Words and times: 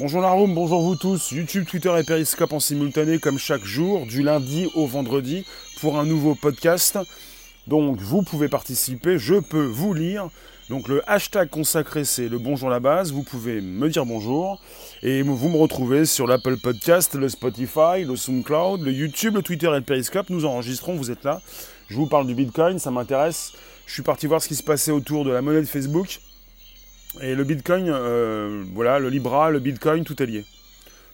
Bonjour 0.00 0.20
la 0.20 0.30
room, 0.30 0.56
bonjour 0.56 0.82
vous 0.82 0.96
tous. 0.96 1.30
YouTube, 1.30 1.66
Twitter 1.68 1.94
et 1.96 2.02
Periscope 2.02 2.52
en 2.52 2.58
simultané 2.58 3.20
comme 3.20 3.38
chaque 3.38 3.64
jour, 3.64 4.06
du 4.06 4.24
lundi 4.24 4.68
au 4.74 4.88
vendredi, 4.88 5.46
pour 5.80 6.00
un 6.00 6.04
nouveau 6.04 6.34
podcast. 6.34 6.98
Donc 7.68 8.00
vous 8.00 8.22
pouvez 8.22 8.48
participer, 8.48 9.18
je 9.18 9.36
peux 9.36 9.64
vous 9.64 9.94
lire. 9.94 10.30
Donc 10.68 10.88
le 10.88 11.08
hashtag 11.08 11.48
consacré 11.48 12.04
c'est 12.04 12.28
le 12.28 12.38
bonjour 12.38 12.70
la 12.70 12.80
base, 12.80 13.12
vous 13.12 13.22
pouvez 13.22 13.60
me 13.60 13.88
dire 13.88 14.04
bonjour. 14.04 14.60
Et 15.04 15.22
vous 15.22 15.48
me 15.48 15.58
retrouvez 15.58 16.06
sur 16.06 16.26
l'Apple 16.26 16.56
Podcast, 16.56 17.14
le 17.14 17.28
Spotify, 17.28 18.02
le 18.04 18.16
SoundCloud, 18.16 18.82
le 18.82 18.90
YouTube, 18.90 19.36
le 19.36 19.42
Twitter 19.42 19.68
et 19.68 19.76
le 19.76 19.82
Periscope. 19.82 20.28
Nous 20.28 20.44
enregistrons, 20.44 20.96
vous 20.96 21.12
êtes 21.12 21.22
là. 21.22 21.40
Je 21.86 21.94
vous 21.94 22.06
parle 22.08 22.26
du 22.26 22.34
Bitcoin, 22.34 22.80
ça 22.80 22.90
m'intéresse. 22.90 23.52
Je 23.86 23.92
suis 23.92 24.02
parti 24.02 24.26
voir 24.26 24.42
ce 24.42 24.48
qui 24.48 24.56
se 24.56 24.64
passait 24.64 24.90
autour 24.90 25.24
de 25.24 25.30
la 25.30 25.40
monnaie 25.40 25.60
de 25.60 25.66
Facebook. 25.66 26.18
Et 27.20 27.34
le 27.34 27.44
Bitcoin, 27.44 27.88
euh, 27.88 28.64
voilà, 28.74 28.98
le 28.98 29.08
Libra, 29.08 29.50
le 29.50 29.60
Bitcoin, 29.60 30.04
tout 30.04 30.20
est 30.22 30.26
lié. 30.26 30.44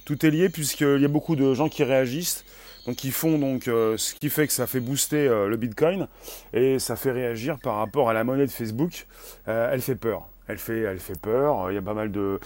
Tout 0.07 0.25
est 0.25 0.31
lié 0.31 0.49
puisqu'il 0.49 1.01
y 1.01 1.05
a 1.05 1.09
beaucoup 1.09 1.37
de 1.37 1.53
gens 1.53 1.69
qui 1.69 1.85
réagissent, 1.85 2.45
donc 2.87 2.97
qui 2.97 3.11
font 3.11 3.39
donc 3.39 3.69
euh, 3.69 3.97
ce 3.99 4.15
qui 4.15 4.31
fait 4.31 4.47
que 4.47 4.53
ça 4.53 4.67
fait 4.67 4.81
booster 4.81 5.29
euh, 5.29 5.47
le 5.47 5.57
Bitcoin 5.57 6.09
et 6.55 6.79
ça 6.79 6.97
fait 6.97 7.13
réagir 7.13 7.59
par 7.59 7.77
rapport 7.77 8.09
à 8.09 8.15
la 8.15 8.25
monnaie 8.25 8.47
de 8.47 8.51
Facebook. 8.51 9.07
elle 9.47 9.83
fait 9.83 9.95
peur. 9.95 10.29
Elle 10.49 10.59
fait, 10.59 10.81
elle 10.81 10.99
fait 10.99 11.21
peur. 11.21 11.71
Il 11.71 11.75
y 11.75 11.79
a 11.79 11.83
pas 11.83 11.95
mal 11.95 12.11
de, 12.11 12.41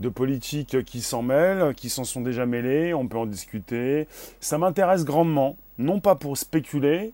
de 0.00 0.08
politiques 0.08 0.82
qui 0.84 1.00
s'en 1.02 1.22
mêlent, 1.22 1.74
qui 1.74 1.90
s'en 1.90 2.04
sont 2.04 2.22
déjà 2.22 2.46
mêlés. 2.46 2.94
On 2.94 3.06
peut 3.06 3.18
en 3.18 3.26
discuter. 3.26 4.08
Ça 4.40 4.56
m'intéresse 4.56 5.04
grandement, 5.04 5.56
non 5.78 6.00
pas 6.00 6.14
pour 6.14 6.38
spéculer, 6.38 7.12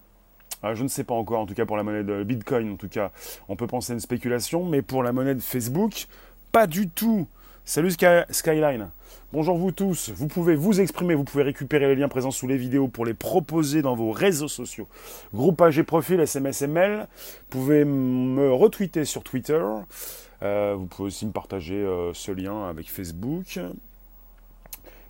ah, 0.62 0.74
je 0.74 0.82
ne 0.82 0.88
sais 0.88 1.04
pas 1.04 1.14
encore, 1.14 1.40
en 1.40 1.46
tout 1.46 1.54
cas 1.54 1.64
pour 1.64 1.76
la 1.76 1.82
monnaie 1.82 2.04
de 2.04 2.22
Bitcoin, 2.22 2.72
en 2.72 2.76
tout 2.76 2.88
cas, 2.88 3.12
on 3.48 3.56
peut 3.56 3.66
penser 3.66 3.92
à 3.92 3.94
une 3.94 4.00
spéculation, 4.00 4.64
mais 4.64 4.82
pour 4.82 5.02
la 5.02 5.12
monnaie 5.12 5.34
de 5.34 5.40
Facebook, 5.40 6.06
pas 6.52 6.66
du 6.66 6.88
tout. 6.88 7.26
Salut 7.64 7.92
Skyline. 8.30 8.90
Bonjour 9.32 9.56
vous 9.56 9.70
tous. 9.70 10.10
Vous 10.10 10.26
pouvez 10.26 10.56
vous 10.56 10.80
exprimer, 10.80 11.14
vous 11.14 11.22
pouvez 11.22 11.44
récupérer 11.44 11.86
les 11.86 11.94
liens 11.94 12.08
présents 12.08 12.32
sous 12.32 12.48
les 12.48 12.56
vidéos 12.56 12.88
pour 12.88 13.06
les 13.06 13.14
proposer 13.14 13.80
dans 13.80 13.94
vos 13.94 14.10
réseaux 14.10 14.48
sociaux. 14.48 14.88
Groupage 15.32 15.78
et 15.78 15.84
profil, 15.84 16.18
SMS 16.18 16.62
mail. 16.62 17.06
Vous 17.08 17.60
pouvez 17.60 17.84
me 17.84 18.52
retweeter 18.52 19.04
sur 19.04 19.22
Twitter. 19.22 19.62
Euh, 20.42 20.74
vous 20.76 20.86
pouvez 20.86 21.06
aussi 21.06 21.26
me 21.26 21.32
partager 21.32 21.76
euh, 21.76 22.12
ce 22.12 22.32
lien 22.32 22.68
avec 22.68 22.90
Facebook. 22.90 23.60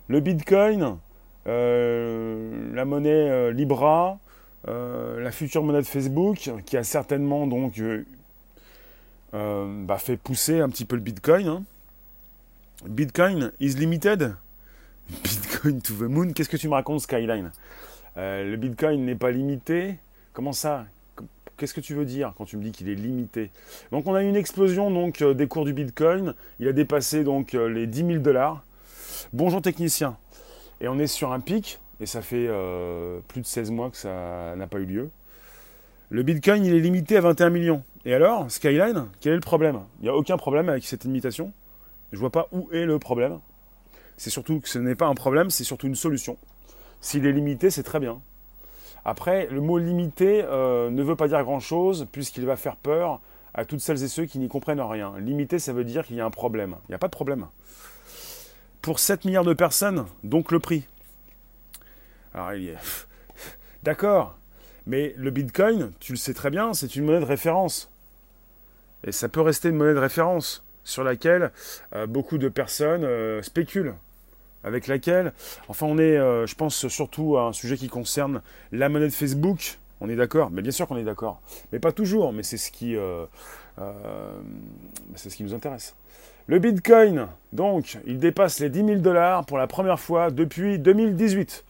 Le 0.07 0.19
Bitcoin, 0.19 0.97
euh, 1.47 2.73
la 2.75 2.85
monnaie 2.85 3.51
Libra, 3.53 4.11
euh, 4.11 4.30
la 4.65 5.31
future 5.31 5.63
monnaie 5.63 5.81
de 5.81 5.87
Facebook, 5.87 6.51
qui 6.65 6.77
a 6.77 6.83
certainement 6.83 7.47
donc 7.47 7.79
euh, 7.79 8.05
euh, 9.33 9.85
bah, 9.85 9.97
fait 9.97 10.17
pousser 10.17 10.59
un 10.59 10.69
petit 10.69 10.85
peu 10.85 10.95
le 10.95 11.01
Bitcoin. 11.01 11.47
Hein. 11.47 11.63
Bitcoin 12.85 13.51
is 13.59 13.73
limited. 13.73 14.35
Bitcoin 15.23 15.81
to 15.81 15.93
the 15.93 16.09
moon. 16.09 16.33
Qu'est-ce 16.33 16.49
que 16.49 16.57
tu 16.57 16.67
me 16.67 16.73
racontes, 16.73 17.01
Skyline? 17.01 17.51
Le 18.15 18.55
Bitcoin 18.55 19.05
n'est 19.05 19.15
pas 19.15 19.31
limité. 19.31 19.97
Comment 20.33 20.53
ça? 20.53 20.85
Qu'est-ce 21.57 21.73
que 21.73 21.81
tu 21.81 21.93
veux 21.93 22.05
dire 22.05 22.33
quand 22.37 22.45
tu 22.45 22.57
me 22.57 22.63
dis 22.63 22.71
qu'il 22.71 22.89
est 22.89 22.95
limité? 22.95 23.51
Donc 23.91 24.07
on 24.07 24.15
a 24.15 24.23
eu 24.23 24.27
une 24.27 24.35
explosion 24.35 24.89
donc 24.89 25.23
des 25.23 25.47
cours 25.47 25.63
du 25.63 25.73
Bitcoin. 25.73 26.33
Il 26.59 26.67
a 26.67 26.73
dépassé 26.73 27.23
donc 27.23 27.53
les 27.53 27.87
10 27.87 28.05
000 28.05 28.19
dollars. 28.19 28.63
Bonjour 29.31 29.61
technicien. 29.61 30.17
Et 30.81 30.87
on 30.87 30.97
est 30.99 31.07
sur 31.07 31.31
un 31.31 31.39
pic 31.39 31.79
et 32.01 32.07
ça 32.07 32.21
fait 32.21 32.47
euh, 32.49 33.19
plus 33.27 33.41
de 33.41 33.45
16 33.45 33.69
mois 33.71 33.91
que 33.91 33.97
ça 33.97 34.55
n'a 34.57 34.67
pas 34.67 34.79
eu 34.79 34.85
lieu. 34.85 35.09
Le 36.09 36.23
Bitcoin, 36.23 36.65
il 36.65 36.73
est 36.73 36.79
limité 36.79 37.15
à 37.15 37.21
21 37.21 37.51
millions. 37.51 37.83
Et 38.03 38.13
alors, 38.13 38.49
Skyline, 38.49 39.07
quel 39.21 39.33
est 39.33 39.35
le 39.35 39.41
problème? 39.41 39.81
Il 39.99 40.03
n'y 40.03 40.09
a 40.09 40.15
aucun 40.15 40.35
problème 40.35 40.67
avec 40.67 40.83
cette 40.83 41.03
limitation. 41.03 41.53
Je 42.11 42.17
ne 42.17 42.19
vois 42.19 42.31
pas 42.31 42.47
où 42.51 42.67
est 42.73 42.85
le 42.85 42.97
problème. 42.97 43.39
C'est 44.17 44.31
surtout 44.31 44.59
que 44.59 44.67
ce 44.67 44.79
n'est 44.79 44.95
pas 44.95 45.05
un 45.05 45.13
problème, 45.13 45.51
c'est 45.51 45.63
surtout 45.63 45.87
une 45.87 45.95
solution. 45.95 46.37
S'il 46.99 47.25
est 47.25 47.31
limité, 47.31 47.69
c'est 47.69 47.83
très 47.83 47.99
bien. 47.99 48.19
Après, 49.05 49.47
le 49.51 49.61
mot 49.61 49.77
limité 49.77 50.43
euh, 50.43 50.89
ne 50.89 51.03
veut 51.03 51.15
pas 51.15 51.27
dire 51.27 51.43
grand-chose 51.43 52.07
puisqu'il 52.11 52.45
va 52.45 52.55
faire 52.55 52.75
peur 52.75 53.21
à 53.53 53.63
toutes 53.63 53.79
celles 53.79 54.03
et 54.03 54.07
ceux 54.07 54.25
qui 54.25 54.39
n'y 54.39 54.47
comprennent 54.47 54.81
rien. 54.81 55.13
Limité, 55.19 55.59
ça 55.59 55.71
veut 55.71 55.83
dire 55.83 56.05
qu'il 56.05 56.15
y 56.15 56.21
a 56.21 56.25
un 56.25 56.31
problème. 56.31 56.75
Il 56.87 56.91
n'y 56.91 56.95
a 56.95 56.99
pas 56.99 57.07
de 57.07 57.13
problème. 57.13 57.47
Pour 58.81 58.99
7 58.99 59.25
milliards 59.25 59.43
de 59.43 59.53
personnes, 59.53 60.05
donc 60.23 60.51
le 60.51 60.59
prix. 60.59 60.85
Alors, 62.33 62.53
il 62.53 62.69
est... 62.69 62.77
D'accord, 63.83 64.37
mais 64.87 65.13
le 65.17 65.31
Bitcoin, 65.31 65.91
tu 65.99 66.13
le 66.13 66.17
sais 66.17 66.33
très 66.33 66.49
bien, 66.49 66.73
c'est 66.73 66.95
une 66.95 67.05
monnaie 67.05 67.19
de 67.19 67.25
référence. 67.25 67.91
Et 69.03 69.11
ça 69.11 69.29
peut 69.29 69.41
rester 69.41 69.69
une 69.69 69.75
monnaie 69.75 69.93
de 69.93 69.99
référence 69.99 70.63
sur 70.83 71.03
laquelle 71.03 71.51
euh, 71.95 72.07
beaucoup 72.07 72.37
de 72.37 72.49
personnes 72.49 73.03
euh, 73.03 73.41
spéculent. 73.41 73.95
Avec 74.63 74.85
laquelle, 74.85 75.33
enfin, 75.69 75.87
on 75.87 75.97
est, 75.97 76.17
euh, 76.17 76.45
je 76.45 76.53
pense 76.53 76.87
surtout 76.87 77.35
à 77.37 77.47
un 77.47 77.53
sujet 77.53 77.77
qui 77.77 77.87
concerne 77.87 78.43
la 78.71 78.89
monnaie 78.89 79.07
de 79.07 79.13
Facebook. 79.13 79.79
On 80.01 80.09
est 80.09 80.15
d'accord? 80.15 80.51
Mais 80.51 80.61
bien 80.61 80.71
sûr 80.71 80.87
qu'on 80.87 80.97
est 80.97 81.03
d'accord. 81.03 81.41
Mais 81.71 81.79
pas 81.79 81.91
toujours, 81.91 82.31
mais 82.31 82.43
c'est 82.43 82.57
ce 82.57 82.71
qui, 82.71 82.95
c'est 85.15 85.29
ce 85.29 85.35
qui 85.35 85.43
nous 85.43 85.53
intéresse. 85.53 85.95
Le 86.47 86.59
Bitcoin, 86.59 87.27
donc, 87.53 87.97
il 88.05 88.19
dépasse 88.19 88.59
les 88.59 88.69
10 88.69 88.85
000 88.85 88.95
dollars 88.97 89.45
pour 89.45 89.57
la 89.57 89.67
première 89.67 89.99
fois 89.99 90.31
depuis 90.31 90.79
2018. 90.79 91.63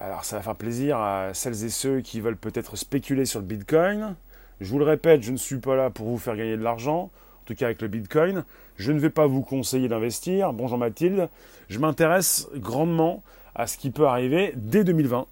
Alors 0.00 0.24
ça 0.24 0.36
va 0.36 0.42
faire 0.42 0.54
plaisir 0.54 0.98
à 0.98 1.34
celles 1.34 1.64
et 1.64 1.70
ceux 1.70 2.00
qui 2.00 2.20
veulent 2.20 2.36
peut-être 2.36 2.76
spéculer 2.76 3.24
sur 3.24 3.40
le 3.40 3.46
Bitcoin. 3.46 4.14
Je 4.60 4.70
vous 4.70 4.78
le 4.78 4.84
répète, 4.84 5.22
je 5.22 5.32
ne 5.32 5.36
suis 5.36 5.58
pas 5.58 5.74
là 5.74 5.90
pour 5.90 6.06
vous 6.06 6.18
faire 6.18 6.36
gagner 6.36 6.56
de 6.56 6.62
l'argent, 6.62 7.10
en 7.42 7.44
tout 7.46 7.54
cas 7.56 7.66
avec 7.66 7.82
le 7.82 7.88
Bitcoin. 7.88 8.44
Je 8.76 8.92
ne 8.92 9.00
vais 9.00 9.10
pas 9.10 9.26
vous 9.26 9.42
conseiller 9.42 9.88
d'investir. 9.88 10.52
Bonjour 10.52 10.78
Mathilde. 10.78 11.28
Je 11.68 11.80
m'intéresse 11.80 12.48
grandement 12.54 13.24
à 13.56 13.66
ce 13.66 13.76
qui 13.76 13.90
peut 13.90 14.06
arriver 14.06 14.52
dès 14.54 14.84
2020. 14.84 15.26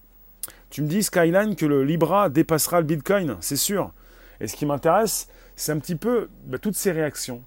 Tu 0.71 0.83
me 0.83 0.89
dis, 0.89 1.05
Skyline, 1.05 1.55
que 1.55 1.65
le 1.65 1.85
Libra 1.85 2.29
dépassera 2.29 2.81
le 2.81 2.87
Bitcoin, 2.87 3.37
c'est 3.41 3.57
sûr. 3.57 3.93
Et 4.41 4.49
ce 4.49 4.57
qui 4.57 4.67
m'intéresse, 4.67 5.29
c'est 5.55 5.71
un 5.71 5.79
petit 5.79 5.95
peu 5.95 6.29
bah, 6.45 6.59
toutes 6.59 6.75
ces 6.75 6.91
réactions. 6.91 7.43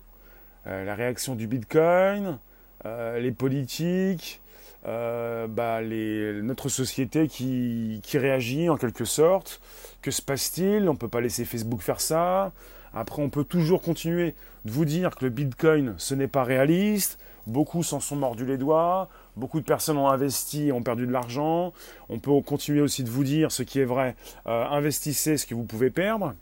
Euh, 0.68 0.86
la 0.86 0.96
réaction 0.96 1.36
du 1.36 1.48
Bitcoin, 1.48 2.40
euh, 2.86 3.20
les 3.20 3.32
politiques, 3.32 4.42
euh, 4.86 5.48
bah, 5.48 5.82
notre 5.82 6.70
société 6.70 7.28
qui, 7.28 8.00
qui, 8.04 8.18
réagit 8.18 8.70
en 8.70 8.78
quelque 8.78 9.06
sorte. 9.06 9.62
Que 10.02 10.12
se 10.12 10.22
passe-t-il? 10.22 10.88
On 10.88 10.94
ne 10.94 10.98
peut 10.98 11.10
pas 11.10 11.22
laisser 11.22 11.46
Facebook 11.46 11.82
faire 11.82 12.02
ça. 12.02 12.52
Après, 12.94 13.22
on 13.22 13.30
peut 13.30 13.44
toujours 13.44 13.82
continuer 13.82 14.36
de 14.66 14.72
vous 14.72 14.86
dire 14.86 15.16
que 15.16 15.26
le 15.26 15.32
Bitcoin, 15.32 15.96
ce 15.98 16.16
n'est 16.16 16.28
pas 16.28 16.44
réaliste. 16.44 17.20
Beaucoup 17.46 17.84
s'en 17.84 18.00
sont 18.00 18.16
mordus 18.16 18.46
les 18.46 18.58
doigts. 18.58 19.10
Beaucoup 19.36 19.60
de 19.60 19.66
personnes 19.66 19.98
ont 19.98 20.08
investi 20.08 20.68
et 20.68 20.72
ont 20.72 20.84
perdu 20.84 21.08
de 21.08 21.12
l'argent. 21.12 21.74
On 22.10 22.20
peut 22.20 22.32
continuer 22.42 22.82
aussi 22.82 23.04
de 23.04 23.10
vous 23.10 23.24
dire 23.24 23.52
ce 23.52 23.64
qui 23.64 23.80
est 23.80 23.86
vrai. 23.86 24.16
Euh, 24.48 24.66
investissez 24.66 25.38
ce 25.38 25.46
que 25.46 25.56
vous 25.56 25.64
pouvez 25.64 25.90
perdre. 25.90 26.34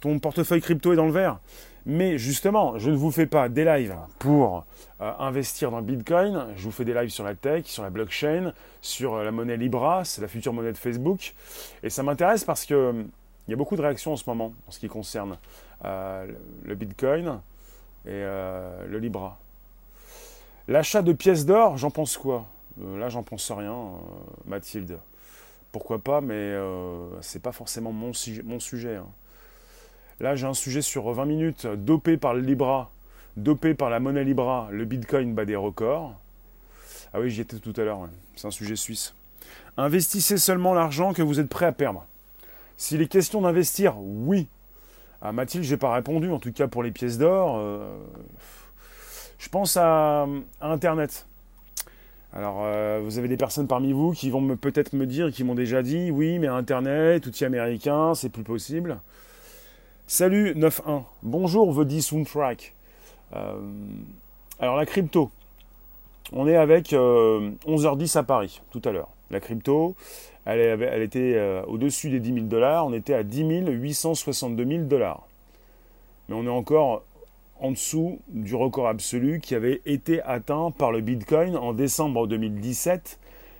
Ton 0.00 0.18
portefeuille 0.18 0.60
crypto 0.60 0.92
est 0.92 0.96
dans 0.96 1.06
le 1.06 1.12
vert. 1.12 1.40
Mais 1.88 2.18
justement, 2.18 2.78
je 2.78 2.90
ne 2.90 2.96
vous 2.96 3.12
fais 3.12 3.26
pas 3.26 3.48
des 3.48 3.64
lives 3.64 3.94
pour 4.18 4.64
euh, 5.00 5.12
investir 5.20 5.70
dans 5.70 5.80
Bitcoin. 5.82 6.48
Je 6.56 6.64
vous 6.64 6.72
fais 6.72 6.84
des 6.84 6.92
lives 6.92 7.10
sur 7.10 7.22
la 7.22 7.36
tech, 7.36 7.66
sur 7.66 7.84
la 7.84 7.90
blockchain, 7.90 8.52
sur 8.82 9.14
euh, 9.14 9.24
la 9.24 9.30
monnaie 9.30 9.56
Libra, 9.56 10.04
c'est 10.04 10.20
la 10.20 10.26
future 10.26 10.52
monnaie 10.52 10.72
de 10.72 10.78
Facebook. 10.78 11.32
Et 11.84 11.90
ça 11.90 12.02
m'intéresse 12.02 12.42
parce 12.42 12.66
que 12.66 12.90
hum, 12.90 13.08
il 13.46 13.52
y 13.52 13.54
a 13.54 13.56
beaucoup 13.56 13.76
de 13.76 13.82
réactions 13.82 14.12
en 14.12 14.16
ce 14.16 14.24
moment 14.28 14.52
en 14.66 14.72
ce 14.72 14.80
qui 14.80 14.88
concerne 14.88 15.38
euh, 15.84 16.26
le 16.64 16.74
Bitcoin 16.74 17.38
et 18.04 18.22
le 18.22 18.98
Libra. 18.98 19.36
L'achat 20.68 21.02
de 21.02 21.12
pièces 21.12 21.44
d'or, 21.44 21.76
j'en 21.76 21.90
pense 21.90 22.16
quoi? 22.16 22.46
Là, 22.80 23.08
j'en 23.08 23.24
pense 23.24 23.50
rien, 23.50 23.74
Mathilde. 24.44 24.98
Pourquoi 25.72 25.98
pas, 25.98 26.20
mais 26.20 26.54
c'est 27.20 27.42
pas 27.42 27.50
forcément 27.50 27.90
mon, 27.90 28.12
mon 28.44 28.60
sujet. 28.60 28.96
Hein. 28.96 29.06
Là, 30.18 30.34
j'ai 30.34 30.46
un 30.46 30.54
sujet 30.54 30.80
sur 30.80 31.12
20 31.12 31.24
minutes, 31.26 31.66
dopé 31.66 32.16
par 32.16 32.32
le 32.32 32.40
Libra, 32.40 32.90
dopé 33.36 33.74
par 33.74 33.90
la 33.90 34.00
monnaie 34.00 34.24
Libra, 34.24 34.68
le 34.70 34.86
Bitcoin 34.86 35.34
bat 35.34 35.44
des 35.44 35.56
records. 35.56 36.14
Ah 37.12 37.20
oui, 37.20 37.30
j'y 37.30 37.42
étais 37.42 37.58
tout 37.58 37.74
à 37.76 37.82
l'heure, 37.82 38.08
c'est 38.34 38.46
un 38.46 38.50
sujet 38.50 38.76
suisse. 38.76 39.14
Investissez 39.76 40.38
seulement 40.38 40.72
l'argent 40.72 41.12
que 41.12 41.20
vous 41.20 41.38
êtes 41.38 41.48
prêt 41.48 41.66
à 41.66 41.72
perdre. 41.72 42.06
S'il 42.78 43.02
est 43.02 43.08
question 43.08 43.42
d'investir, 43.42 43.98
oui. 43.98 44.48
À 45.20 45.32
Mathilde, 45.32 45.64
j'ai 45.64 45.76
pas 45.76 45.92
répondu, 45.92 46.30
en 46.30 46.38
tout 46.38 46.52
cas 46.52 46.66
pour 46.66 46.82
les 46.82 46.90
pièces 46.90 47.18
d'or. 47.18 47.56
Euh, 47.58 47.98
je 49.38 49.50
pense 49.50 49.76
à, 49.76 50.26
Internet. 50.62 51.26
Alors, 52.32 52.62
euh, 52.64 53.00
vous 53.02 53.18
avez 53.18 53.28
des 53.28 53.36
personnes 53.36 53.66
parmi 53.66 53.92
vous 53.92 54.12
qui 54.12 54.30
vont 54.30 54.56
peut-être 54.56 54.94
me 54.94 55.06
dire, 55.06 55.30
qui 55.30 55.44
m'ont 55.44 55.54
déjà 55.54 55.82
dit, 55.82 56.10
oui, 56.10 56.38
mais 56.38 56.48
Internet, 56.48 57.26
outil 57.26 57.44
américain, 57.44 58.14
c'est 58.14 58.30
plus 58.30 58.44
possible. 58.44 58.98
Salut 60.08 60.54
9.1, 60.54 61.02
bonjour 61.24 61.72
Vodi 61.72 62.00
Soundtrack. 62.00 62.74
Euh, 63.34 63.58
alors 64.60 64.76
la 64.76 64.86
crypto, 64.86 65.32
on 66.32 66.46
est 66.46 66.54
avec 66.54 66.92
11h10 66.92 68.16
euh, 68.16 68.20
à 68.20 68.22
Paris 68.22 68.62
tout 68.70 68.80
à 68.84 68.92
l'heure. 68.92 69.08
La 69.32 69.40
crypto, 69.40 69.96
elle, 70.44 71.02
était 71.02 71.34
euh, 71.34 71.64
au-dessus 71.66 72.08
des 72.08 72.20
10 72.20 72.34
000 72.34 72.46
dollars, 72.46 72.86
on 72.86 72.92
était 72.92 73.14
à 73.14 73.24
10 73.24 73.64
862 73.66 74.64
000 74.64 74.84
dollars. 74.84 75.26
Mais 76.28 76.36
on 76.36 76.44
est 76.44 76.56
encore 76.56 77.02
en 77.58 77.72
dessous 77.72 78.20
du 78.28 78.54
record 78.54 78.86
absolu 78.86 79.40
qui 79.40 79.56
avait 79.56 79.82
été 79.86 80.22
atteint 80.22 80.70
par 80.70 80.92
le 80.92 81.00
Bitcoin 81.00 81.56
en 81.56 81.72
décembre 81.72 82.28
2017, 82.28 83.18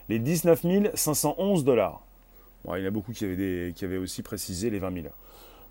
les 0.08 0.20
19 0.20 0.62
511 0.94 1.64
dollars. 1.64 2.02
il 2.68 2.82
y 2.82 2.84
en 2.84 2.86
a 2.86 2.90
beaucoup 2.90 3.12
qui 3.12 3.24
avaient, 3.24 3.72
qui 3.74 3.84
avaient 3.84 3.96
aussi 3.96 4.22
précisé 4.22 4.70
les 4.70 4.78
20 4.78 4.94
000. 4.94 5.06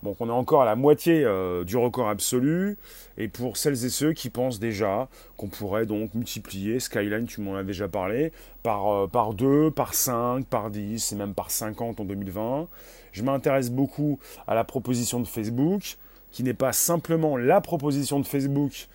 Donc 0.06 0.18
on 0.22 0.30
est 0.30 0.32
encore 0.32 0.62
à 0.62 0.66
la 0.66 0.76
moitié 0.76 1.24
euh, 1.26 1.64
du 1.64 1.76
record 1.76 2.08
absolu. 2.08 2.78
Et 3.18 3.28
pour 3.28 3.58
celles 3.58 3.86
et 3.86 3.90
ceux 3.90 4.14
qui 4.14 4.30
pensent 4.30 4.60
déjà 4.60 5.10
qu'on 5.36 5.48
pourrait 5.48 5.86
donc 5.86 6.14
multiplier 6.14 6.80
Skyline, 6.80 7.26
tu 7.26 7.42
m'en 7.42 7.56
as 7.56 7.64
déjà 7.64 7.88
parlé, 7.88 8.32
par, 8.64 8.88
euh, 8.88 9.08
par 9.08 9.34
2, 9.34 9.72
par 9.72 9.94
5, 9.96 10.46
par 10.46 10.70
10 10.70 11.12
et 11.12 11.16
même 11.16 11.34
par 11.34 11.50
50 11.50 12.00
en 12.00 12.06
2020. 12.06 12.68
Je 13.12 13.24
m'intéresse 13.24 13.72
beaucoup 13.72 14.20
à 14.48 14.54
la 14.54 14.64
proposition 14.64 15.20
de 15.20 15.26
Facebook, 15.26 15.98
qui 16.32 16.44
n'est 16.44 16.54
pas 16.54 16.72
simplement 16.72 17.36
la 17.36 17.60
proposition 17.60 18.20
de 18.20 18.26
Facebook. 18.26 18.88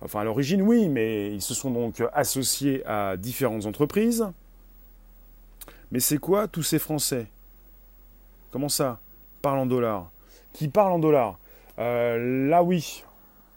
Enfin 0.00 0.20
à 0.20 0.24
l'origine 0.24 0.62
oui, 0.62 0.88
mais 0.88 1.34
ils 1.34 1.42
se 1.42 1.54
sont 1.54 1.70
donc 1.70 2.02
associés 2.14 2.84
à 2.86 3.16
différentes 3.16 3.66
entreprises. 3.66 4.26
Mais 5.90 6.00
c'est 6.00 6.18
quoi 6.18 6.48
tous 6.48 6.62
ces 6.62 6.78
Français? 6.78 7.26
Comment 8.50 8.68
ça? 8.68 8.98
Parle 9.42 9.58
en 9.58 9.66
dollars 9.66 10.10
qui 10.56 10.68
parle 10.68 10.92
en 10.92 10.98
dollars. 10.98 11.38
Euh, 11.78 12.48
là, 12.48 12.62
oui. 12.62 13.04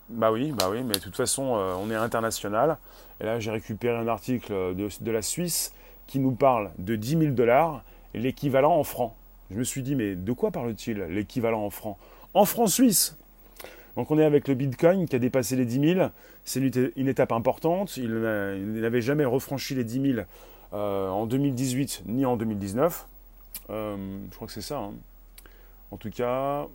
Bah 0.10 0.34
oui, 0.34 0.52
bah 0.52 0.68
oui, 0.70 0.84
mais 0.84 0.96
de 0.96 1.00
toute 1.00 1.16
façon, 1.16 1.56
euh, 1.56 1.74
on 1.80 1.90
est 1.90 1.96
international. 1.96 2.78
Et 3.22 3.24
là, 3.24 3.40
j'ai 3.40 3.52
récupéré 3.52 3.96
un 3.96 4.08
article 4.10 4.76
de, 4.76 5.12
la 5.12 5.22
Suisse 5.22 5.74
qui 6.08 6.20
nous 6.20 6.32
parle 6.32 6.72
de 6.78 6.98
10 6.98 7.10
000 7.18 7.24
dollars, 7.32 7.84
l'équivalent 8.14 8.76
en 8.76 8.84
francs. 8.84 9.14
Je 9.50 9.56
me 9.56 9.64
suis 9.64 9.82
dit, 9.82 9.96
mais 9.96 10.16
de 10.16 10.32
quoi 10.34 10.52
parle-t-il, 10.52 10.98
l'équivalent 11.04 11.66
en 11.66 11.70
francs? 11.70 11.98
En 12.34 12.46
francs 12.46 12.70
suisses 12.70 13.16
donc 13.96 14.12
on 14.12 14.20
est 14.20 14.24
avec 14.24 14.48
le 14.48 14.54
Bitcoin 14.54 15.08
qui 15.10 15.16
a 15.16 15.20
dépassé 15.20 15.58
les 15.58 15.66
10 15.66 15.96
000. 15.96 16.10
C'est 16.46 16.62
une, 16.96 17.08
étape 17.10 17.34
importante. 17.34 17.98
Il 17.98 18.14
n'avait 18.14 19.02
jamais 19.02 19.26
refranchi 19.26 19.76
les 19.76 19.84
10 19.84 20.14
000 20.14 20.26
euh, 20.72 21.10
en 21.10 21.26
2018 21.26 22.04
ni 22.06 22.26
en 22.26 22.38
2019. 22.38 23.08
je 23.68 24.36
crois 24.36 24.48
que 24.48 24.54
c'est 24.54 24.62
ça. 24.62 24.78
Hein. 24.78 24.94
En 25.92 25.98
tout 25.98 26.12
cas, 26.12 26.68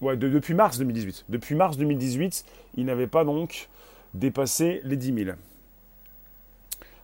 Ouais, 0.00 0.16
depuis 0.16 0.54
mars 0.54 0.78
2018. 0.78 1.24
Depuis 1.28 1.54
mars 1.54 1.76
2018, 1.76 2.44
il 2.76 2.84
n'avait 2.84 3.06
pas 3.06 3.24
donc 3.24 3.68
dépassé 4.14 4.80
les 4.84 4.96
10 4.96 5.24
000. 5.24 5.36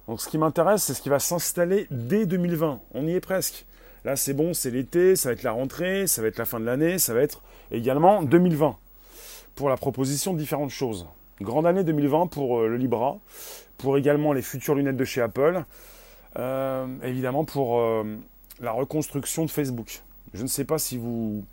Donc 0.08 0.20
ce 0.20 0.28
qui 0.28 0.36
m'intéresse, 0.36 0.82
c'est 0.82 0.94
ce 0.94 1.00
qui 1.00 1.08
va 1.08 1.18
s'installer 1.18 1.86
dès 1.90 2.26
2020. 2.26 2.80
On 2.94 3.06
y 3.06 3.12
est 3.12 3.20
presque. 3.20 3.64
Là, 4.04 4.16
c'est 4.16 4.34
bon, 4.34 4.52
c'est 4.52 4.70
l'été, 4.70 5.14
ça 5.14 5.28
va 5.28 5.34
être 5.34 5.44
la 5.44 5.52
rentrée, 5.52 6.06
ça 6.06 6.22
va 6.22 6.28
être 6.28 6.38
la 6.38 6.44
fin 6.44 6.58
de 6.58 6.64
l'année, 6.64 6.98
ça 6.98 7.14
va 7.14 7.20
être 7.20 7.40
également 7.70 8.22
2020 8.22 8.76
pour 9.54 9.68
la 9.68 9.76
proposition 9.76 10.34
de 10.34 10.38
différentes 10.38 10.70
choses. 10.70 11.06
Grande 11.40 11.66
année 11.66 11.84
2020 11.84 12.26
pour 12.26 12.60
euh, 12.60 12.68
le 12.68 12.76
Libra, 12.76 13.18
pour 13.78 13.96
également 13.96 14.32
les 14.32 14.42
futures 14.42 14.74
lunettes 14.74 14.96
de 14.96 15.04
chez 15.04 15.20
Apple, 15.20 15.64
euh, 16.36 16.86
évidemment 17.04 17.44
pour 17.44 17.78
euh, 17.78 18.04
la 18.60 18.72
reconstruction 18.72 19.44
de 19.44 19.50
Facebook. 19.50 20.02
Je 20.34 20.42
ne 20.42 20.48
sais 20.48 20.64
pas 20.64 20.78
si 20.78 20.98
vous 20.98 21.44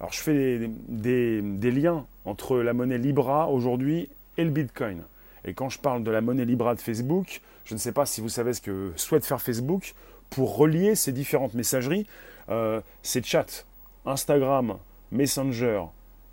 alors 0.00 0.12
je 0.12 0.20
fais 0.20 0.70
des, 0.88 1.70
liens 1.70 2.06
entre 2.24 2.58
la 2.58 2.72
monnaie 2.72 2.98
Libra 2.98 3.48
aujourd'hui 3.48 4.08
et 4.36 4.44
le 4.44 4.50
Bitcoin. 4.50 5.02
Et 5.44 5.54
quand 5.54 5.68
je 5.68 5.78
parle 5.78 6.02
de 6.02 6.10
la 6.10 6.20
monnaie 6.20 6.44
Libra 6.44 6.74
de 6.74 6.80
Facebook, 6.80 7.42
je 7.64 7.74
ne 7.74 7.78
sais 7.78 7.92
pas 7.92 8.06
si 8.06 8.20
vous 8.20 8.28
savez 8.28 8.54
ce 8.54 8.60
que 8.60 8.92
souhaite 8.96 9.24
faire 9.24 9.40
Facebook 9.40 9.94
pour 10.30 10.56
relier 10.56 10.94
ces 10.94 11.12
différentes 11.12 11.54
messageries, 11.54 12.06
euh, 12.48 12.80
ces 13.02 13.22
chats, 13.22 13.64
Instagram, 14.04 14.78
Messenger 15.12 15.84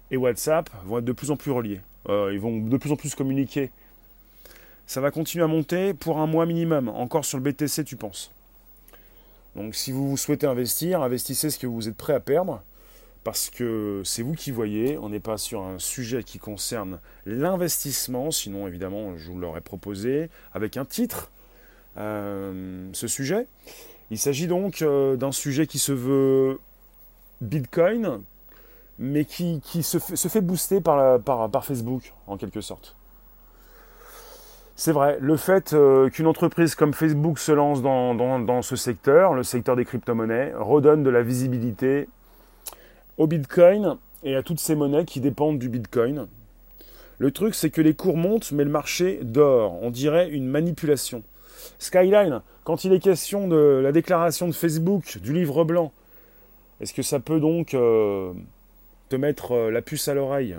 et 0.09 0.17
WhatsApp 0.17 0.69
vont 0.85 0.97
être 0.99 1.05
de 1.05 1.11
plus 1.11 1.31
en 1.31 1.35
plus 1.35 1.51
reliés. 1.51 1.81
Euh, 2.09 2.31
ils 2.33 2.39
vont 2.39 2.57
de 2.57 2.77
plus 2.77 2.91
en 2.91 2.95
plus 2.95 3.13
communiquer. 3.15 3.69
Ça 4.87 5.01
va 5.01 5.11
continuer 5.11 5.43
à 5.43 5.47
monter 5.47 5.93
pour 5.93 6.19
un 6.19 6.25
mois 6.25 6.45
minimum, 6.45 6.89
encore 6.89 7.23
sur 7.23 7.37
le 7.37 7.43
BTC 7.43 7.83
tu 7.83 7.95
penses? 7.95 8.31
Donc 9.55 9.75
si 9.75 9.91
vous 9.91 10.17
souhaitez 10.17 10.47
investir, 10.47 11.01
investissez 11.01 11.49
ce 11.49 11.59
que 11.59 11.67
vous 11.67 11.87
êtes 11.87 11.95
prêt 11.95 12.13
à 12.13 12.19
perdre 12.19 12.63
parce 13.23 13.49
que 13.49 14.01
c'est 14.03 14.23
vous 14.23 14.33
qui 14.33 14.51
voyez, 14.51 14.97
on 14.97 15.09
n'est 15.09 15.19
pas 15.19 15.37
sur 15.37 15.61
un 15.61 15.77
sujet 15.77 16.23
qui 16.23 16.39
concerne 16.39 16.99
l'investissement, 17.25 18.31
sinon 18.31 18.67
évidemment 18.67 19.15
je 19.17 19.31
vous 19.31 19.37
l'aurais 19.37 19.61
proposé 19.61 20.29
avec 20.53 20.77
un 20.77 20.85
titre, 20.85 21.29
euh, 21.97 22.89
ce 22.93 23.07
sujet. 23.07 23.47
Il 24.09 24.17
s'agit 24.17 24.47
donc 24.47 24.81
euh, 24.81 25.15
d'un 25.17 25.31
sujet 25.31 25.67
qui 25.67 25.77
se 25.77 25.91
veut 25.91 26.59
Bitcoin, 27.41 28.21
mais 28.97 29.25
qui, 29.25 29.61
se, 29.83 29.97
fait, 29.99 30.41
booster 30.41 30.81
par, 30.81 31.65
Facebook, 31.65 32.13
en 32.27 32.37
quelque 32.37 32.61
sorte. 32.61 32.95
C'est 34.75 34.91
vrai, 34.91 35.17
le 35.19 35.37
fait 35.37 35.73
euh, 35.73 36.09
qu'une 36.09 36.27
entreprise 36.27 36.75
comme 36.75 36.93
Facebook 36.93 37.39
se 37.39 37.51
lance 37.51 37.81
dans, 37.81 38.15
dans 38.15 38.61
ce 38.61 38.75
secteur, 38.75 39.33
le 39.33 39.43
secteur 39.43 39.75
des 39.75 39.85
crypto-monnaies, 39.85 40.53
redonne 40.55 41.03
de 41.03 41.09
la 41.09 41.21
visibilité 41.21 42.09
au 43.21 43.27
Bitcoin 43.27 43.97
et 44.23 44.35
à 44.35 44.41
toutes 44.41 44.59
ces 44.59 44.73
monnaies 44.73 45.05
qui 45.05 45.19
dépendent 45.19 45.59
du 45.59 45.69
Bitcoin. 45.69 46.25
Le 47.19 47.29
truc, 47.29 47.53
c'est 47.53 47.69
que 47.69 47.79
les 47.79 47.93
cours 47.93 48.17
montent, 48.17 48.51
mais 48.51 48.63
le 48.63 48.71
marché 48.71 49.19
dort. 49.21 49.77
On 49.83 49.91
dirait 49.91 50.27
une 50.29 50.47
manipulation. 50.47 51.21
Skyline, 51.77 52.41
quand 52.63 52.83
il 52.83 52.93
est 52.93 52.99
question 52.99 53.47
de 53.47 53.79
la 53.83 53.91
déclaration 53.91 54.47
de 54.47 54.53
Facebook, 54.53 55.19
du 55.19 55.33
livre 55.33 55.63
blanc, 55.63 55.91
est-ce 56.79 56.95
que 56.95 57.03
ça 57.03 57.19
peut 57.19 57.39
donc 57.39 57.75
euh, 57.75 58.33
te 59.09 59.15
mettre 59.15 59.51
euh, 59.51 59.69
la 59.69 59.83
puce 59.83 60.07
à 60.07 60.15
l'oreille? 60.15 60.57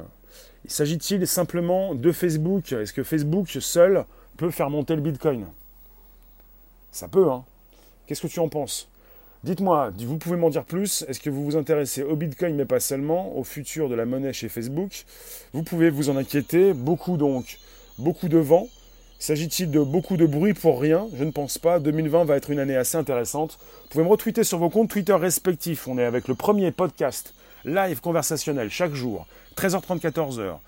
S'agit-il 0.68 1.26
simplement 1.26 1.96
de 1.96 2.12
Facebook? 2.12 2.70
Est-ce 2.70 2.92
que 2.92 3.02
Facebook 3.02 3.48
seul 3.48 4.04
peut 4.36 4.52
faire 4.52 4.70
monter 4.70 4.94
le 4.94 5.02
Bitcoin? 5.02 5.46
Ça 6.92 7.08
peut, 7.08 7.28
hein 7.28 7.44
Qu'est-ce 8.06 8.22
que 8.22 8.28
tu 8.28 8.38
en 8.38 8.48
penses? 8.48 8.88
Dites-moi, 9.44 9.90
vous 9.98 10.18
pouvez 10.18 10.36
m'en 10.36 10.50
dire 10.50 10.64
plus 10.64 11.04
Est-ce 11.08 11.18
que 11.18 11.28
vous 11.28 11.44
vous 11.44 11.56
intéressez 11.56 12.04
au 12.04 12.14
Bitcoin, 12.14 12.54
mais 12.54 12.64
pas 12.64 12.78
seulement, 12.78 13.36
au 13.36 13.42
futur 13.42 13.88
de 13.88 13.96
la 13.96 14.06
monnaie 14.06 14.32
chez 14.32 14.48
Facebook? 14.48 15.04
Vous 15.52 15.64
pouvez 15.64 15.90
vous 15.90 16.10
en 16.10 16.16
inquiéter. 16.16 16.72
Beaucoup 16.72 17.16
donc, 17.16 17.58
beaucoup 17.98 18.28
de 18.28 18.38
vent. 18.38 18.68
S'agit-il 19.18 19.70
de 19.72 19.80
beaucoup 19.80 20.16
de 20.16 20.26
bruit 20.26 20.54
pour 20.54 20.80
rien? 20.80 21.08
Je 21.16 21.24
ne 21.24 21.32
pense 21.32 21.58
pas. 21.58 21.80
2020 21.80 22.24
va 22.24 22.36
être 22.36 22.50
une 22.50 22.60
année 22.60 22.76
assez 22.76 22.96
intéressante. 22.96 23.58
Vous 23.82 23.88
pouvez 23.88 24.04
me 24.04 24.08
retweeter 24.10 24.44
sur 24.44 24.58
vos 24.58 24.70
comptes 24.70 24.90
Twitter 24.90 25.14
respectifs. 25.14 25.88
On 25.88 25.98
est 25.98 26.04
avec 26.04 26.28
le 26.28 26.36
premier 26.36 26.70
podcast 26.70 27.34
live 27.64 28.00
conversationnel 28.00 28.70
chaque 28.70 28.94
jour, 28.94 29.26
13h30, 29.56 30.00
14h. 30.00 30.58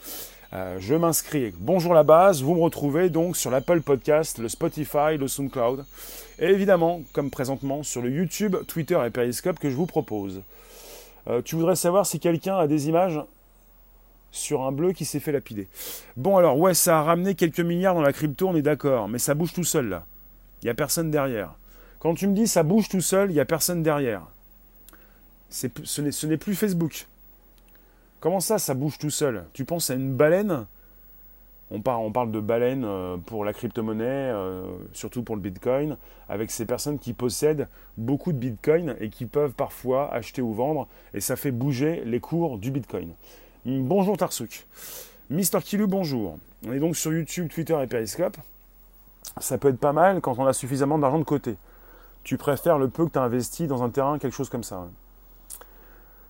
Euh, 0.55 0.77
je 0.79 0.95
m'inscris. 0.95 1.53
Bonjour 1.59 1.95
la 1.95 2.05
base. 2.05 2.43
Vous 2.43 2.55
me 2.55 2.61
retrouvez 2.61 3.11
donc 3.11 3.37
sur 3.37 3.51
l'Apple 3.51 3.81
Podcast, 3.81 4.39
le 4.39 4.49
Spotify, 4.49 5.17
le 5.19 5.27
SoundCloud. 5.27 5.85
Et 6.39 6.47
évidemment, 6.47 7.03
comme 7.13 7.29
présentement, 7.29 7.83
sur 7.83 8.03
le 8.03 8.11
YouTube, 8.11 8.57
Twitter 8.69 9.01
et 9.05 9.11
Periscope 9.11 9.59
que 9.59 9.69
je 9.69 9.75
vous 9.75 9.87
propose. 9.87 10.43
Euh, 11.27 11.43
tu 11.43 11.57
voudrais 11.57 11.75
savoir 11.75 12.07
si 12.07 12.21
quelqu'un 12.21 12.57
a 12.57 12.69
des 12.69 12.89
images 12.89 13.21
sur 14.31 14.63
un 14.63 14.71
bleu 14.71 14.93
qui 14.93 15.05
s'est 15.05 15.19
fait 15.19 15.33
lapider. 15.33 15.67
Bon 16.17 16.37
alors, 16.37 16.57
ouais, 16.57 16.75
ça 16.75 17.01
a 17.01 17.03
ramené 17.03 17.35
quelques 17.35 17.61
milliards 17.61 17.97
dans 17.97 18.03
la 18.03 18.13
crypto, 18.13 18.49
on 18.49 18.55
est 18.55 18.63
d'accord, 18.63 19.09
mais 19.09 19.19
ça 19.19 19.35
bouge 19.35 19.55
tout 19.55 19.65
seul 19.65 19.89
là. 19.89 20.05
Il 20.63 20.67
n'y 20.67 20.71
a 20.71 20.75
personne 20.75 21.11
derrière. 21.11 21.55
Quand 21.99 22.15
tu 22.15 22.29
me 22.29 22.35
dis 22.35 22.47
ça 22.47 22.63
bouge 22.63 22.89
tout 22.89 23.01
seul, 23.01 23.31
il 23.31 23.35
n'y 23.35 23.41
a 23.41 23.45
personne 23.45 23.83
derrière. 23.83 24.23
Ce 25.51 26.27
n'est 26.27 26.37
plus 26.37 26.55
Facebook. 26.55 27.07
Comment 28.25 28.41
ça, 28.41 28.59
ça 28.59 28.73
bouge 28.73 28.97
tout 28.97 29.11
seul? 29.11 29.45
Tu 29.53 29.67
penses 29.67 29.91
à 29.91 29.95
une 29.95 30.15
baleine? 30.15 30.65
On, 31.71 31.83
parle 31.83 32.31
de 32.31 32.41
baleine 32.41 32.83
euh, 32.83 33.19
pour 33.19 33.45
la 33.45 33.53
crypto-monnaie, 33.53 34.07
euh, 34.07 34.65
surtout 34.95 35.23
pour 35.23 35.37
le 35.37 35.43
Bitcoin, 35.43 35.99
avec 36.31 36.51
ces 36.51 36.65
personnes 36.65 36.99
qui 36.99 37.13
possèdent 37.13 37.69
beaucoup 37.99 38.33
de 38.33 38.39
Bitcoin 38.39 38.97
et 38.99 39.11
qui 39.11 39.27
peuvent 39.27 39.53
parfois 39.53 40.11
acheter 40.11 40.41
ou 40.41 40.55
vendre, 40.55 40.89
et 41.13 41.21
ça 41.21 41.37
fait 41.37 41.51
bouger 41.51 42.03
les 42.07 42.19
cours 42.19 42.57
du 42.57 42.71
Bitcoin. 42.71 43.13
Bonjour 43.67 44.17
Tarsuk. 44.17 44.67
Mister 45.29 45.59
Kilu, 45.61 45.87
bonjour. 45.87 46.39
On 46.67 46.73
est 46.73 46.81
donc 46.81 46.97
sur 46.97 47.13
YouTube, 47.13 47.49
Twitter 47.53 47.79
et 47.83 47.87
Periscope. 47.87 48.39
Ça 49.39 49.59
peut 49.59 49.69
être 49.69 49.79
pas 49.79 49.93
mal 49.93 50.23
quand 50.23 50.39
on 50.39 50.47
a 50.47 50.55
suffisamment 50.55 50.99
d'argent 50.99 51.19
de 51.19 51.25
côté. 51.25 51.57
Tu 52.23 52.39
préfères 52.39 52.79
le 52.79 52.89
peu 52.89 53.05
que 53.05 53.13
tu 53.13 53.19
as 53.19 53.23
investi 53.23 53.67
dans 53.67 53.83
un 53.83 53.91
terrain, 53.91 54.19
quelque 54.19 54.35
chose 54.35 54.49
comme 54.49 54.65
ça. 54.65 54.89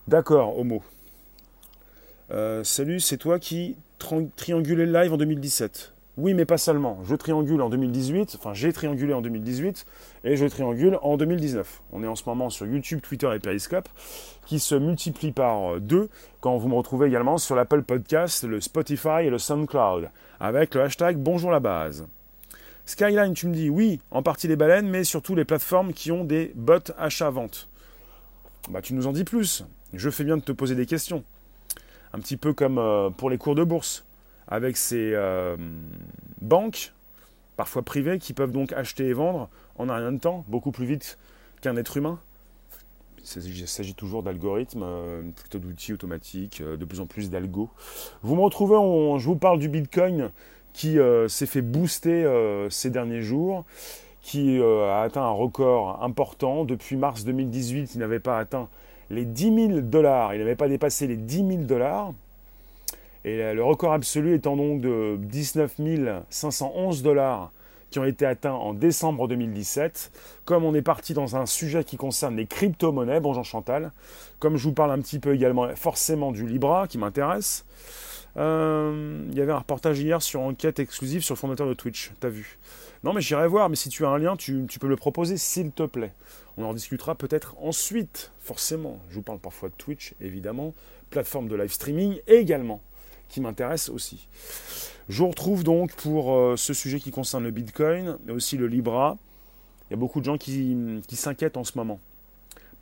D'accord, 0.08 0.58
Homo. 0.58 0.82
Euh, 2.30 2.64
salut, 2.64 3.00
c'est 3.00 3.18
toi 3.18 3.38
qui 3.38 3.76
triangulais 4.36 4.86
le 4.86 4.92
live 4.92 5.12
en 5.12 5.16
2017. 5.16 5.92
Oui, 6.16 6.32
mais 6.32 6.44
pas 6.44 6.58
seulement. 6.58 7.00
Je 7.04 7.16
triangule 7.16 7.60
en 7.60 7.68
2018, 7.68 8.36
enfin 8.38 8.54
j'ai 8.54 8.72
triangulé 8.72 9.12
en 9.12 9.20
2018 9.20 9.84
et 10.22 10.36
je 10.36 10.46
triangule 10.46 10.98
en 11.02 11.16
2019. 11.16 11.82
On 11.92 12.04
est 12.04 12.06
en 12.06 12.14
ce 12.14 12.22
moment 12.26 12.50
sur 12.50 12.66
YouTube, 12.66 13.00
Twitter 13.00 13.28
et 13.34 13.40
Periscope 13.40 13.88
qui 14.46 14.60
se 14.60 14.74
multiplient 14.74 15.32
par 15.32 15.80
deux 15.80 16.08
quand 16.40 16.56
vous 16.56 16.68
me 16.68 16.74
retrouvez 16.74 17.08
également 17.08 17.36
sur 17.36 17.56
l'Apple 17.56 17.82
Podcast, 17.82 18.44
le 18.44 18.60
Spotify 18.60 19.24
et 19.24 19.30
le 19.30 19.38
SoundCloud 19.38 20.10
avec 20.38 20.74
le 20.74 20.82
hashtag 20.82 21.16
Bonjour 21.16 21.50
la 21.50 21.60
base. 21.60 22.06
Skyline, 22.86 23.34
tu 23.34 23.48
me 23.48 23.54
dis 23.54 23.68
oui, 23.70 24.00
en 24.10 24.22
partie 24.22 24.46
les 24.46 24.56
baleines, 24.56 24.88
mais 24.88 25.04
surtout 25.04 25.34
les 25.34 25.44
plateformes 25.44 25.92
qui 25.92 26.12
ont 26.12 26.22
des 26.22 26.52
bots 26.54 26.92
achat-vente. 26.98 27.68
Bah, 28.70 28.82
tu 28.82 28.94
nous 28.94 29.06
en 29.06 29.12
dis 29.12 29.24
plus. 29.24 29.64
Je 29.94 30.10
fais 30.10 30.24
bien 30.24 30.36
de 30.36 30.42
te 30.42 30.52
poser 30.52 30.74
des 30.74 30.86
questions. 30.86 31.24
Un 32.14 32.20
petit 32.20 32.36
peu 32.36 32.52
comme 32.52 32.78
euh, 32.78 33.10
pour 33.10 33.28
les 33.28 33.38
cours 33.38 33.56
de 33.56 33.64
bourse. 33.64 34.04
avec 34.46 34.76
ces 34.76 35.10
euh, 35.14 35.56
banques, 36.40 36.92
parfois 37.56 37.82
privées, 37.82 38.20
qui 38.20 38.34
peuvent 38.34 38.52
donc 38.52 38.72
acheter 38.72 39.08
et 39.08 39.12
vendre 39.12 39.48
en 39.78 39.88
un 39.88 39.96
rien 39.96 40.12
de 40.12 40.18
temps, 40.18 40.44
beaucoup 40.46 40.70
plus 40.70 40.86
vite 40.86 41.18
qu'un 41.60 41.76
être 41.76 41.96
humain. 41.96 42.20
Il 43.18 43.66
s'agit 43.66 43.94
toujours 43.94 44.22
d'algorithmes, 44.22 44.84
euh, 44.84 45.22
plutôt 45.34 45.58
d'outils 45.58 45.92
automatiques, 45.92 46.62
de 46.62 46.84
plus 46.84 47.00
en 47.00 47.06
plus 47.06 47.30
d'algo. 47.30 47.68
Vous 48.22 48.36
me 48.36 48.42
retrouvez, 48.42 48.76
je 49.18 49.26
vous 49.26 49.36
parle 49.36 49.58
du 49.58 49.68
Bitcoin 49.68 50.30
qui 50.72 50.98
s'est 51.28 51.46
fait 51.46 51.62
booster 51.62 52.28
ces 52.68 52.90
derniers 52.90 53.22
jours, 53.22 53.64
qui 54.20 54.60
a 54.60 55.02
atteint 55.02 55.22
un 55.22 55.30
record 55.30 56.02
important. 56.02 56.64
Depuis 56.64 56.96
mars 56.96 57.24
2018, 57.24 57.94
il 57.94 57.98
n'avait 57.98 58.20
pas 58.20 58.38
atteint 58.38 58.68
les 59.10 59.24
10 59.24 59.68
000 59.68 59.80
dollars, 59.80 60.34
il 60.34 60.38
n'avait 60.38 60.56
pas 60.56 60.68
dépassé 60.68 61.06
les 61.06 61.16
10 61.16 61.36
000 61.36 61.50
dollars. 61.62 62.12
Et 63.24 63.54
le 63.54 63.64
record 63.64 63.92
absolu 63.94 64.34
étant 64.34 64.56
donc 64.56 64.80
de 64.82 65.16
19 65.18 65.76
511 66.28 67.02
dollars 67.02 67.50
qui 67.90 68.00
ont 68.00 68.04
été 68.04 68.26
atteints 68.26 68.52
en 68.52 68.74
décembre 68.74 69.28
2017. 69.28 70.10
Comme 70.44 70.64
on 70.64 70.74
est 70.74 70.82
parti 70.82 71.14
dans 71.14 71.36
un 71.36 71.46
sujet 71.46 71.84
qui 71.84 71.96
concerne 71.96 72.36
les 72.36 72.44
crypto-monnaies, 72.44 73.20
bonjour 73.20 73.44
Chantal, 73.44 73.92
comme 74.40 74.56
je 74.56 74.64
vous 74.64 74.74
parle 74.74 74.90
un 74.90 75.00
petit 75.00 75.20
peu 75.20 75.32
également 75.32 75.68
forcément 75.76 76.32
du 76.32 76.44
Libra 76.44 76.88
qui 76.88 76.98
m'intéresse, 76.98 77.64
il 78.36 79.34
y 79.34 79.40
avait 79.40 79.52
un 79.52 79.58
reportage 79.58 80.00
hier 80.00 80.20
sur 80.22 80.40
enquête 80.40 80.78
exclusive 80.78 81.22
sur 81.22 81.34
le 81.34 81.38
fondateur 81.38 81.68
de 81.68 81.74
Twitch, 81.74 82.12
t'as 82.20 82.28
vu? 82.28 82.58
Non 83.02 83.12
mais 83.12 83.20
j'irai 83.20 83.46
voir, 83.46 83.68
mais 83.68 83.76
si 83.76 83.90
tu 83.90 84.04
as 84.04 84.08
un 84.08 84.18
lien, 84.18 84.36
tu, 84.36 84.64
tu 84.68 84.78
peux 84.78 84.88
le 84.88 84.96
proposer 84.96 85.36
s'il 85.36 85.70
te 85.70 85.84
plaît. 85.84 86.12
On 86.56 86.64
en 86.64 86.74
discutera 86.74 87.14
peut-être 87.14 87.56
ensuite, 87.60 88.32
forcément. 88.40 89.00
Je 89.10 89.16
vous 89.16 89.22
parle 89.22 89.38
parfois 89.38 89.68
de 89.68 89.74
Twitch, 89.74 90.14
évidemment, 90.20 90.72
plateforme 91.10 91.48
de 91.48 91.56
live 91.56 91.72
streaming 91.72 92.18
également 92.26 92.80
qui 93.28 93.40
m'intéresse 93.40 93.88
aussi. 93.88 94.28
Je 95.08 95.18
vous 95.18 95.28
retrouve 95.28 95.64
donc 95.64 95.92
pour 95.94 96.34
euh, 96.34 96.56
ce 96.56 96.72
sujet 96.72 97.00
qui 97.00 97.10
concerne 97.10 97.44
le 97.44 97.50
Bitcoin, 97.50 98.16
mais 98.24 98.32
aussi 98.32 98.56
le 98.56 98.68
Libra. 98.68 99.18
Il 99.88 99.92
y 99.92 99.94
a 99.94 99.96
beaucoup 99.96 100.20
de 100.20 100.24
gens 100.24 100.38
qui, 100.38 100.76
s'inquiètent 101.10 101.56
en 101.56 101.64
ce 101.64 101.76
moment. 101.76 102.00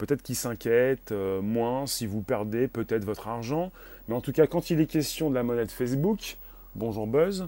Peut-être 0.02 0.22
qu'ils 0.22 0.34
s'inquiètent 0.34 1.12
euh, 1.12 1.40
moins 1.40 1.86
si 1.86 2.06
vous 2.06 2.22
perdez 2.22 2.66
peut-être 2.66 3.04
votre 3.04 3.28
argent. 3.28 3.70
Mais 4.08 4.16
en 4.16 4.20
tout 4.20 4.32
cas, 4.32 4.48
quand 4.48 4.68
il 4.68 4.80
est 4.80 4.86
question 4.86 5.30
de 5.30 5.36
la 5.36 5.44
monnaie 5.44 5.64
de 5.64 5.70
Facebook, 5.70 6.38
bonjour 6.74 7.06
Buzz, 7.06 7.46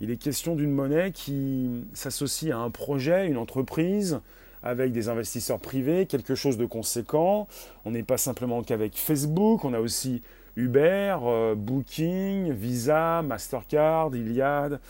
il 0.00 0.10
est 0.10 0.16
question 0.16 0.56
d'une 0.56 0.72
monnaie 0.72 1.12
qui 1.12 1.84
s'associe 1.92 2.52
à 2.52 2.58
un 2.58 2.70
projet, 2.70 3.28
une 3.28 3.36
entreprise, 3.36 4.18
avec 4.64 4.90
des 4.90 5.08
investisseurs 5.10 5.60
privés, 5.60 6.06
quelque 6.06 6.34
chose 6.34 6.56
de 6.58 6.66
conséquent. 6.66 7.46
On 7.84 7.92
n'est 7.92 8.02
pas 8.02 8.18
simplement 8.18 8.64
qu'avec 8.64 8.96
Facebook, 8.96 9.64
on 9.64 9.72
a 9.72 9.78
aussi 9.78 10.22
Uber, 10.56 11.18
euh, 11.22 11.54
Booking, 11.54 12.50
Visa, 12.50 13.22
Mastercard, 13.22 14.12
Iliad 14.16 14.80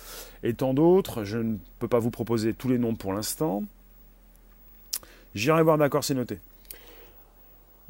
et 0.42 0.54
tant 0.54 0.72
d'autres. 0.72 1.24
Je 1.24 1.36
ne 1.36 1.56
peux 1.78 1.88
pas 1.88 1.98
vous 1.98 2.10
proposer 2.10 2.54
tous 2.54 2.70
les 2.70 2.78
noms 2.78 2.94
pour 2.94 3.12
l'instant. 3.12 3.64
J'irai 5.34 5.62
voir, 5.62 5.76
d'accord, 5.76 6.04
c'est 6.04 6.14
noté. 6.14 6.38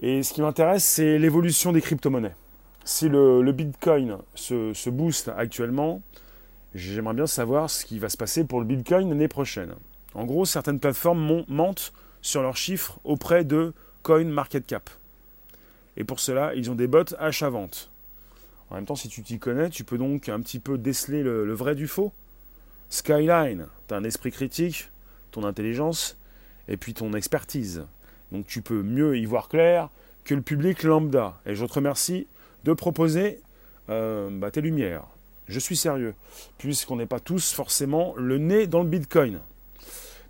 Et 0.02 0.24
ce 0.24 0.34
qui 0.34 0.42
m'intéresse, 0.42 0.84
c'est 0.84 1.16
l'évolution 1.16 1.70
des 1.70 1.80
crypto-monnaies. 1.80 2.34
Si 2.84 3.08
le, 3.08 3.52
Bitcoin 3.52 4.18
se, 4.34 4.90
booste 4.90 5.30
actuellement, 5.36 6.02
j'aimerais 6.74 7.14
bien 7.14 7.28
savoir 7.28 7.70
ce 7.70 7.84
qui 7.84 8.00
va 8.00 8.08
se 8.08 8.16
passer 8.16 8.42
pour 8.42 8.58
le 8.58 8.66
Bitcoin 8.66 9.08
l'année 9.08 9.28
prochaine. 9.28 9.74
En 10.14 10.24
gros, 10.24 10.44
certaines 10.44 10.80
plateformes 10.80 11.44
mentent 11.46 11.92
sur 12.20 12.42
leurs 12.42 12.56
chiffres 12.56 12.98
auprès 13.04 13.44
de 13.44 13.72
CoinMarketCap. 14.02 14.90
Et 15.96 16.02
pour 16.02 16.18
cela, 16.18 16.52
ils 16.56 16.68
ont 16.68 16.74
des 16.74 16.88
bots 16.88 17.14
achat-vente. 17.20 17.92
En 18.70 18.74
même 18.74 18.86
temps, 18.86 18.96
si 18.96 19.08
tu 19.08 19.22
t'y 19.22 19.38
connais, 19.38 19.70
tu 19.70 19.84
peux 19.84 19.98
donc 19.98 20.28
un 20.28 20.40
petit 20.40 20.58
peu 20.58 20.78
déceler 20.78 21.22
le, 21.22 21.52
vrai 21.52 21.76
du 21.76 21.86
faux. 21.86 22.12
Skyline, 22.90 23.66
tu 23.86 23.94
un 23.94 24.02
esprit 24.02 24.32
critique, 24.32 24.88
ton 25.30 25.44
intelligence 25.44 26.16
et 26.66 26.76
puis 26.76 26.92
ton 26.92 27.12
expertise. 27.12 27.84
Donc 28.32 28.46
tu 28.46 28.62
peux 28.62 28.82
mieux 28.82 29.16
y 29.16 29.24
voir 29.24 29.48
clair 29.48 29.88
que 30.24 30.34
le 30.34 30.42
public 30.42 30.82
lambda. 30.82 31.40
Et 31.46 31.54
je 31.54 31.64
te 31.64 31.74
remercie 31.74 32.26
de 32.64 32.72
proposer 32.72 33.40
euh, 33.90 34.30
bah, 34.32 34.50
tes 34.50 34.60
lumières. 34.60 35.04
Je 35.46 35.58
suis 35.58 35.76
sérieux, 35.76 36.14
puisqu'on 36.58 36.96
n'est 36.96 37.06
pas 37.06 37.20
tous 37.20 37.52
forcément 37.52 38.14
le 38.16 38.38
nez 38.38 38.66
dans 38.66 38.82
le 38.82 38.88
Bitcoin. 38.88 39.40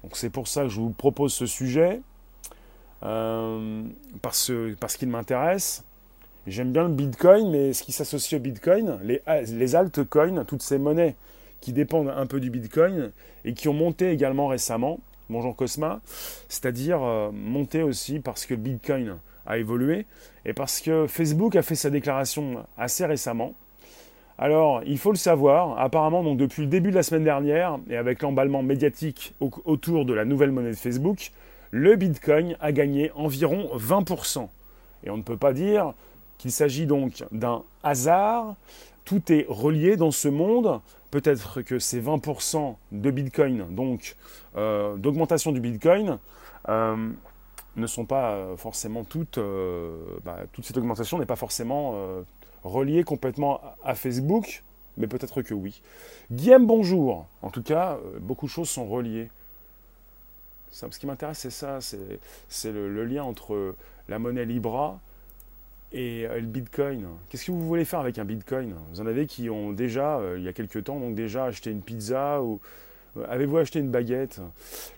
Donc 0.03 0.17
c'est 0.17 0.31
pour 0.31 0.49
ça 0.49 0.63
que 0.63 0.69
je 0.69 0.81
vous 0.81 0.91
propose 0.91 1.33
ce 1.33 1.47
sujet. 1.47 2.01
Euh, 3.05 3.83
parce, 4.21 4.51
qu'il 4.97 5.09
m'intéresse. 5.09 5.85
J'aime 6.47 6.73
bien 6.73 6.85
le 6.85 6.95
Bitcoin, 6.95 7.51
mais 7.51 7.73
ce 7.73 7.83
qui 7.83 7.93
s'associe 7.93 8.41
au 8.41 8.43
Bitcoin, 8.43 8.99
les 9.03 9.75
altcoins, 9.75 10.45
toutes 10.45 10.63
ces 10.63 10.79
monnaies 10.79 11.17
qui 11.61 11.73
dépendent 11.73 12.11
un 12.11 12.27
peu 12.27 12.41
du 12.41 12.51
Bitcoin 12.51 13.13
et 13.45 13.55
qui 13.55 13.69
ont 13.69 13.75
monté 13.75 14.11
également 14.11 14.49
récemment, 14.49 15.01
bonjour 15.33 15.57
Cosma, 15.57 16.01
c'est-à-dire 16.49 17.03
euh, 17.03 17.31
monté 17.33 17.83
aussi 17.83 18.21
parce 18.21 18.47
que 18.47 18.55
le 18.55 18.61
Bitcoin 18.61 19.19
a 19.47 19.59
évolué 19.59 20.07
et 20.45 20.53
parce 20.53 20.81
que 20.81 21.07
Facebook 21.09 21.57
a 21.57 21.63
fait 21.63 21.75
sa 21.75 21.91
déclaration 21.91 22.65
assez 22.77 23.07
récemment. 23.07 23.55
Alors, 24.39 24.83
il 24.85 24.99
faut 24.99 25.11
le 25.11 25.17
savoir, 25.17 25.79
apparemment, 25.79 26.23
donc 26.23 26.37
depuis 26.39 26.63
le 26.63 26.69
début 26.69 26.91
de 26.91 26.97
la 26.97 27.03
semaine 27.03 27.25
dernière, 27.25 27.79
et 27.89 27.97
avec 27.97 28.23
l'emballement 28.23 28.63
médiatique 28.63 29.35
autour 29.41 30.05
de 30.05 30.13
la 30.13 30.25
nouvelle 30.25 30.53
monnaie 30.53 30.71
de 30.71 30.77
Facebook, 30.77 31.33
le 31.71 31.97
Bitcoin 31.97 32.57
a 32.61 32.73
gagné 32.73 33.11
environ 33.15 33.71
20%. 33.77 34.49
Et 35.05 35.11
on 35.11 35.17
ne 35.17 35.23
peut 35.23 35.37
pas 35.37 35.53
dire 35.53 35.95
qu'il 36.39 36.51
s'agit 36.51 36.87
donc 36.87 37.25
d'un 37.31 37.63
hasard. 37.83 38.57
Tout 39.05 39.33
est 39.33 39.47
relié 39.49 39.97
dans 39.97 40.11
ce 40.11 40.29
monde. 40.29 40.81
Peut-être 41.11 41.63
que 41.63 41.79
ces 41.79 42.01
20% 42.01 42.77
de 42.93 43.11
Bitcoin, 43.11 43.67
donc 43.75 44.17
euh, 44.57 44.97
d'augmentation 44.97 45.53
du 45.53 45.61
Bitcoin, 45.61 46.19
euh, 46.69 47.11
ne 47.77 47.87
sont 47.87 48.07
pas 48.07 48.33
euh, 48.33 48.57
forcément 48.57 49.05
toutes. 49.05 49.39
Bah, 50.25 50.39
toute 50.53 50.65
cette 50.65 50.77
augmentation 50.77 51.19
n'est 51.19 51.27
pas 51.27 51.37
forcément 51.37 51.95
reliée 52.65 53.05
complètement 53.05 53.61
à 53.85 53.95
Facebook, 53.95 54.63
mais 54.97 55.07
peut-être 55.07 55.43
que 55.43 55.55
oui. 55.55 55.83
Guillaume, 56.31 56.67
bonjour. 56.67 57.27
En 57.43 57.51
tout 57.51 57.63
cas, 57.63 57.99
beaucoup 58.21 58.47
de 58.47 58.51
choses 58.51 58.69
sont 58.69 58.87
reliées 58.87 59.29
ce 60.73 60.99
qui 60.99 61.07
m'intéresse, 61.07 61.39
c'est 61.39 61.51
ça, 61.51 61.79
c'est 62.49 62.73
le, 62.73 63.05
lien 63.05 63.23
entre 63.25 63.75
la 64.09 64.19
monnaie 64.19 64.45
Libra 64.45 65.01
et 65.93 66.27
euh, 66.27 66.41
le 66.41 66.47
Bitcoin. 66.47 67.07
Qu'est-ce 67.29 67.47
que 67.47 67.53
vous 67.53 67.67
voulez 67.67 67.85
faire 67.85 68.01
avec 68.01 68.19
un 68.19 68.25
Bitcoin? 68.25 68.75
Vous 68.93 69.01
en 69.01 69.07
avez 69.07 69.27
qui 69.27 69.51
ont 69.51 69.73
déjà, 69.73 70.19
euh, 70.19 70.37
il 70.39 70.45
y 70.45 70.49
a 70.49 70.53
quelques 70.53 70.85
temps, 70.85 70.99
donc 70.99 71.15
déjà 71.15 71.45
acheté 71.45 71.71
une 71.71 71.83
pizza 71.83 72.43
ou 72.43 72.61
euh, 73.17 73.25
avez-vous 73.29 73.59
acheté 73.59 73.79
une 73.79 73.91
baguette? 73.91 74.41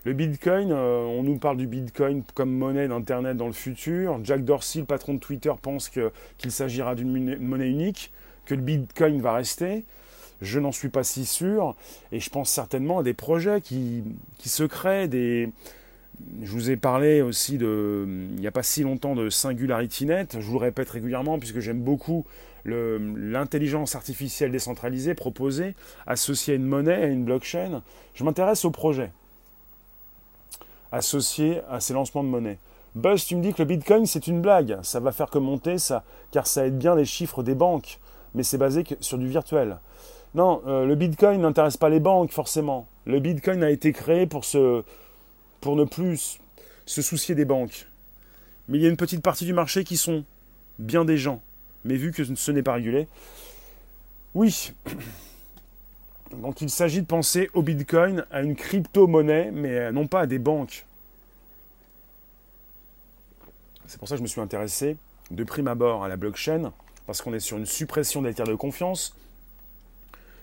Le 0.05 0.13
Bitcoin, 0.13 0.71
on 0.71 1.23
nous 1.23 1.37
parle 1.37 1.57
du 1.57 1.67
Bitcoin 1.67 2.23
comme 2.33 2.51
monnaie 2.51 2.87
d'Internet 2.87 3.35
dans 3.35 3.47
le 3.47 3.53
futur. 3.53 4.19
Jack 4.23 4.43
Dorsey, 4.45 4.79
le 4.79 4.85
patron 4.85 5.15
de 5.15 5.19
Twitter, 5.19 5.51
pense 5.61 5.89
qu'il 5.89 6.51
s'agira 6.51 6.95
d'une 6.95 7.37
monnaie 7.39 7.69
unique, 7.69 8.11
que 8.45 8.55
le 8.55 8.61
Bitcoin 8.61 9.21
va 9.21 9.33
rester. 9.33 9.83
Je 10.41 10.59
n'en 10.59 10.71
suis 10.71 10.89
pas 10.89 11.03
si 11.03 11.25
sûr. 11.25 11.75
Et 12.11 12.19
je 12.19 12.29
pense 12.29 12.49
certainement 12.49 12.99
à 12.99 13.03
des 13.03 13.13
projets 13.13 13.61
qui, 13.61 14.03
qui 14.37 14.49
se 14.49 14.63
créent, 14.63 15.07
des, 15.07 15.49
je 16.41 16.51
vous 16.51 16.69
ai 16.69 16.77
parlé 16.77 17.21
aussi 17.21 17.57
de, 17.57 18.05
il 18.07 18.39
n'y 18.39 18.47
a 18.47 18.51
pas 18.51 18.63
si 18.63 18.83
longtemps 18.83 19.15
de 19.15 19.29
SingularityNet. 19.29 20.39
Je 20.39 20.45
vous 20.45 20.53
le 20.53 20.65
répète 20.65 20.89
régulièrement 20.89 21.39
puisque 21.39 21.59
j'aime 21.59 21.81
beaucoup 21.81 22.25
l'intelligence 22.65 23.95
artificielle 23.95 24.51
décentralisée 24.51 25.13
proposée, 25.13 25.75
associée 26.07 26.53
à 26.53 26.57
une 26.57 26.65
monnaie, 26.65 27.03
à 27.03 27.07
une 27.07 27.23
blockchain. 27.23 27.83
Je 28.15 28.23
m'intéresse 28.23 28.65
au 28.65 28.71
projet 28.71 29.11
associé 30.91 31.61
à 31.69 31.79
ces 31.79 31.93
lancements 31.93 32.23
de 32.23 32.29
monnaie. 32.29 32.57
Buzz, 32.95 33.25
tu 33.25 33.35
me 33.35 33.41
dis 33.41 33.53
que 33.53 33.61
le 33.61 33.67
Bitcoin 33.67 34.05
c'est 34.05 34.27
une 34.27 34.41
blague. 34.41 34.77
Ça 34.81 34.99
va 34.99 35.11
faire 35.11 35.29
que 35.29 35.37
monter 35.37 35.77
ça, 35.77 36.03
car 36.31 36.47
ça 36.47 36.65
aide 36.65 36.77
bien 36.77 36.95
les 36.95 37.05
chiffres 37.05 37.43
des 37.43 37.55
banques, 37.55 37.99
mais 38.33 38.43
c'est 38.43 38.57
basé 38.57 38.83
sur 39.01 39.17
du 39.17 39.27
virtuel. 39.27 39.79
Non, 40.33 40.61
euh, 40.67 40.85
le 40.85 40.95
Bitcoin 40.95 41.41
n'intéresse 41.41 41.77
pas 41.77 41.89
les 41.89 41.99
banques 41.99 42.31
forcément. 42.31 42.87
Le 43.05 43.19
Bitcoin 43.19 43.63
a 43.63 43.69
été 43.69 43.91
créé 43.91 44.25
pour, 44.25 44.45
pour 45.65 45.75
ne 45.75 45.83
plus 45.83 46.37
se 46.85 47.01
soucier 47.01 47.33
des 47.33 47.43
banques. 47.43 47.87
Mais 48.67 48.77
il 48.77 48.83
y 48.83 48.85
a 48.85 48.89
une 48.89 48.97
petite 48.97 49.23
partie 49.23 49.45
du 49.45 49.53
marché 49.53 49.83
qui 49.83 49.97
sont 49.97 50.23
bien 50.77 51.05
des 51.05 51.17
gens. 51.17 51.41
Mais 51.85 51.95
vu 51.95 52.11
que 52.11 52.23
ce 52.23 52.51
n'est 52.51 52.61
pas 52.61 52.73
régulé, 52.73 53.07
oui. 54.35 54.73
Donc 56.31 56.61
il 56.61 56.69
s'agit 56.69 57.01
de 57.01 57.07
penser 57.07 57.49
au 57.55 57.63
Bitcoin, 57.63 58.27
à 58.29 58.43
une 58.43 58.55
crypto-monnaie, 58.55 59.49
mais 59.51 59.91
non 59.91 60.05
pas 60.05 60.19
à 60.19 60.25
des 60.27 60.37
banques. 60.37 60.85
C'est 63.87 63.97
pour 63.97 64.07
ça 64.07 64.13
que 64.13 64.19
je 64.19 64.23
me 64.23 64.27
suis 64.27 64.41
intéressé 64.41 64.97
de 65.31 65.43
prime 65.43 65.67
abord 65.67 66.03
à 66.03 66.07
la 66.07 66.15
blockchain, 66.15 66.73
parce 67.07 67.23
qu'on 67.23 67.33
est 67.33 67.39
sur 67.39 67.57
une 67.57 67.65
suppression 67.65 68.21
des 68.21 68.35
tiers 68.35 68.45
de 68.45 68.53
confiance, 68.53 69.17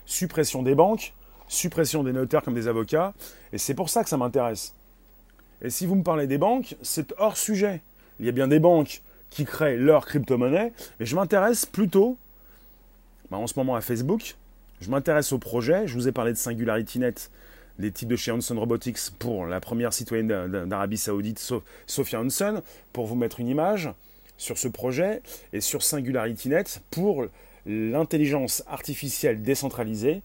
suppression 0.05 0.64
des 0.64 0.75
banques, 0.75 1.14
suppression 1.47 2.02
des 2.02 2.12
notaires 2.12 2.43
comme 2.43 2.55
des 2.55 2.67
avocats, 2.67 3.14
et 3.52 3.59
c'est 3.59 3.75
pour 3.75 3.88
ça 3.88 4.02
que 4.02 4.11
ça 4.11 4.17
m'intéresse. 4.17 4.75
Et 5.62 5.71
si 5.71 5.87
vous 5.87 5.95
me 5.95 6.02
parlez 6.02 6.26
des 6.26 6.38
banques, 6.38 6.76
c'est 6.83 7.14
hors 7.19 7.37
sujet. 7.37 7.81
Il 8.19 8.26
y 8.26 8.28
a 8.28 8.33
bien 8.33 8.49
des 8.49 8.59
banques 8.59 9.02
qui 9.31 9.45
créent 9.45 9.76
leur 9.76 10.04
crypto-monnaie, 10.04 10.73
mais 10.99 11.07
je 11.07 11.16
m'intéresse 11.16 11.64
plutôt, 11.64 12.19
bah, 13.31 13.38
en 13.38 13.47
ce 13.47 13.54
moment 13.57 13.76
à 13.76 13.81
Facebook, 13.81 14.35
je 14.81 14.90
m'intéresse 14.90 15.33
au 15.33 15.38
projet. 15.38 15.87
Je 15.87 15.95
vous 15.95 16.09
ai 16.09 16.12
parlé 16.12 16.33
de 16.33 16.37
SingularityNet, 16.37 17.31
les 17.78 17.90
types 17.92 18.09
de 18.09 18.16
chez 18.16 18.33
Hanson 18.33 18.59
Robotics 18.59 18.99
pour 19.19 19.47
la 19.47 19.61
première 19.61 19.92
citoyenne 19.95 20.66
d'Arabie 20.66 20.99
Saoudite, 20.99 21.52
Sophia 21.87 22.21
Hanson, 22.21 22.62
pour 22.92 23.07
vous 23.07 23.14
mettre 23.14 23.40
une 23.40 23.49
image 23.49 23.88
sur 24.37 24.59
ce 24.59 24.69
projet, 24.69 25.23
et 25.52 25.61
sur 25.61 25.83
SingularityNet 25.83 26.83
pour 26.90 27.26
l'intelligence 27.64 28.64
artificielle 28.66 29.40
décentralisée, 29.42 30.23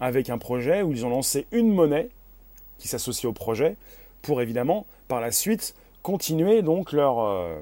avec 0.00 0.28
un 0.28 0.38
projet 0.38 0.82
où 0.82 0.92
ils 0.92 1.06
ont 1.06 1.10
lancé 1.10 1.46
une 1.52 1.72
monnaie 1.72 2.08
qui 2.78 2.88
s'associe 2.88 3.26
au 3.26 3.32
projet, 3.32 3.76
pour 4.22 4.42
évidemment, 4.42 4.86
par 5.08 5.20
la 5.20 5.32
suite, 5.32 5.74
continuer 6.02 6.62
donc 6.62 6.92
leur, 6.92 7.20
euh, 7.20 7.60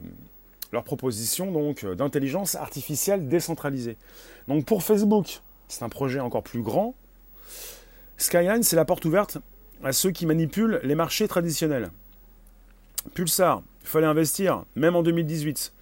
proposition 0.84 1.50
donc 1.50 1.84
d'intelligence 1.84 2.54
artificielle 2.54 3.28
décentralisée. 3.28 3.96
Donc 4.46 4.64
pour 4.64 4.82
Facebook, 4.82 5.40
c'est 5.68 5.82
un 5.82 5.88
projet 5.88 6.20
encore 6.20 6.42
plus 6.42 6.62
grand. 6.62 6.94
Skyline, 8.16 8.62
c'est 8.62 8.76
la 8.76 8.84
porte 8.84 9.04
ouverte 9.04 9.38
à 9.82 9.92
ceux 9.92 10.10
qui 10.10 10.26
manipulent 10.26 10.80
les 10.82 10.94
marchés 10.94 11.28
traditionnels. 11.28 11.90
Pulsar, 13.14 13.62
il 13.82 13.88
fallait 13.88 14.06
investir, 14.06 14.64
même 14.74 14.96
en 14.96 15.02
2018. 15.02 15.72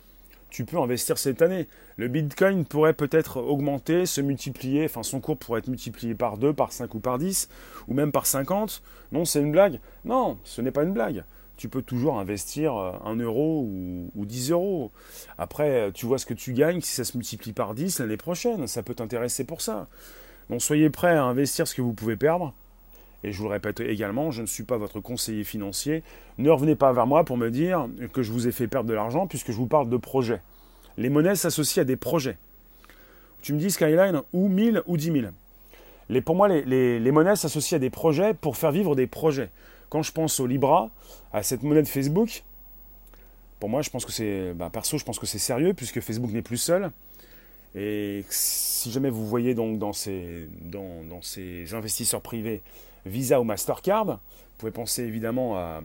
Tu 0.57 0.65
peux 0.65 0.79
investir 0.79 1.19
cette 1.19 1.43
année. 1.43 1.69
Le 1.99 2.09
Bitcoin 2.09 2.65
pourrait 2.65 2.95
peut-être 2.95 3.43
augmenter, 3.43 4.07
se 4.07 4.23
multiplier, 4.23 4.87
enfin 4.87 5.03
son 5.03 5.21
cours 5.21 5.37
pourrait 5.37 5.59
être 5.59 5.69
multiplié 5.69 6.15
par 6.15 6.39
2, 6.39 6.55
par 6.55 6.73
5 6.73 6.95
ou 6.95 6.99
par 6.99 7.19
10, 7.19 7.51
ou 7.89 7.93
même 7.93 8.11
par 8.11 8.25
50. 8.25 8.83
Non, 9.13 9.27
c'est 9.27 9.41
une 9.41 9.53
blague. 9.53 9.81
Non, 10.07 10.39
ce 10.45 10.63
n'est 10.63 10.71
pas 10.71 10.85
une 10.85 10.95
blague 10.95 11.25
tu 11.59 11.71
peux 11.71 11.81
toujours 11.81 12.19
investir 12.19 12.75
1 12.75 13.19
euh, 13.19 13.23
euro 13.23 13.67
ou, 13.67 14.11
ou 14.15 14.25
10 14.25 14.51
euros. 14.53 14.93
Après, 15.37 15.91
tu 15.93 16.05
vois 16.07 16.19
ce 16.19 16.25
que 16.25 16.35
tu 16.35 16.55
gagnes 16.55 16.81
si 16.81 16.95
ça 16.95 17.05
se 17.05 17.17
multiplie 17.17 17.53
par 17.53 17.75
10 17.75 17.99
l'année 17.99 18.17
prochaine. 18.17 18.67
Ça 18.67 18.83
peut 18.83 18.95
t'intéresser 18.95 19.45
pour 19.45 19.61
ça. 19.61 19.89
Donc 20.49 20.63
soyez 20.63 20.89
prêts 20.89 21.17
à 21.17 21.25
investir 21.25 21.69
ce 21.69 21.75
que 21.75 21.83
vous 21.83 21.93
pouvez 21.93 22.17
perdre. 22.17 22.55
Et 23.25 23.33
je 23.33 23.39
vous 23.39 23.45
le 23.45 23.51
répète 23.51 23.81
également, 23.81 24.31
je 24.31 24.43
ne 24.43 24.47
suis 24.47 24.63
pas 24.63 24.77
votre 24.77 25.01
conseiller 25.01 25.43
financier. 25.43 26.03
Ne 26.39 26.51
revenez 26.51 26.77
pas 26.77 26.93
vers 26.93 27.07
moi 27.07 27.25
pour 27.25 27.37
me 27.37 27.51
dire 27.51 27.89
que 28.13 28.23
je 28.23 28.31
vous 28.31 28.47
ai 28.47 28.53
fait 28.53 28.69
perdre 28.69 28.89
de 28.89 28.95
l'argent 28.95 29.27
puisque 29.27 29.51
je 29.51 29.57
vous 29.57 29.67
parle 29.67 29.89
de 29.89 29.97
projets. 29.97 30.41
Les 30.97 31.09
monnaies 31.09 31.35
s'associent 31.35 31.83
à 31.83 31.85
des 31.85 31.97
projets. 31.97 32.37
Tu 33.43 33.53
me 33.53 33.59
dis 33.59 33.71
Skyline 33.71 34.23
ou 34.33 34.49
1000 34.49 34.83
ou 34.87 34.97
10 34.97 35.13
000. 35.13 35.27
Les, 36.09 36.21
pour 36.21 36.37
moi, 36.37 36.49
les, 36.49 37.01
les 37.01 37.13
monnaies 37.13 37.37
s'associent 37.37 37.77
à 37.77 37.81
des 37.81 37.91
projets 37.91 38.35
pour 38.35 38.57
faire 38.57 38.71
vivre 38.71 38.95
des 38.95 39.07
projets. 39.07 39.51
Quand 39.89 40.03
je 40.03 40.13
pense 40.13 40.41
au 40.41 40.47
Libra, 40.47 40.91
à 41.33 41.43
cette 41.43 41.63
monnaie 41.63 41.83
de 41.83 41.89
Facebook, 41.89 42.43
pour 43.61 43.69
moi, 43.69 43.83
je 43.83 43.91
pense 43.91 44.05
que 44.05 44.13
c'est, 44.13 44.53
bah, 44.55 44.71
perso, 44.73 44.99
je 44.99 45.05
pense 45.05 45.19
que 45.19 45.27
c'est 45.27 45.39
sérieux 45.39 45.75
puisque 45.75 46.01
Facebook 46.01 46.31
n'est 46.31 46.43
plus 46.43 46.59
seul. 46.59 46.91
Et 47.75 48.25
si 48.31 48.91
jamais 48.91 49.11
vous 49.11 49.27
voyez 49.27 49.55
donc 49.55 49.79
dans 49.79 49.93
ces, 49.93 50.49
dans, 50.63 51.21
ces 51.23 51.75
investisseurs 51.75 52.23
privés 52.23 52.63
Visa 53.07 53.41
ou 53.41 53.45
Mastercard, 53.45 54.07
vous 54.07 54.59
pouvez 54.59 54.73
penser 54.73 55.03
évidemment 55.03 55.57
à, 55.57 55.81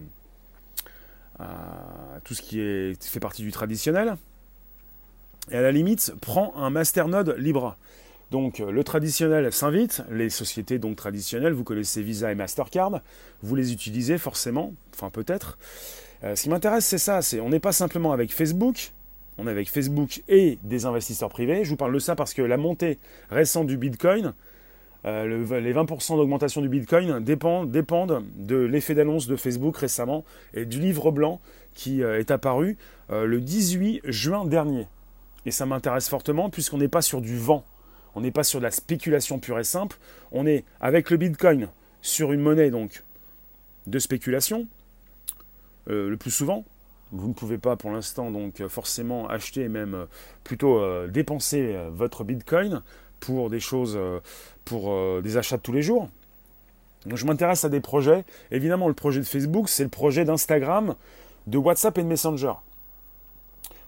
tout 2.23 2.35
ce 2.35 2.41
qui 2.41 2.95
fait 2.99 3.19
partie 3.19 3.41
du 3.41 3.51
traditionnel. 3.51 4.15
Et 5.49 5.55
à 5.55 5.61
la 5.61 5.71
limite, 5.71 6.13
prends 6.21 6.53
un 6.55 6.69
masternode 6.69 7.35
Libra. 7.37 7.77
Donc 8.31 8.61
euh, 8.61 8.71
le 8.71 8.83
traditionnel 8.83 9.51
s'invite, 9.51 10.03
les 10.09 10.29
sociétés 10.29 10.79
donc 10.79 10.95
traditionnelles, 10.95 11.53
vous 11.53 11.65
connaissez 11.65 12.01
Visa 12.01 12.31
et 12.31 12.35
Mastercard, 12.35 13.01
vous 13.43 13.55
les 13.55 13.73
utilisez 13.73 14.17
forcément, 14.17 14.73
enfin 14.93 15.09
peut-être. 15.09 15.57
Euh, 16.23 16.35
ce 16.35 16.43
qui 16.43 16.49
m'intéresse 16.49 16.85
c'est 16.85 16.97
ça, 16.97 17.21
c'est 17.21 17.41
on 17.41 17.49
n'est 17.49 17.59
pas 17.59 17.73
simplement 17.73 18.13
avec 18.13 18.33
Facebook, 18.33 18.93
on 19.37 19.47
est 19.47 19.51
avec 19.51 19.69
Facebook 19.69 20.23
et 20.29 20.59
des 20.63 20.85
investisseurs 20.85 21.29
privés. 21.29 21.65
Je 21.65 21.69
vous 21.71 21.75
parle 21.75 21.93
de 21.93 21.99
ça 21.99 22.15
parce 22.15 22.33
que 22.33 22.41
la 22.41 22.57
montée 22.57 22.99
récente 23.29 23.67
du 23.67 23.75
Bitcoin, 23.75 24.33
euh, 25.05 25.59
les 25.59 25.73
20% 25.73 26.17
d'augmentation 26.17 26.61
du 26.61 26.69
Bitcoin 26.69 27.23
dépendent, 27.23 28.23
de 28.35 28.57
l'effet 28.57 28.93
d'annonce 28.93 29.27
de 29.27 29.35
Facebook 29.35 29.77
récemment 29.77 30.23
et 30.53 30.65
du 30.65 30.79
livre 30.79 31.11
blanc 31.11 31.39
qui 31.73 32.01
est 32.01 32.31
apparu 32.31 32.77
le 33.09 33.39
18 33.39 34.01
juin 34.03 34.43
dernier. 34.43 34.87
Et 35.45 35.51
ça 35.51 35.65
m'intéresse 35.65 36.09
fortement 36.09 36.49
puisqu'on 36.49 36.77
n'est 36.77 36.89
pas 36.89 37.01
sur 37.01 37.21
du 37.21 37.37
vent. 37.37 37.63
On 38.13 38.21
n'est 38.21 38.31
pas 38.31 38.43
sur 38.43 38.59
de 38.59 38.63
la 38.63 38.71
spéculation 38.71 39.39
pure 39.39 39.57
et 39.59 39.63
simple. 39.63 39.97
On 40.31 40.45
est 40.45 40.65
avec 40.81 41.09
le 41.09 41.17
Bitcoin 41.17 41.69
sur 42.01 42.31
une 42.31 42.41
monnaie 42.41 42.71
donc 42.71 43.03
de 43.87 43.99
spéculation. 43.99 44.67
Euh, 45.89 46.09
le 46.09 46.17
plus 46.17 46.31
souvent, 46.31 46.65
vous 47.11 47.27
ne 47.27 47.33
pouvez 47.33 47.57
pas 47.57 47.75
pour 47.75 47.91
l'instant 47.91 48.31
donc 48.31 48.65
forcément 48.67 49.27
acheter 49.27 49.61
et 49.61 49.69
même 49.69 49.95
euh, 49.95 50.05
plutôt 50.43 50.79
euh, 50.79 51.07
dépenser 51.07 51.75
votre 51.91 52.23
Bitcoin 52.23 52.81
pour 53.21 53.49
des 53.49 53.61
choses, 53.61 53.97
pour 54.65 55.21
des 55.21 55.37
achats 55.37 55.55
de 55.55 55.61
tous 55.61 55.71
les 55.71 55.81
jours. 55.81 56.09
Je 57.05 57.25
m'intéresse 57.25 57.63
à 57.63 57.69
des 57.69 57.79
projets. 57.79 58.25
Évidemment, 58.51 58.89
le 58.89 58.93
projet 58.93 59.21
de 59.21 59.25
Facebook, 59.25 59.69
c'est 59.69 59.83
le 59.83 59.89
projet 59.89 60.25
d'Instagram, 60.25 60.95
de 61.47 61.57
WhatsApp 61.57 61.97
et 61.97 62.03
de 62.03 62.07
Messenger. 62.07 62.53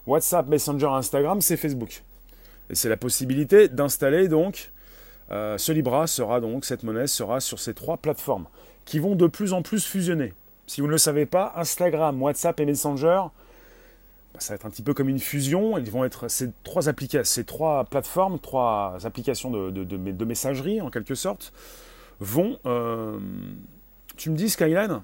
WhatsApp, 0.07 0.47
Messenger, 0.47 0.87
Instagram, 0.87 1.41
c'est 1.41 1.57
Facebook. 1.57 2.03
Et 2.69 2.75
c'est 2.75 2.89
la 2.89 2.97
possibilité 2.97 3.67
d'installer 3.67 4.29
donc 4.29 4.71
euh, 5.31 5.57
ce 5.57 5.71
Libra 5.71 6.07
sera 6.07 6.39
donc, 6.41 6.65
cette 6.65 6.83
monnaie 6.83 7.07
sera 7.07 7.39
sur 7.39 7.59
ces 7.59 7.73
trois 7.73 7.97
plateformes 7.97 8.45
qui 8.85 8.99
vont 8.99 9.15
de 9.15 9.27
plus 9.27 9.53
en 9.53 9.61
plus 9.61 9.85
fusionner. 9.85 10.33
Si 10.67 10.81
vous 10.81 10.87
ne 10.87 10.91
le 10.91 10.97
savez 10.97 11.25
pas, 11.25 11.53
Instagram, 11.55 12.21
WhatsApp 12.21 12.59
et 12.59 12.65
Messenger, 12.65 13.23
ça 14.39 14.53
va 14.53 14.55
être 14.55 14.65
un 14.65 14.69
petit 14.69 14.81
peu 14.81 14.93
comme 14.93 15.09
une 15.09 15.19
fusion. 15.19 15.77
Ils 15.77 15.91
vont 15.91 16.03
être 16.03 16.27
ces 16.27 16.51
trois 16.63 16.83
ces 17.23 17.43
trois 17.43 17.83
plateformes, 17.85 18.39
trois 18.39 18.97
applications 19.03 19.51
de, 19.51 19.69
de, 19.71 20.25
messagerie 20.25 20.81
en 20.81 20.89
quelque 20.89 21.15
sorte, 21.15 21.53
vont. 22.19 22.57
Euh, 22.65 23.19
tu 24.17 24.29
me 24.29 24.35
dis 24.35 24.49
Skyline, 24.49 25.01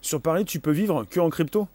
sur 0.00 0.20
Paris, 0.20 0.44
tu 0.44 0.60
peux 0.60 0.70
vivre 0.70 1.04
que 1.04 1.20
en 1.20 1.30
crypto? 1.30 1.68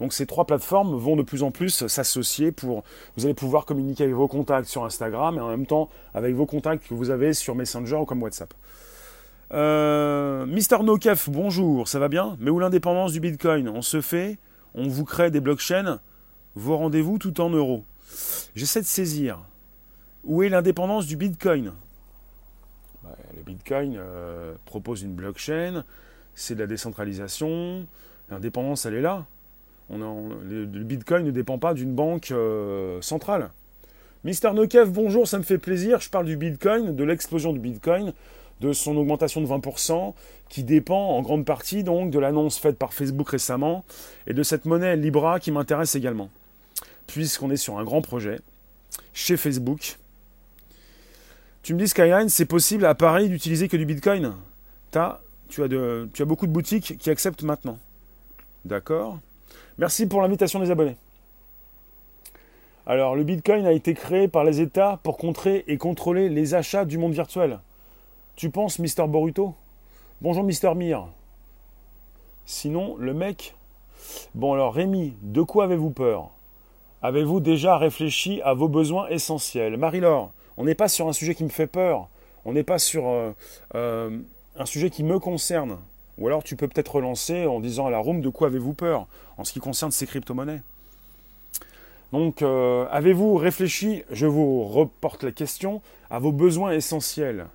Donc 0.00 0.12
ces 0.12 0.26
trois 0.26 0.46
plateformes 0.46 0.96
vont 0.96 1.16
de 1.16 1.22
plus 1.22 1.42
en 1.42 1.50
plus 1.50 1.86
s'associer 1.86 2.50
pour... 2.50 2.82
Vous 3.16 3.24
allez 3.24 3.34
pouvoir 3.34 3.64
communiquer 3.66 4.04
avec 4.04 4.16
vos 4.16 4.26
contacts 4.26 4.68
sur 4.68 4.84
Instagram 4.84 5.36
et 5.36 5.40
en 5.40 5.48
même 5.48 5.66
temps 5.66 5.88
avec 6.12 6.34
vos 6.34 6.46
contacts 6.46 6.88
que 6.88 6.94
vous 6.94 7.10
avez 7.10 7.34
sur 7.34 7.54
Messenger 7.54 7.96
ou 7.96 8.04
comme 8.04 8.22
WhatsApp. 8.22 8.52
Euh, 9.52 10.44
Mister 10.46 10.78
Nokef, 10.82 11.28
bonjour, 11.28 11.86
ça 11.86 11.98
va 11.98 12.08
bien? 12.08 12.36
Mais 12.40 12.50
où 12.50 12.58
l'indépendance 12.58 13.12
du 13.12 13.20
Bitcoin? 13.20 13.68
On 13.68 13.82
se 13.82 14.00
fait, 14.00 14.38
on 14.74 14.88
vous 14.88 15.04
crée 15.04 15.30
des 15.30 15.40
blockchains, 15.40 16.00
vos 16.54 16.76
rendez-vous 16.76 17.18
tout 17.18 17.40
en 17.40 17.50
euros. 17.50 17.84
J'essaie 18.54 18.80
de 18.80 18.86
saisir. 18.86 19.38
Où 20.24 20.42
est 20.42 20.48
l'indépendance 20.48 21.06
du 21.06 21.16
Bitcoin? 21.16 21.72
Bah, 23.02 23.16
Le 23.36 23.42
Bitcoin 23.42 23.96
euh, 23.96 24.54
propose 24.64 25.02
une 25.02 25.14
blockchain, 25.14 25.84
c'est 26.34 26.54
de 26.54 26.60
la 26.60 26.66
décentralisation, 26.66 27.86
l'indépendance 28.30 28.86
elle 28.86 28.94
est 28.94 29.02
là 29.02 29.26
le, 29.90 30.64
Bitcoin 30.64 31.24
ne 31.24 31.30
dépend 31.30 31.58
pas 31.58 31.74
d'une 31.74 31.94
banque 31.94 32.30
euh, 32.30 33.00
centrale. 33.02 33.50
Mister 34.24 34.52
Nokev, 34.52 34.90
bonjour, 34.90 35.26
ça 35.26 35.38
me 35.38 35.42
fait 35.42 35.58
plaisir. 35.58 36.00
Je 36.00 36.08
parle 36.08 36.26
du 36.26 36.36
Bitcoin, 36.36 36.94
de 36.94 37.04
l'explosion 37.04 37.52
du 37.52 37.58
Bitcoin, 37.58 38.12
de 38.62 38.72
son 38.72 38.96
augmentation 38.96 39.40
de 39.40 39.46
20%, 39.46 40.14
qui 40.48 40.62
dépend 40.62 41.10
en 41.16 41.20
grande 41.20 41.44
partie 41.44 41.82
donc 41.82 42.10
de 42.10 42.18
l'annonce 42.18 42.58
faite 42.58 42.78
par 42.78 42.94
Facebook 42.94 43.28
récemment 43.28 43.84
et 44.26 44.34
de 44.34 44.42
cette 44.42 44.66
monnaie 44.66 44.96
Libra 44.96 45.40
qui 45.40 45.50
m'intéresse 45.50 45.96
également. 45.96 46.30
Puisqu'on 47.08 47.50
est 47.50 47.56
sur 47.56 47.78
un 47.78 47.84
grand 47.84 48.02
projet 48.02 48.40
chez 49.12 49.36
Facebook. 49.36 49.98
Tu 51.62 51.74
me 51.74 51.78
dis 51.78 51.88
Skyline, 51.88 52.28
c'est 52.28 52.46
possible 52.46 52.86
à 52.86 52.94
Paris 52.94 53.28
d'utiliser 53.28 53.68
que 53.68 53.76
du 53.76 53.84
Bitcoin? 53.84 54.32
Tu, 54.92 54.98
as 54.98 55.20
tu 55.48 55.62
as 55.62 56.24
beaucoup 56.24 56.46
de 56.46 56.52
boutiques 56.52 56.98
qui 56.98 57.10
acceptent 57.10 57.42
maintenant. 57.42 57.78
D'accord 58.64 59.18
Merci 59.76 60.06
pour 60.06 60.22
l'invitation 60.22 60.60
des 60.60 60.70
abonnés. 60.70 60.96
Alors, 62.86 63.16
le 63.16 63.24
Bitcoin 63.24 63.66
a 63.66 63.72
été 63.72 63.94
créé 63.94 64.28
par 64.28 64.44
les 64.44 64.60
États 64.60 65.00
pour 65.02 65.16
contrer 65.16 65.64
et 65.66 65.78
contrôler 65.78 66.28
les 66.28 66.54
achats 66.54 66.84
du 66.84 66.98
monde 66.98 67.12
virtuel. 67.12 67.58
Tu 68.34 68.48
penses, 68.48 68.78
Mister 68.78 69.06
Boruto? 69.06 69.54
Bonjour, 70.22 70.42
Mister 70.42 70.74
Mir. 70.74 71.06
Sinon, 72.46 72.96
le 72.96 73.12
mec. 73.12 73.54
Bon, 74.34 74.54
alors, 74.54 74.72
Rémi, 74.72 75.14
de 75.20 75.42
quoi 75.42 75.64
avez-vous 75.64 75.90
peur? 75.90 76.30
Avez-vous 77.02 77.40
déjà 77.40 77.76
réfléchi 77.76 78.40
à 78.42 78.54
vos 78.54 78.68
besoins 78.68 79.06
essentiels? 79.08 79.76
Marie-Laure, 79.76 80.32
on 80.56 80.64
n'est 80.64 80.74
pas 80.74 80.88
sur 80.88 81.08
un 81.08 81.12
sujet 81.12 81.34
qui 81.34 81.44
me 81.44 81.50
fait 81.50 81.66
peur. 81.66 82.08
On 82.46 82.54
n'est 82.54 82.64
pas 82.64 82.78
sur 82.78 83.06
euh, 83.06 83.32
euh, 83.74 84.18
un 84.56 84.66
sujet 84.66 84.88
qui 84.88 85.04
me 85.04 85.18
concerne. 85.18 85.78
Ou 86.16 86.26
alors 86.26 86.42
tu 86.42 86.56
peux 86.56 86.68
peut-être 86.68 86.96
relancer 86.96 87.46
en 87.46 87.60
disant 87.60 87.86
à 87.86 87.90
la 87.90 87.98
room 87.98 88.22
de 88.22 88.28
quoi 88.30 88.48
avez-vous 88.48 88.74
peur 88.74 89.06
en 89.36 89.44
ce 89.44 89.52
qui 89.52 89.60
concerne 89.60 89.92
ces 89.92 90.06
crypto-monnaies? 90.06 90.62
Donc, 92.12 92.42
euh, 92.42 92.86
avez-vous 92.90 93.36
réfléchi, 93.36 94.04
je 94.10 94.26
vous 94.26 94.64
reporte 94.64 95.22
la 95.22 95.32
question, 95.32 95.82
à 96.10 96.18
vos 96.18 96.32
besoins 96.32 96.72
essentiels 96.72 97.46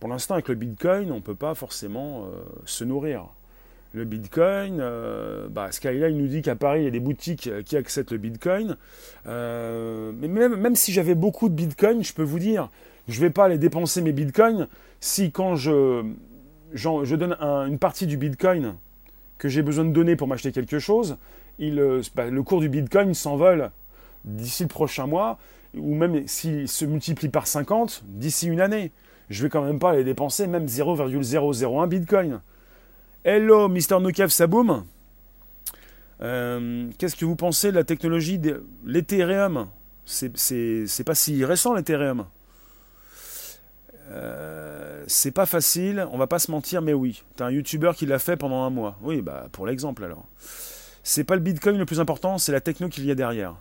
Pour 0.00 0.08
l'instant, 0.08 0.34
avec 0.34 0.48
le 0.48 0.54
Bitcoin, 0.54 1.10
on 1.10 1.16
ne 1.16 1.20
peut 1.20 1.34
pas 1.34 1.54
forcément 1.54 2.24
euh, 2.24 2.28
se 2.64 2.84
nourrir. 2.84 3.26
Le 3.94 4.04
Bitcoin, 4.04 4.78
euh, 4.80 5.48
bah, 5.48 5.72
Skyline 5.72 6.16
nous 6.16 6.28
dit 6.28 6.42
qu'à 6.42 6.56
Paris, 6.56 6.82
il 6.82 6.84
y 6.84 6.88
a 6.88 6.90
des 6.90 7.00
boutiques 7.00 7.50
qui 7.64 7.76
acceptent 7.76 8.12
le 8.12 8.18
Bitcoin. 8.18 8.76
mais 9.26 10.28
même, 10.28 10.76
si 10.76 10.92
j'avais 10.92 11.14
beaucoup 11.14 11.48
de 11.48 11.54
Bitcoin, 11.54 12.04
je 12.04 12.12
peux 12.12 12.22
vous 12.22 12.38
dire 12.38 12.68
Je 13.08 13.16
ne 13.16 13.20
vais 13.20 13.30
pas 13.30 13.46
aller 13.46 13.58
dépenser 13.58 14.02
mes 14.02 14.12
bitcoins 14.12 14.68
si 15.00 15.30
quand 15.30 15.56
je, 15.56 16.04
donne 17.16 17.36
une 17.40 17.78
partie 17.78 18.06
du 18.06 18.16
bitcoin 18.16 18.74
que 19.38 19.48
j'ai 19.48 19.62
besoin 19.62 19.84
de 19.84 19.92
donner 19.92 20.16
pour 20.16 20.28
m'acheter 20.28 20.52
quelque 20.52 20.78
chose, 20.78 21.16
euh, 21.60 22.02
le 22.16 22.42
cours 22.42 22.60
du 22.60 22.68
bitcoin 22.68 23.14
s'envole 23.14 23.70
d'ici 24.24 24.64
le 24.64 24.68
prochain 24.68 25.06
mois, 25.06 25.38
ou 25.74 25.94
même 25.94 26.26
s'il 26.26 26.68
se 26.68 26.84
multiplie 26.84 27.28
par 27.28 27.46
50 27.46 28.02
d'ici 28.04 28.48
une 28.48 28.60
année. 28.60 28.90
Je 29.30 29.42
vais 29.42 29.50
quand 29.50 29.62
même 29.62 29.78
pas 29.78 29.90
aller 29.90 30.04
dépenser 30.04 30.46
même 30.46 30.66
0,001 30.66 31.86
bitcoin. 31.86 32.40
Hello, 33.24 33.68
Mr. 33.68 34.00
Nukev 34.00 34.28
Saboum. 34.28 34.84
Euh, 36.20 36.88
qu'est-ce 36.98 37.14
que 37.14 37.24
vous 37.24 37.36
pensez 37.36 37.70
de 37.70 37.76
la 37.76 37.84
technologie 37.84 38.38
de 38.38 38.64
l'Ethereum? 38.84 39.68
C'est 40.04 41.04
pas 41.04 41.14
si 41.14 41.44
récent 41.44 41.74
l'Ethereum. 41.74 42.26
Euh, 44.10 45.04
c'est 45.06 45.30
pas 45.30 45.44
facile, 45.44 46.08
on 46.12 46.16
va 46.18 46.26
pas 46.26 46.38
se 46.38 46.50
mentir, 46.50 46.80
mais 46.80 46.94
oui. 46.94 47.22
T'as 47.36 47.46
un 47.46 47.50
YouTuber 47.50 47.92
qui 47.94 48.06
l'a 48.06 48.18
fait 48.18 48.38
pendant 48.38 48.62
un 48.62 48.70
mois. 48.70 48.98
Oui, 49.02 49.20
bah 49.20 49.48
pour 49.52 49.66
l'exemple 49.66 50.04
alors. 50.04 50.26
C'est 51.02 51.24
pas 51.24 51.34
le 51.34 51.42
Bitcoin 51.42 51.76
le 51.76 51.84
plus 51.84 52.00
important, 52.00 52.38
c'est 52.38 52.52
la 52.52 52.60
techno 52.60 52.88
qu'il 52.88 53.04
y 53.04 53.10
a 53.10 53.14
derrière. 53.14 53.56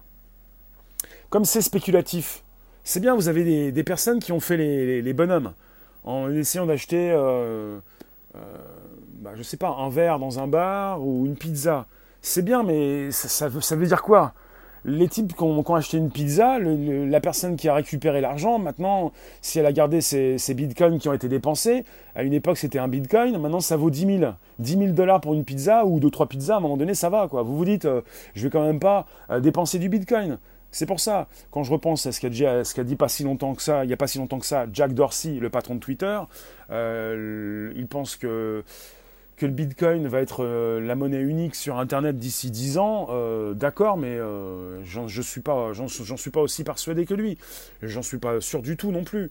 Comme 1.30 1.43
c'est 1.43 1.62
spéculatif, 1.62 2.43
c'est 2.88 3.02
bien, 3.02 3.15
vous 3.15 3.28
avez 3.28 3.71
des, 3.73 3.84
personnes 3.84 4.19
qui 4.19 4.32
ont 4.32 4.39
fait 4.39 4.56
les, 4.56 5.13
bonhommes 5.13 5.52
en 6.06 6.32
essayant 6.32 6.65
d'acheter, 6.65 7.12
euh, 7.12 7.80
euh, 8.36 8.39
bah, 9.19 9.32
je 9.36 9.43
sais 9.43 9.58
pas, 9.58 9.76
un 9.78 9.89
verre 9.89 10.19
dans 10.19 10.39
un 10.39 10.47
bar 10.47 11.06
ou 11.06 11.26
une 11.26 11.36
pizza. 11.36 11.86
C'est 12.21 12.43
bien, 12.43 12.63
mais 12.63 13.12
ça, 13.12 13.28
ça 13.28 13.76
veut 13.76 13.86
dire 13.88 14.02
quoi? 14.02 14.34
Les 14.86 15.10
types 15.10 15.36
qui 15.36 15.43
ont, 15.43 15.76
acheté 15.76 15.97
une 15.97 16.10
pizza, 16.10 16.60
la 16.60 17.19
personne 17.19 17.58
qui 17.58 17.67
a 17.67 17.73
récupéré 17.73 18.21
l'argent, 18.21 18.58
maintenant, 18.58 19.12
si 19.41 19.60
elle 19.60 19.65
a 19.65 19.73
gardé 19.73 20.00
ses, 20.00 20.38
bitcoins 20.54 20.97
qui 20.97 21.10
ont 21.10 21.13
été 21.13 21.28
dépensés, 21.28 21.84
à 22.15 22.23
une 22.23 22.32
époque 22.32 22.58
c'était 22.58 22.80
un 22.80 22.88
bitcoin, 22.88 23.38
maintenant 23.38 23.60
ça 23.60 23.76
vaut 23.76 23.89
10 23.89 24.19
000. 24.19 24.32
10 24.60 24.78
000 24.78 24.88
dollars 24.93 25.19
pour 25.19 25.34
une 25.34 25.43
pizza 25.43 25.86
ou 25.86 26.00
2-3 26.00 26.28
pizzas, 26.30 26.54
à 26.54 26.58
un 26.58 26.62
moment 26.62 26.78
donné 26.78 26.93
ça 26.93 27.10
va. 27.10 27.28
quoi. 27.28 27.41
Vous 27.41 27.58
vous 27.58 27.65
dites, 27.65 27.84
euh, 27.84 28.00
je 28.34 28.43
vais 28.43 28.50
quand 28.50 28.65
même 28.65 28.80
pas 28.80 29.08
euh, 29.30 29.41
dépenser 29.41 29.78
du 29.78 29.89
bitcoin. 29.89 30.38
C'est 30.71 30.86
pour 30.86 30.99
ça, 30.99 31.27
quand 31.51 31.63
je 31.63 31.71
repense 31.71 32.06
à 32.06 32.12
ce 32.12 32.19
qu'a 32.19 32.30
dit, 32.30 32.45
dit 32.86 32.95
pas 32.95 33.08
si 33.08 33.23
longtemps 33.23 33.56
que 33.56 33.62
ça, 33.62 33.84
il 33.84 33.88
n'y 33.88 33.93
a 33.93 33.97
pas 33.97 34.08
si 34.08 34.17
longtemps 34.17 34.39
que 34.39 34.45
ça, 34.45 34.67
Jack 34.71 34.93
Dorsey, 34.93 35.39
le 35.39 35.49
patron 35.49 35.75
de 35.75 35.80
Twitter, 35.80 36.19
euh, 36.69 37.71
il 37.75 37.88
pense 37.88 38.15
que 38.15 38.63
que 39.38 39.45
le 39.45 39.52
Bitcoin 39.52 40.08
va 40.08 40.19
être 40.19 40.43
euh, 40.43 40.82
la 40.82 40.95
monnaie 40.95 41.21
unique 41.21 41.54
sur 41.54 41.78
Internet 41.78 42.17
d'ici 42.17 42.50
10 42.50 42.80
ans, 42.80 43.08
euh, 43.12 43.54
d'accord, 43.54 43.95
mais 43.95 44.08
euh, 44.10 44.84
j'en 44.84 45.08
suis 45.08 45.41
pas, 45.41 45.73
j'en 45.73 45.88
suis 45.88 46.32
pas 46.32 46.41
aussi 46.41 46.63
persuadé 46.63 47.06
que 47.06 47.13
lui. 47.13 47.38
J'en 47.84 48.02
suis 48.02 48.17
pas 48.17 48.41
sûr 48.41 48.63
du 48.63 48.76
tout 48.76 48.91
non 48.91 49.04
plus. 49.04 49.30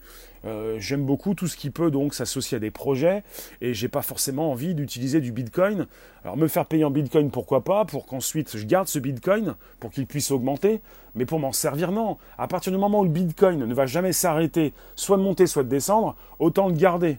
J'aime 0.77 1.05
beaucoup 1.05 1.33
tout 1.33 1.47
ce 1.47 1.57
qui 1.57 1.71
peut 1.71 1.91
donc 1.91 2.13
s'associer 2.13 2.55
à 2.55 2.59
des 2.61 2.71
projets 2.71 3.23
et 3.59 3.73
j'ai 3.73 3.89
pas 3.89 4.01
forcément 4.01 4.49
envie 4.49 4.75
d'utiliser 4.75 5.19
du 5.19 5.33
Bitcoin. 5.33 5.87
Alors 6.23 6.37
me 6.37 6.47
faire 6.47 6.65
payer 6.65 6.85
en 6.85 6.89
Bitcoin, 6.89 7.31
pourquoi 7.31 7.65
pas, 7.65 7.83
pour 7.83 8.05
qu'ensuite 8.05 8.55
je 8.55 8.65
garde 8.65 8.87
ce 8.87 8.97
Bitcoin 8.97 9.55
pour 9.81 9.91
qu'il 9.91 10.07
puisse 10.07 10.31
augmenter, 10.31 10.79
mais 11.15 11.25
pour 11.25 11.39
m'en 11.39 11.51
servir 11.51 11.91
non. 11.91 12.17
À 12.37 12.47
partir 12.47 12.71
du 12.71 12.77
moment 12.77 13.01
où 13.01 13.03
le 13.03 13.09
Bitcoin 13.09 13.65
ne 13.65 13.73
va 13.73 13.87
jamais 13.87 14.13
s'arrêter, 14.13 14.73
soit 14.95 15.17
de 15.17 15.23
monter, 15.23 15.47
soit 15.47 15.63
de 15.63 15.69
descendre, 15.69 16.15
autant 16.39 16.69
le 16.69 16.75
garder, 16.75 17.17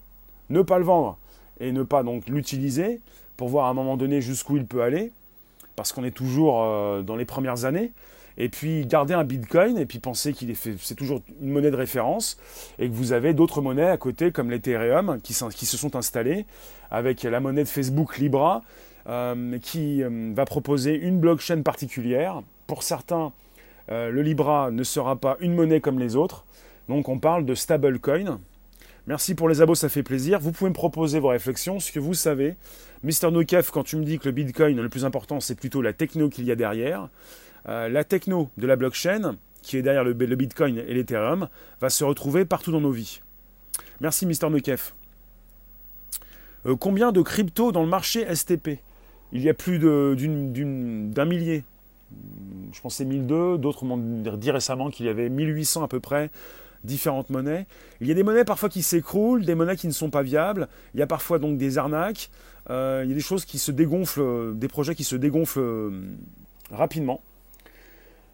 ne 0.48 0.62
pas 0.62 0.78
le 0.78 0.84
vendre 0.84 1.18
et 1.60 1.72
ne 1.72 1.82
pas 1.82 2.02
donc 2.02 2.28
l'utiliser 2.28 3.00
pour 3.36 3.48
voir 3.48 3.66
à 3.66 3.70
un 3.70 3.74
moment 3.74 3.96
donné 3.96 4.20
jusqu'où 4.20 4.56
il 4.56 4.66
peut 4.66 4.82
aller, 4.82 5.12
parce 5.76 5.92
qu'on 5.92 6.04
est 6.04 6.10
toujours 6.10 6.62
euh, 6.62 7.02
dans 7.02 7.16
les 7.16 7.24
premières 7.24 7.64
années, 7.64 7.92
et 8.36 8.48
puis 8.48 8.86
garder 8.86 9.14
un 9.14 9.24
Bitcoin 9.24 9.78
et 9.78 9.86
puis 9.86 9.98
penser 9.98 10.32
qu'il 10.32 10.50
est 10.50 10.78
c'est 10.78 10.94
toujours 10.94 11.22
une 11.40 11.50
monnaie 11.50 11.70
de 11.70 11.76
référence 11.76 12.38
et 12.78 12.88
que 12.88 12.94
vous 12.94 13.12
avez 13.12 13.34
d'autres 13.34 13.60
monnaies 13.60 13.88
à 13.88 13.96
côté 13.96 14.30
comme 14.30 14.50
l'Ethereum 14.50 15.20
qui, 15.22 15.34
qui, 15.54 15.66
se 15.66 15.76
sont 15.76 15.96
installées 15.96 16.46
avec 16.90 17.22
la 17.24 17.40
monnaie 17.40 17.64
de 17.64 17.68
Facebook 17.68 18.18
Libra 18.18 18.62
euh, 19.08 19.58
qui 19.58 20.02
euh, 20.04 20.32
va 20.34 20.44
proposer 20.44 20.94
une 20.94 21.18
blockchain 21.18 21.62
particulière. 21.62 22.42
Pour 22.66 22.82
certains, 22.82 23.32
le 23.88 24.20
Libra 24.20 24.70
ne 24.70 24.82
sera 24.82 25.16
pas 25.16 25.38
une 25.40 25.54
monnaie 25.54 25.80
comme 25.80 25.98
les 25.98 26.14
autres, 26.14 26.44
donc 26.90 27.08
on 27.08 27.18
parle 27.18 27.46
de 27.46 27.54
stablecoin. 27.54 28.38
Merci 29.08 29.34
pour 29.34 29.48
les 29.48 29.62
abos, 29.62 29.74
ça 29.74 29.88
fait 29.88 30.02
plaisir. 30.02 30.38
Vous 30.38 30.52
pouvez 30.52 30.68
me 30.68 30.74
proposer 30.74 31.18
vos 31.18 31.28
réflexions, 31.28 31.80
ce 31.80 31.90
que 31.90 31.98
vous 31.98 32.12
savez. 32.12 32.56
Mister 33.02 33.30
Nokef, 33.30 33.70
quand 33.70 33.82
tu 33.82 33.96
me 33.96 34.04
dis 34.04 34.18
que 34.18 34.26
le 34.26 34.32
Bitcoin, 34.32 34.78
le 34.78 34.88
plus 34.90 35.06
important, 35.06 35.40
c'est 35.40 35.54
plutôt 35.54 35.80
la 35.80 35.94
techno 35.94 36.28
qu'il 36.28 36.44
y 36.44 36.52
a 36.52 36.56
derrière, 36.56 37.08
euh, 37.70 37.88
la 37.88 38.04
techno 38.04 38.50
de 38.58 38.66
la 38.66 38.76
blockchain, 38.76 39.36
qui 39.62 39.78
est 39.78 39.82
derrière 39.82 40.04
le, 40.04 40.12
Bitcoin 40.12 40.76
et 40.76 40.92
l'Ethereum, 40.92 41.48
va 41.80 41.88
se 41.88 42.04
retrouver 42.04 42.44
partout 42.44 42.70
dans 42.70 42.82
nos 42.82 42.90
vies. 42.90 43.22
Merci 44.02 44.26
Mister 44.26 44.50
Nokef. 44.50 44.94
Euh, 46.66 46.76
combien 46.76 47.10
de 47.10 47.22
cryptos 47.22 47.72
dans 47.72 47.82
le 47.82 47.88
marché 47.88 48.26
STP 48.34 48.78
Il 49.32 49.40
y 49.40 49.48
a 49.48 49.54
plus 49.54 49.78
d'un 49.78 51.24
millier. 51.24 51.64
Je 52.74 52.80
pensais 52.82 53.06
1002, 53.06 53.56
d'autres 53.56 53.86
m'ont 53.86 53.96
dit 53.96 54.50
récemment 54.50 54.90
qu'il 54.90 55.06
y 55.06 55.08
avait 55.08 55.30
1800 55.30 55.82
à 55.82 55.88
peu 55.88 55.98
près 55.98 56.30
différentes 56.84 57.30
monnaies. 57.30 57.66
Il 58.00 58.06
y 58.06 58.10
a 58.10 58.14
des 58.14 58.22
monnaies 58.22 58.44
parfois 58.44 58.68
qui 58.68 58.82
s'écroulent, 58.82 59.44
des 59.44 59.54
monnaies 59.54 59.76
qui 59.76 59.86
ne 59.86 59.92
sont 59.92 60.10
pas 60.10 60.22
viables. 60.22 60.68
Il 60.94 61.00
y 61.00 61.02
a 61.02 61.06
parfois 61.06 61.38
donc 61.38 61.58
des 61.58 61.78
arnaques. 61.78 62.30
Euh, 62.70 63.02
il 63.04 63.08
y 63.08 63.12
a 63.12 63.14
des 63.14 63.20
choses 63.20 63.44
qui 63.44 63.58
se 63.58 63.72
dégonflent, 63.72 64.20
euh, 64.20 64.52
des 64.52 64.68
projets 64.68 64.94
qui 64.94 65.04
se 65.04 65.16
dégonflent 65.16 65.60
euh, 65.60 66.02
rapidement. 66.70 67.22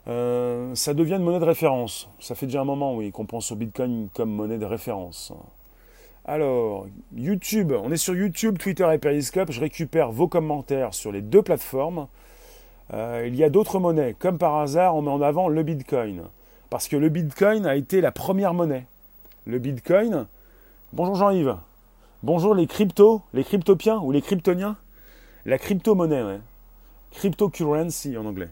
ça 0.06 0.94
devient 0.94 1.14
une 1.14 1.22
monnaie 1.22 1.40
de 1.40 1.44
référence. 1.44 2.10
Ça 2.20 2.34
fait 2.34 2.46
déjà 2.46 2.60
un 2.60 2.64
moment, 2.64 2.96
oui, 2.96 3.12
qu'on 3.12 3.26
pense 3.26 3.52
au 3.52 3.56
Bitcoin 3.56 4.08
comme 4.12 4.30
monnaie 4.30 4.58
de 4.58 4.66
référence. 4.66 5.32
Alors, 6.26 6.86
YouTube, 7.14 7.72
on 7.72 7.92
est 7.92 7.98
sur 7.98 8.14
YouTube, 8.14 8.58
Twitter 8.58 8.88
et 8.92 8.98
Periscope. 8.98 9.52
Je 9.52 9.60
récupère 9.60 10.10
vos 10.10 10.26
commentaires 10.26 10.94
sur 10.94 11.12
les 11.12 11.20
deux 11.20 11.42
plateformes. 11.42 12.08
il 12.92 13.36
y 13.36 13.44
a 13.44 13.50
d'autres 13.50 13.78
monnaies. 13.78 14.14
Comme 14.18 14.38
par 14.38 14.56
hasard, 14.56 14.96
on 14.96 15.02
met 15.02 15.10
en 15.10 15.22
avant 15.22 15.48
le 15.48 15.62
Bitcoin. 15.62 16.24
Parce 16.74 16.88
que 16.88 16.96
le 16.96 17.08
Bitcoin 17.08 17.66
a 17.66 17.76
été 17.76 18.00
la 18.00 18.10
première 18.10 18.52
monnaie. 18.52 18.88
Le 19.46 19.60
Bitcoin. 19.60 20.26
Bonjour 20.92 21.14
Jean-Yves. 21.14 21.54
Bonjour 22.24 22.52
les 22.52 22.66
cryptos, 22.66 23.22
les 23.32 23.44
cryptopiens 23.44 24.00
ou 24.00 24.10
les 24.10 24.20
kryptoniens. 24.20 24.76
La 25.46 25.56
crypto-monnaie. 25.56 26.40
Cryptocurrency 27.12 28.16
en 28.16 28.26
anglais. 28.26 28.48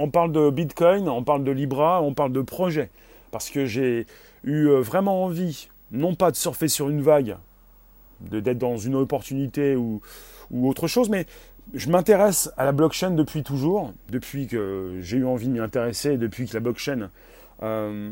On 0.00 0.10
parle 0.10 0.32
de 0.32 0.50
Bitcoin, 0.50 1.08
on 1.08 1.22
parle 1.22 1.44
de 1.44 1.52
Libra, 1.52 2.02
on 2.02 2.12
parle 2.12 2.32
de 2.32 2.42
projet. 2.42 2.90
Parce 3.30 3.50
que 3.50 3.66
j'ai 3.66 4.08
eu 4.42 4.66
euh, 4.66 4.80
vraiment 4.80 5.22
envie, 5.22 5.68
non 5.92 6.16
pas 6.16 6.32
de 6.32 6.36
surfer 6.36 6.66
sur 6.66 6.88
une 6.88 7.02
vague, 7.02 7.36
d'être 8.20 8.58
dans 8.58 8.78
une 8.78 8.96
opportunité 8.96 9.76
ou, 9.76 10.00
ou 10.50 10.68
autre 10.68 10.88
chose, 10.88 11.08
mais 11.08 11.26
je 11.74 11.90
m'intéresse 11.90 12.50
à 12.56 12.64
la 12.64 12.72
blockchain 12.72 13.10
depuis 13.12 13.42
toujours, 13.42 13.92
depuis 14.10 14.46
que 14.46 14.98
j'ai 15.00 15.18
eu 15.18 15.26
envie 15.26 15.46
de 15.46 15.52
m'y 15.52 15.60
intéresser, 15.60 16.16
depuis 16.16 16.46
que 16.46 16.54
la 16.54 16.60
blockchain 16.60 17.10
euh, 17.62 18.10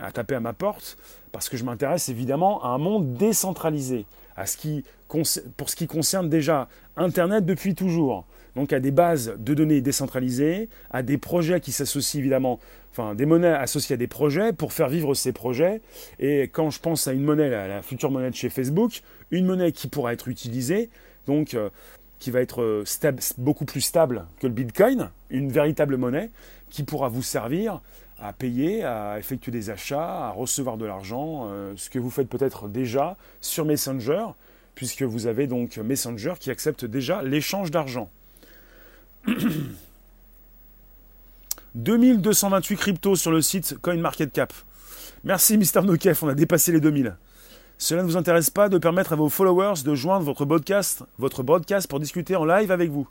a 0.00 0.12
tapé 0.12 0.34
à 0.34 0.40
ma 0.40 0.52
porte, 0.52 0.96
parce 1.32 1.48
que 1.48 1.56
je 1.56 1.64
m'intéresse 1.64 2.08
évidemment 2.08 2.62
à 2.62 2.68
un 2.68 2.78
monde 2.78 3.14
décentralisé, 3.14 4.06
à 4.36 4.46
ce 4.46 4.56
qui, 4.56 4.84
pour 5.08 5.70
ce 5.70 5.76
qui 5.76 5.86
concerne 5.86 6.28
déjà 6.28 6.68
Internet 6.96 7.44
depuis 7.44 7.74
toujours. 7.74 8.24
Donc 8.56 8.72
à 8.72 8.78
des 8.78 8.92
bases 8.92 9.34
de 9.36 9.54
données 9.54 9.80
décentralisées, 9.80 10.68
à 10.90 11.02
des 11.02 11.18
projets 11.18 11.60
qui 11.60 11.72
s'associent 11.72 12.20
évidemment, 12.20 12.60
enfin 12.92 13.16
des 13.16 13.26
monnaies 13.26 13.48
associées 13.48 13.94
à 13.94 13.96
des 13.96 14.06
projets 14.06 14.52
pour 14.52 14.72
faire 14.72 14.88
vivre 14.88 15.14
ces 15.14 15.32
projets. 15.32 15.80
Et 16.20 16.42
quand 16.42 16.70
je 16.70 16.78
pense 16.78 17.08
à 17.08 17.12
une 17.12 17.24
monnaie, 17.24 17.50
la, 17.50 17.82
future 17.82 18.12
monnaie 18.12 18.30
de 18.30 18.36
chez 18.36 18.50
Facebook, 18.50 19.02
une 19.32 19.46
monnaie 19.46 19.72
qui 19.72 19.88
pourra 19.88 20.12
être 20.12 20.28
utilisée, 20.28 20.88
donc 21.26 21.54
euh, 21.54 21.68
qui 22.24 22.30
va 22.30 22.40
être 22.40 22.62
euh, 22.62 22.84
beaucoup 23.36 23.66
plus 23.66 23.82
stable 23.82 24.24
que 24.40 24.46
le 24.46 24.54
Bitcoin, 24.54 25.10
une 25.28 25.52
véritable 25.52 25.98
monnaie 25.98 26.30
qui 26.70 26.82
pourra 26.82 27.10
vous 27.10 27.22
servir 27.22 27.82
à 28.18 28.32
payer, 28.32 28.82
à 28.82 29.18
effectuer 29.18 29.52
des 29.52 29.68
achats, 29.68 30.28
à 30.28 30.30
recevoir 30.30 30.78
de 30.78 30.86
l'argent, 30.86 31.50
euh, 31.50 31.74
ce 31.76 31.90
que 31.90 31.98
vous 31.98 32.08
faites 32.08 32.30
peut-être 32.30 32.66
déjà 32.66 33.18
sur 33.42 33.66
Messenger, 33.66 34.24
puisque 34.74 35.02
vous 35.02 35.26
avez 35.26 35.46
donc 35.46 35.76
Messenger 35.76 36.32
qui 36.40 36.50
accepte 36.50 36.86
déjà 36.86 37.22
l'échange 37.22 37.70
d'argent. 37.70 38.08
2228 41.74 42.76
cryptos 42.76 43.16
sur 43.16 43.32
le 43.32 43.42
site 43.42 43.76
CoinMarketCap. 43.82 44.50
Merci 45.24 45.58
Mister 45.58 45.82
Nokef, 45.82 46.22
on 46.22 46.28
a 46.28 46.34
dépassé 46.34 46.72
les 46.72 46.80
2000. 46.80 47.16
Cela 47.84 48.00
ne 48.00 48.06
vous 48.06 48.16
intéresse 48.16 48.48
pas 48.48 48.70
de 48.70 48.78
permettre 48.78 49.12
à 49.12 49.16
vos 49.16 49.28
followers 49.28 49.82
de 49.84 49.94
joindre 49.94 50.24
votre 50.24 50.46
podcast, 50.46 51.02
broadcast 51.18 51.86
pour 51.86 52.00
discuter 52.00 52.34
en 52.34 52.46
live 52.46 52.70
avec 52.70 52.90
vous 52.90 53.06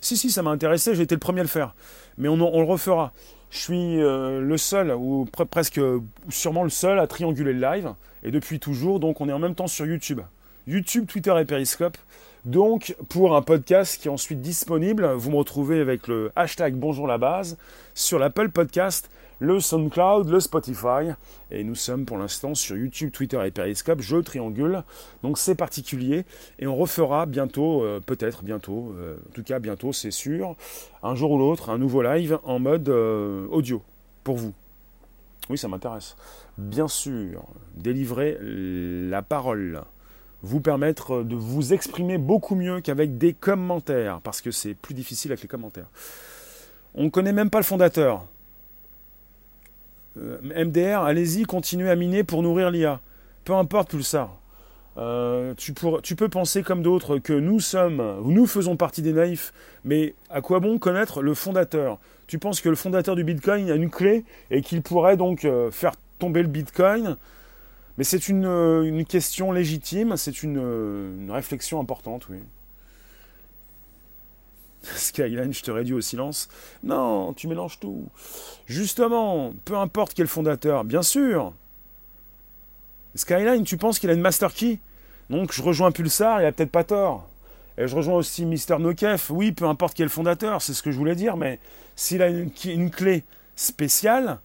Si, 0.00 0.16
si, 0.16 0.32
ça 0.32 0.42
m'a 0.42 0.50
intéressé, 0.50 0.96
j'ai 0.96 1.04
été 1.04 1.14
le 1.14 1.20
premier 1.20 1.38
à 1.38 1.42
le 1.44 1.48
faire. 1.48 1.76
Mais 2.18 2.26
on, 2.26 2.36
le 2.36 2.64
refera. 2.64 3.12
Je 3.50 3.58
suis 3.58 4.02
euh, 4.02 4.40
le 4.40 4.58
seul, 4.58 4.90
ou 4.90 5.28
presque 5.48 5.80
sûrement 6.28 6.64
le 6.64 6.70
seul 6.70 6.98
à 6.98 7.06
trianguler 7.06 7.52
le 7.52 7.60
live. 7.60 7.94
Et 8.24 8.32
depuis 8.32 8.58
toujours, 8.58 8.98
donc 8.98 9.20
on 9.20 9.28
est 9.28 9.32
en 9.32 9.38
même 9.38 9.54
temps 9.54 9.68
sur 9.68 9.86
YouTube. 9.86 10.22
YouTube, 10.66 11.06
Twitter 11.06 11.32
et 11.40 11.44
Periscope. 11.44 11.96
Donc, 12.44 12.96
pour 13.08 13.36
un 13.36 13.42
podcast 13.42 14.02
qui 14.02 14.08
est 14.08 14.10
ensuite 14.10 14.40
disponible, 14.40 15.06
vous 15.06 15.30
me 15.30 15.36
retrouvez 15.36 15.80
avec 15.80 16.08
le 16.08 16.32
hashtag 16.34 16.74
Bonjour 16.74 17.06
la 17.06 17.18
base 17.18 17.58
sur 17.94 18.18
l'Apple 18.18 18.48
Podcast, 18.48 19.08
le 19.38 19.60
SoundCloud, 19.60 20.28
le 20.28 20.40
Spotify. 20.40 21.12
Et 21.50 21.64
nous 21.64 21.74
sommes 21.74 22.04
pour 22.04 22.18
l'instant 22.18 22.54
sur 22.54 22.76
YouTube, 22.76 23.10
Twitter 23.12 23.40
et 23.44 23.50
Periscope. 23.50 24.00
Je 24.00 24.16
triangule. 24.16 24.82
Donc 25.22 25.38
c'est 25.38 25.54
particulier. 25.54 26.24
Et 26.58 26.66
on 26.66 26.76
refera 26.76 27.26
bientôt, 27.26 27.82
euh, 27.82 28.00
peut-être 28.00 28.42
bientôt, 28.42 28.94
euh, 28.96 29.16
en 29.16 29.32
tout 29.32 29.42
cas 29.42 29.58
bientôt, 29.58 29.92
c'est 29.92 30.10
sûr, 30.10 30.56
un 31.02 31.14
jour 31.14 31.32
ou 31.32 31.38
l'autre, 31.38 31.70
un 31.70 31.78
nouveau 31.78 32.02
live 32.02 32.38
en 32.44 32.58
mode 32.58 32.88
euh, 32.88 33.46
audio 33.50 33.82
pour 34.24 34.36
vous. 34.36 34.52
Oui, 35.48 35.58
ça 35.58 35.68
m'intéresse. 35.68 36.16
Bien 36.58 36.88
sûr, 36.88 37.44
délivrer 37.76 38.36
la 38.40 39.22
parole 39.22 39.84
vous 40.42 40.60
permettre 40.60 41.22
de 41.22 41.34
vous 41.34 41.72
exprimer 41.72 42.18
beaucoup 42.18 42.54
mieux 42.54 42.80
qu'avec 42.80 43.18
des 43.18 43.32
commentaires, 43.32 44.20
parce 44.22 44.40
que 44.40 44.50
c'est 44.50 44.74
plus 44.74 44.94
difficile 44.94 45.32
avec 45.32 45.42
les 45.42 45.48
commentaires. 45.48 45.88
On 46.94 47.04
ne 47.04 47.08
connaît 47.10 47.32
même 47.32 47.50
pas 47.50 47.58
le 47.58 47.64
fondateur. 47.64 48.24
Euh, 50.18 50.64
MDR, 50.64 51.02
allez-y, 51.02 51.44
continuez 51.44 51.90
à 51.90 51.96
miner 51.96 52.24
pour 52.24 52.42
nourrir 52.42 52.70
l'IA. 52.70 53.00
Peu 53.44 53.54
importe 53.54 53.90
Pulsar. 53.90 54.36
Euh, 54.98 55.52
tu, 55.56 55.74
peux 55.74 56.28
penser 56.28 56.62
comme 56.62 56.82
d'autres 56.82 57.18
que 57.18 57.34
nous 57.34 57.60
sommes, 57.60 58.02
nous 58.24 58.46
faisons 58.46 58.76
partie 58.76 59.02
des 59.02 59.12
naïfs, 59.12 59.52
mais 59.84 60.14
à 60.30 60.40
quoi 60.40 60.58
bon 60.58 60.78
connaître 60.78 61.20
le 61.20 61.34
fondateur? 61.34 61.98
Tu 62.26 62.38
penses 62.38 62.62
que 62.62 62.70
le 62.70 62.76
fondateur 62.76 63.14
du 63.14 63.22
Bitcoin 63.22 63.70
a 63.70 63.74
une 63.74 63.90
clé 63.90 64.24
et 64.50 64.62
qu'il 64.62 64.80
pourrait 64.80 65.18
donc 65.18 65.44
euh, 65.44 65.70
faire 65.70 65.92
tomber 66.18 66.40
le 66.40 66.48
Bitcoin? 66.48 67.16
Mais 67.98 68.04
c'est 68.04 68.28
une, 68.28 69.04
question 69.06 69.52
légitime, 69.52 70.16
c'est 70.16 70.42
une 70.42 71.30
réflexion 71.30 71.80
importante, 71.80 72.28
oui. 72.28 72.38
Skyline, 74.96 75.52
je 75.52 75.62
te 75.62 75.70
réduis 75.70 75.94
au 75.94 76.00
silence. 76.00 76.48
Non, 76.82 77.32
tu 77.32 77.48
mélanges 77.48 77.78
tout. 77.80 78.06
Justement, 78.66 79.52
peu 79.64 79.76
importe 79.76 80.14
quel 80.14 80.26
fondateur, 80.26 80.84
bien 80.84 81.02
sûr. 81.02 81.52
Skyline, 83.14 83.64
tu 83.64 83.76
penses 83.76 83.98
qu'il 83.98 84.10
a 84.10 84.12
une 84.12 84.20
master 84.20 84.52
key? 84.52 84.78
Donc 85.30 85.52
je 85.52 85.62
rejoins 85.62 85.90
Pulsar, 85.90 86.40
il 86.40 86.46
a 86.46 86.52
peut-être 86.52 86.70
pas 86.70 86.84
tort. 86.84 87.28
Et 87.78 87.88
je 87.88 87.96
rejoins 87.96 88.14
aussi 88.14 88.46
Mister 88.46 88.78
Nokef. 88.78 89.30
Oui, 89.30 89.52
peu 89.52 89.66
importe 89.66 89.94
quel 89.94 90.08
fondateur, 90.08 90.62
c'est 90.62 90.72
ce 90.72 90.82
que 90.82 90.90
je 90.90 90.96
voulais 90.96 91.14
dire, 91.14 91.36
mais 91.36 91.58
s'il 91.94 92.22
a 92.22 92.28
une, 92.28 92.90
clé 92.90 93.24
spéciale, 93.54 94.38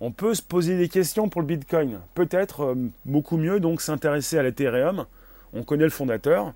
on 0.00 0.10
peut 0.10 0.34
se 0.34 0.42
poser 0.42 0.76
des 0.76 0.88
questions 0.88 1.28
pour 1.28 1.40
le 1.40 1.46
Bitcoin. 1.46 2.00
Peut-être 2.14 2.64
euh, 2.64 2.74
beaucoup 3.04 3.36
mieux 3.36 3.60
donc 3.60 3.80
s'intéresser 3.80 4.38
à 4.38 4.42
l'Ethereum. 4.42 5.06
On 5.54 5.62
connaît 5.62 5.84
le 5.84 5.90
fondateur 5.90 6.52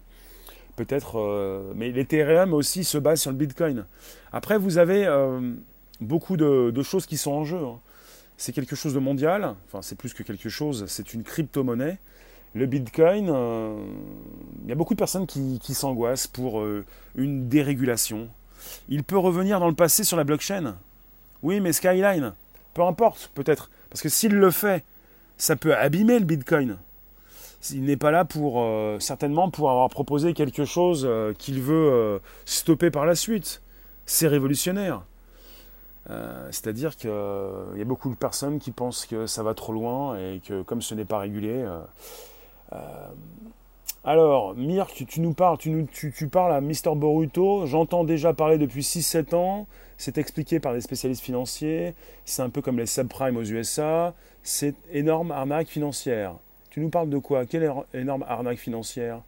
peut-être, 0.77 1.19
euh, 1.19 1.73
mais 1.75 1.91
l'Ethereum 1.91 2.53
aussi 2.55 2.85
se 2.85 2.99
base 2.99 3.21
sur 3.21 3.31
le 3.31 3.37
Bitcoin. 3.37 3.85
Après, 4.33 4.59
vous 4.59 4.79
avez 4.79 5.07
euh, 5.07 5.53
beaucoup 6.01 6.37
de, 6.37 6.83
choses 6.83 7.07
qui 7.07 7.17
sont 7.17 7.33
en 7.33 7.45
jeu. 7.45 7.59
Hein. 7.59 7.79
C'est 8.37 8.53
quelque 8.53 8.77
chose 8.77 8.95
de 8.95 8.99
mondial, 8.99 9.55
enfin 9.67 9.83
c'est 9.83 9.97
plus 9.97 10.15
que 10.15 10.23
quelque 10.23 10.49
chose, 10.49 10.87
c'est 10.89 11.13
une 11.13 11.23
crypto-monnaie. 11.23 11.99
Le 12.55 12.67
Bitcoin, 12.67 13.29
euh, 13.31 13.77
il 14.63 14.69
y 14.69 14.73
a 14.73 14.75
beaucoup 14.75 14.95
de 14.95 14.99
personnes 14.99 15.27
qui, 15.27 15.59
qui 15.63 15.75
s'angoissent 15.75 16.27
pour 16.27 16.65
une 17.15 17.49
dérégulation. 17.49 18.29
Il 18.89 19.05
peut 19.05 19.19
revenir 19.19 19.61
dans 19.61 19.69
le 19.69 19.75
passé 19.75 20.05
sur 20.05 20.17
la 20.17 20.25
blockchain. 20.25 20.75
Oui, 21.43 21.61
mais 21.61 21.73
Skyline, 21.73 22.33
peu 22.75 22.83
importe, 22.83 23.31
peut-être. 23.35 23.71
Parce 23.89 24.03
que 24.03 24.09
s'il 24.09 24.35
le 24.35 24.51
fait, 24.51 24.85
ça 25.37 25.57
peut 25.57 25.75
abîmer 25.75 26.19
le 26.19 26.25
Bitcoin 26.25 26.79
il 27.71 27.85
n'est 27.85 27.97
pas 27.97 28.11
là 28.11 28.25
pour 28.25 28.61
euh, 28.61 28.99
certainement 29.01 29.51
pour 29.51 29.71
avoir 29.71 29.89
proposé 29.91 30.33
quelque 30.33 30.65
chose 30.65 31.05
euh, 31.07 31.35
qu'il 31.35 31.61
veut 31.61 31.91
euh, 31.93 32.19
stopper 32.47 32.91
par 32.91 33.05
la 33.05 33.15
suite. 33.15 33.63
C'est 34.07 34.29
révolutionnaire. 34.29 35.03
C'est-à-dire 36.51 36.97
qu'il 36.97 37.11
y 37.11 37.81
a 37.81 37.85
beaucoup 37.85 38.11
de 38.11 38.17
personnes 38.17 38.59
qui 38.59 38.73
pensent 38.73 39.07
que 39.07 39.27
ça 39.27 39.45
va 39.45 39.55
trop 39.55 39.73
loin 39.73 40.19
et 40.19 40.41
que 40.45 40.63
comme 40.63 40.83
ce 40.83 40.97
n'est 40.97 41.05
pas 41.05 41.21
régulé. 41.21 41.65
alors, 44.03 44.57
Mirk, 44.57 45.05
tu 45.07 45.21
nous 45.21 45.35
parles, 45.35 45.59
tu, 45.59 45.71
nous, 45.71 45.87
tu 45.87 46.27
parles 46.27 46.53
à 46.53 46.61
Mister 46.61 46.91
Boruto. 46.97 47.65
J'entends 47.67 48.03
déjà 48.03 48.33
parler 48.33 48.59
depuis 48.59 48.81
6-7 48.81 49.37
ans. 49.37 49.69
C'est 49.99 50.19
expliqué 50.19 50.59
par 50.59 50.73
des 50.73 50.81
spécialistes 50.81 51.23
financiers. 51.23 51.95
C'est 52.25 52.43
un 52.43 52.51
peu 52.51 52.61
comme 52.61 52.79
les 52.79 52.87
subprimes 52.87 53.37
aux 53.37 53.45
USA. 53.45 54.13
C'est 54.43 54.75
énorme 54.91 55.31
arnaque 55.31 55.69
financière. 55.69 56.35
Tu 56.71 56.79
nous 56.79 56.89
parles 56.89 57.11
de 57.11 57.19
quoi? 57.19 57.47
Quelle 57.47 57.69
énorme 57.93 58.25
arnaque 58.29 58.59
financière? 58.59 59.23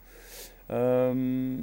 Euh, 0.71 1.57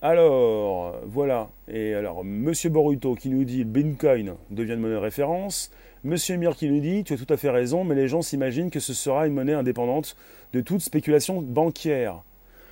Alors, 0.00 0.96
voilà. 1.06 1.50
Et 1.68 1.94
alors, 1.94 2.24
Monsieur 2.24 2.70
Boruto 2.70 3.14
qui 3.14 3.28
nous 3.28 3.44
dit 3.44 3.64
Bitcoin 3.64 4.34
devient 4.50 4.72
une 4.72 4.80
monnaie 4.80 4.94
de 4.94 5.00
référence. 5.00 5.70
Monsieur 6.02 6.36
Mir 6.36 6.56
qui 6.56 6.68
nous 6.68 6.80
dit 6.80 7.04
tu 7.04 7.12
as 7.12 7.16
tout 7.16 7.32
à 7.32 7.36
fait 7.36 7.50
raison, 7.50 7.84
mais 7.84 7.94
les 7.94 8.08
gens 8.08 8.22
s'imaginent 8.22 8.70
que 8.70 8.80
ce 8.80 8.94
sera 8.94 9.26
une 9.26 9.34
monnaie 9.34 9.52
indépendante 9.52 10.16
de 10.54 10.62
toute 10.62 10.80
spéculation 10.80 11.42
bancaire. 11.42 12.22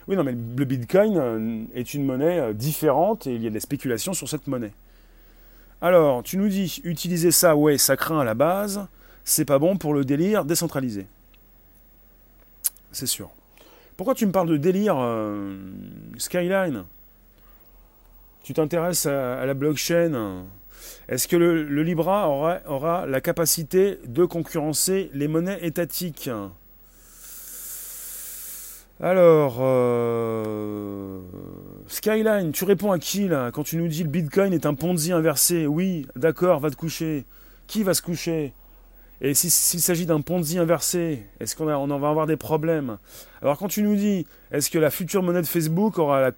Oui, 0.09 0.17
non, 0.17 0.25
mais 0.25 0.33
le 0.33 0.65
Bitcoin 0.65 1.17
euh, 1.19 1.63
est 1.75 1.95
une 1.95 2.05
monnaie 2.05 2.41
euh, 2.41 2.53
différente 2.55 3.27
et 3.27 3.35
il 3.35 3.43
y 3.43 3.47
a 3.47 3.51
des 3.51 3.61
spéculations 3.61 4.15
sur 4.15 4.29
cette 4.29 4.47
monnaie. 4.47 4.73
Alors, 5.83 6.23
tu 6.23 6.39
nous 6.39 6.49
dis 6.49 6.81
utiliser 6.85 7.31
ça, 7.31 7.55
ouais, 7.55 7.79
ça 7.79 7.97
craint 7.97 8.21
à 8.21 8.25
la 8.25 8.35
base, 8.35 8.87
c'est 9.25 9.45
pas 9.45 9.59
bon 9.59 9.77
pour 9.77 9.95
le 9.95 10.05
délire 10.05 10.45
décentralisé 10.45 11.07
c'est 12.93 13.07
sûr. 13.07 13.31
Pourquoi 13.97 14.15
tu 14.15 14.27
me 14.27 14.33
parles 14.33 14.49
de 14.49 14.57
délire 14.57 14.97
euh, 14.99 15.57
Skyline? 16.17 16.85
Tu 18.43 18.55
t'intéresses 18.55 19.07
à, 19.07 19.45
la 19.45 19.55
blockchain? 19.55 20.45
Est-ce 21.09 21.29
que 21.29 21.37
le, 21.37 21.83
Libra 21.83 22.29
aura, 22.31 23.07
la 23.07 23.21
capacité 23.21 23.99
de 24.07 24.25
concurrencer 24.25 25.11
les 25.13 25.29
monnaies 25.29 25.59
étatiques? 25.61 26.31
Alors, 29.03 29.59
euh, 29.61 31.21
Skyline, 31.87 32.53
tu 32.53 32.65
réponds 32.65 32.93
à 32.93 32.99
qui 32.99 33.29
là 33.29 33.51
Quand 33.51 33.63
tu 33.63 33.77
nous 33.77 33.89
dis 33.89 34.03
le 34.03 34.11
Bitcoin 34.11 34.53
est 34.53 34.67
un 34.67 34.75
Ponzi 34.75 35.13
inversé, 35.13 35.67
oui, 35.67 36.07
d'accord, 36.17 36.61
va 36.61 36.71
te 36.71 36.77
coucher. 36.77 37.25
Qui 37.67 37.83
va 37.83 37.95
se 37.95 38.03
coucher? 38.03 38.53
Et 39.21 39.35
s'il 39.35 39.51
s'agit 39.51 40.07
d'un 40.07 40.23
Ponzi 40.23 40.59
inversé, 40.59 41.23
est-ce 41.41 41.55
qu'on 41.55 41.69
on 41.69 41.91
en 41.91 41.99
va 41.99 42.09
avoir 42.09 42.27
des 42.27 42.37
problèmes? 42.39 42.97
Alors 43.43 43.59
quand 43.59 43.69
tu 43.69 43.83
nous 43.83 43.95
dis, 43.95 44.27
est-ce 44.51 44.71
que 44.71 44.79
la 44.79 44.91
future 44.91 45.23
monnaie 45.23 45.43
de 45.43 45.47
Facebook 45.47 45.99
aura 45.99 46.21
la 46.21 46.33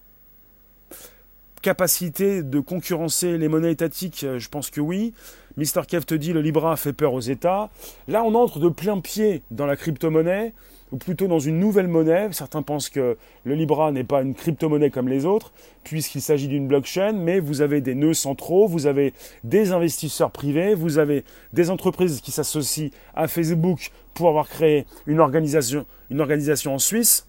capacité 1.63 2.43
de 2.43 2.59
concurrencer 2.59 3.39
les 3.39 3.47
monnaies 3.49 3.71
étatiques? 3.71 4.27
Je 4.37 4.49
pense 4.49 4.71
que 4.71 4.81
oui. 4.81 5.15
Mr. 5.57 5.83
Kev 5.87 6.05
te 6.05 6.15
dit, 6.15 6.33
le 6.33 6.41
Libra 6.41 6.77
fait 6.77 6.93
peur 6.93 7.13
aux 7.13 7.21
États. 7.21 7.71
Là, 8.09 8.25
on 8.25 8.35
entre 8.35 8.59
de 8.59 8.69
plein 8.69 8.99
pied 8.99 9.43
dans 9.51 9.67
la 9.67 9.77
crypto-monnaie 9.77 10.53
ou 10.93 10.99
plutôt 10.99 11.27
dans 11.27 11.39
une 11.39 11.59
nouvelle 11.59 11.89
monnaie. 11.89 12.29
Certains 12.33 12.63
pensent 12.63 12.89
que 12.89 13.17
le 13.45 13.55
Libra 13.55 13.91
n'est 13.91 14.05
pas 14.05 14.23
une 14.23 14.35
crypto-monnaie 14.35 14.91
comme 14.91 15.09
les 15.09 15.25
autres, 15.25 15.53
puisqu'il 15.83 16.21
s'agit 16.21 16.49
d'une 16.49 16.69
blockchain, 16.69 17.13
mais 17.13 17.41
vous 17.41 17.63
avez 17.63 17.81
des 17.81 17.95
nœuds 17.95 18.15
centraux, 18.15 18.69
vous 18.69 18.87
avez 18.87 19.15
des 19.43 19.73
investisseurs 19.73 20.31
privés, 20.31 20.75
vous 20.75 20.99
avez 20.99 21.25
des 21.53 21.71
entreprises 21.71 22.21
qui 22.21 22.31
s'associent 22.31 22.91
à 23.15 23.27
Facebook 23.27 23.91
pour 24.15 24.29
avoir 24.29 24.49
créé 24.49 24.87
une 25.07 25.21
organisation, 25.21 25.87
une 26.11 26.21
organisation 26.21 26.75
en 26.75 26.79
Suisse. 26.79 27.27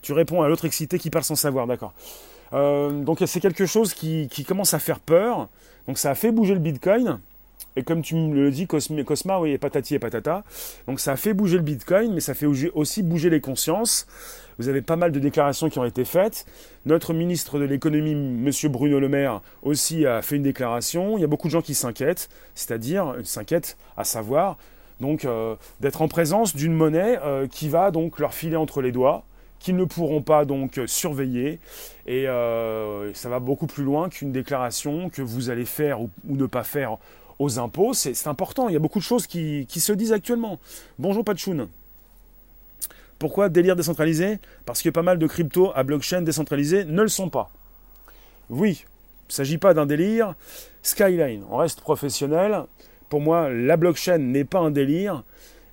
Tu 0.00 0.12
réponds 0.12 0.42
à 0.42 0.48
l'autre 0.48 0.64
excité 0.64 0.98
qui 0.98 1.10
parle 1.10 1.24
sans 1.24 1.36
savoir, 1.36 1.66
d'accord. 1.66 1.92
Euh, 2.52 3.02
donc 3.02 3.22
c'est 3.26 3.40
quelque 3.40 3.66
chose 3.66 3.92
qui, 3.92 4.28
qui 4.28 4.44
commence 4.44 4.72
à 4.72 4.78
faire 4.78 5.00
peur. 5.00 5.48
Donc 5.86 5.98
ça 5.98 6.10
a 6.10 6.14
fait 6.14 6.32
bouger 6.32 6.54
le 6.54 6.60
Bitcoin. 6.60 7.20
Et 7.76 7.82
comme 7.82 8.02
tu 8.02 8.14
me 8.14 8.34
le 8.34 8.50
dis, 8.50 8.66
Cosma, 8.66 9.38
oui, 9.38 9.56
patati 9.58 9.94
et 9.94 9.98
patata. 9.98 10.44
Donc 10.86 10.98
ça 10.98 11.12
a 11.12 11.16
fait 11.16 11.34
bouger 11.34 11.58
le 11.58 11.62
Bitcoin, 11.62 12.12
mais 12.14 12.20
ça 12.20 12.34
fait 12.34 12.46
aussi 12.46 13.02
bouger 13.02 13.30
les 13.30 13.40
consciences. 13.40 14.06
Vous 14.58 14.68
avez 14.68 14.80
pas 14.80 14.96
mal 14.96 15.12
de 15.12 15.18
déclarations 15.18 15.68
qui 15.68 15.78
ont 15.78 15.84
été 15.84 16.06
faites. 16.06 16.46
Notre 16.86 17.12
ministre 17.12 17.58
de 17.58 17.64
l'économie, 17.64 18.14
Monsieur 18.14 18.70
Bruno 18.70 18.98
Le 18.98 19.08
Maire, 19.08 19.42
aussi 19.62 20.06
a 20.06 20.22
fait 20.22 20.36
une 20.36 20.42
déclaration. 20.42 21.18
Il 21.18 21.20
y 21.20 21.24
a 21.24 21.26
beaucoup 21.26 21.48
de 21.48 21.52
gens 21.52 21.60
qui 21.60 21.74
s'inquiètent, 21.74 22.30
c'est-à-dire 22.54 23.14
s'inquiètent 23.24 23.76
à 23.98 24.04
savoir 24.04 24.56
donc 25.00 25.26
euh, 25.26 25.56
d'être 25.80 26.00
en 26.00 26.08
présence 26.08 26.56
d'une 26.56 26.72
monnaie 26.72 27.18
euh, 27.22 27.46
qui 27.46 27.68
va 27.68 27.90
donc 27.90 28.18
leur 28.18 28.32
filer 28.32 28.56
entre 28.56 28.80
les 28.80 28.92
doigts 28.92 29.24
qu'ils 29.58 29.76
ne 29.76 29.84
pourront 29.84 30.22
pas 30.22 30.44
donc 30.44 30.80
surveiller. 30.86 31.58
Et 32.06 32.28
euh, 32.28 33.12
ça 33.14 33.28
va 33.28 33.40
beaucoup 33.40 33.66
plus 33.66 33.84
loin 33.84 34.08
qu'une 34.10 34.30
déclaration 34.30 35.08
que 35.08 35.22
vous 35.22 35.48
allez 35.50 35.64
faire 35.64 36.00
ou 36.02 36.10
ne 36.26 36.46
pas 36.46 36.62
faire 36.62 36.98
aux 37.38 37.58
impôts, 37.58 37.94
c'est 37.94 38.26
important. 38.26 38.68
Il 38.68 38.72
y 38.72 38.76
a 38.76 38.80
beaucoup 38.80 38.98
de 38.98 39.04
choses 39.04 39.26
qui, 39.26 39.66
se 39.68 39.92
disent 39.92 40.12
actuellement. 40.12 40.58
Bonjour 40.98 41.24
Patchoun. 41.24 41.68
Pourquoi 43.18 43.48
délire 43.48 43.76
décentralisé 43.76 44.38
Parce 44.66 44.82
que 44.82 44.90
pas 44.90 45.02
mal 45.02 45.18
de 45.18 45.26
cryptos 45.26 45.72
à 45.74 45.82
blockchain 45.82 46.22
décentralisées 46.22 46.84
ne 46.84 47.02
le 47.02 47.08
sont 47.08 47.30
pas. 47.30 47.50
Oui, 48.50 48.84
il 48.84 49.30
ne 49.30 49.32
s'agit 49.32 49.58
pas 49.58 49.74
d'un 49.74 49.86
délire. 49.86 50.34
Skyline, 50.82 51.44
on 51.50 51.56
reste 51.56 51.80
professionnel. 51.80 52.64
Pour 53.08 53.20
moi, 53.20 53.50
la 53.50 53.76
blockchain 53.76 54.18
n'est 54.18 54.44
pas 54.44 54.58
un 54.58 54.70
délire. 54.70 55.24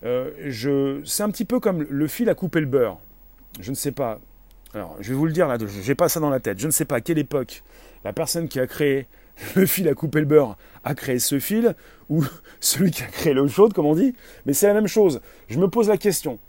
Euh, 0.05 1.01
c'est 1.05 1.23
un 1.23 1.29
petit 1.29 1.45
peu 1.45 1.59
comme 1.59 1.85
le 1.89 2.07
fil 2.07 2.29
à 2.29 2.35
couper 2.35 2.59
le 2.59 2.65
beurre. 2.65 2.99
Je 3.59 3.71
ne 3.71 3.75
sais 3.75 3.91
pas. 3.91 4.19
Alors, 4.73 4.95
je 4.99 5.09
vais 5.09 5.15
vous 5.15 5.25
le 5.25 5.33
dire 5.33 5.47
là, 5.47 5.57
je 5.59 5.87
n'ai 5.87 5.95
pas 5.95 6.09
ça 6.09 6.19
dans 6.19 6.29
la 6.29 6.39
tête. 6.39 6.59
Je 6.59 6.65
ne 6.65 6.71
sais 6.71 6.85
pas 6.85 6.95
à 6.95 7.01
quelle 7.01 7.19
époque 7.19 7.63
la 8.03 8.13
personne 8.13 8.47
qui 8.47 8.59
a 8.59 8.67
créé 8.67 9.07
le 9.55 9.65
fil 9.65 9.87
à 9.87 9.93
couper 9.93 10.19
le 10.19 10.25
beurre 10.25 10.57
a 10.83 10.95
créé 10.95 11.19
ce 11.19 11.39
fil, 11.39 11.75
ou 12.09 12.23
celui 12.59 12.91
qui 12.91 13.03
a 13.03 13.07
créé 13.07 13.33
l'eau 13.33 13.47
chaude, 13.47 13.73
comme 13.73 13.85
on 13.85 13.95
dit, 13.95 14.15
mais 14.45 14.53
c'est 14.53 14.67
la 14.67 14.73
même 14.73 14.87
chose. 14.87 15.21
Je 15.47 15.59
me 15.59 15.67
pose 15.67 15.89
la 15.89 15.97
question. 15.97 16.39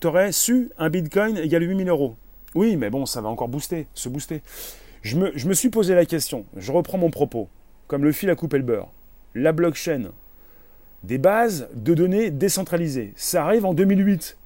Tu 0.00 0.06
aurais 0.06 0.32
su 0.32 0.70
un 0.78 0.90
bitcoin 0.90 1.36
égale 1.38 1.62
8000 1.62 1.88
euros? 1.88 2.16
Oui, 2.54 2.76
mais 2.76 2.90
bon, 2.90 3.06
ça 3.06 3.20
va 3.20 3.28
encore 3.28 3.48
booster, 3.48 3.86
se 3.94 4.08
booster. 4.08 4.42
Je 5.02 5.16
me, 5.16 5.32
je 5.36 5.48
me 5.48 5.54
suis 5.54 5.70
posé 5.70 5.94
la 5.94 6.06
question, 6.06 6.44
je 6.56 6.72
reprends 6.72 6.98
mon 6.98 7.10
propos, 7.10 7.48
comme 7.86 8.04
le 8.04 8.12
fil 8.12 8.30
à 8.30 8.34
couper 8.34 8.58
le 8.58 8.64
beurre. 8.64 8.90
La 9.34 9.52
blockchain, 9.52 10.10
des 11.02 11.18
bases 11.18 11.68
de 11.74 11.94
données 11.94 12.30
décentralisées, 12.30 13.12
ça 13.16 13.44
arrive 13.44 13.64
en 13.64 13.74
2008. 13.74 14.36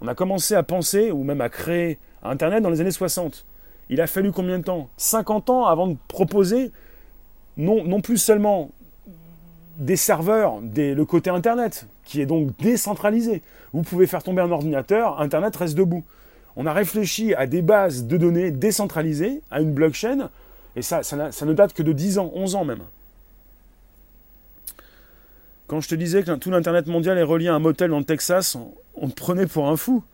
On 0.00 0.08
a 0.08 0.14
commencé 0.14 0.54
à 0.54 0.62
penser, 0.62 1.10
ou 1.10 1.24
même 1.24 1.40
à 1.40 1.48
créer 1.48 1.98
Internet 2.22 2.62
dans 2.62 2.70
les 2.70 2.80
années 2.80 2.90
60. 2.90 3.46
Il 3.90 4.00
a 4.00 4.06
fallu 4.06 4.32
combien 4.32 4.58
de 4.58 4.64
temps? 4.64 4.88
50 4.96 5.50
ans 5.50 5.66
avant 5.66 5.86
de 5.86 5.96
proposer 6.08 6.72
non, 7.56 7.84
non 7.84 8.00
plus 8.00 8.18
seulement 8.18 8.70
des 9.76 9.96
serveurs, 9.96 10.60
le 10.60 11.02
côté 11.04 11.30
Internet, 11.30 11.86
qui 12.04 12.20
est 12.20 12.26
donc 12.26 12.56
décentralisé. 12.58 13.42
Vous 13.72 13.82
pouvez 13.82 14.06
faire 14.06 14.22
tomber 14.22 14.42
un 14.42 14.50
ordinateur, 14.50 15.20
Internet 15.20 15.54
reste 15.56 15.76
debout. 15.76 16.04
On 16.56 16.66
a 16.66 16.72
réfléchi 16.72 17.34
à 17.34 17.46
des 17.46 17.62
bases 17.62 18.06
de 18.06 18.16
données 18.16 18.50
décentralisées, 18.50 19.42
à 19.50 19.60
une 19.60 19.72
blockchain, 19.72 20.30
et 20.76 20.82
ça, 20.82 21.02
ça, 21.02 21.16
ne 21.16 21.52
date 21.52 21.72
que 21.72 21.82
de 21.82 21.92
10 21.92 22.18
ans, 22.18 22.30
11 22.34 22.54
ans 22.56 22.64
même. 22.64 22.82
Quand 25.66 25.80
je 25.80 25.88
te 25.88 25.94
disais 25.94 26.22
que 26.22 26.32
tout 26.32 26.50
l'Internet 26.50 26.86
mondial 26.86 27.16
est 27.18 27.22
relié 27.22 27.48
à 27.48 27.54
un 27.54 27.58
motel 27.58 27.90
dans 27.90 27.98
le 27.98 28.04
Texas, 28.04 28.56
on, 28.94 29.08
te 29.08 29.14
prenait 29.14 29.46
pour 29.46 29.68
un 29.68 29.76
fou. 29.76 30.04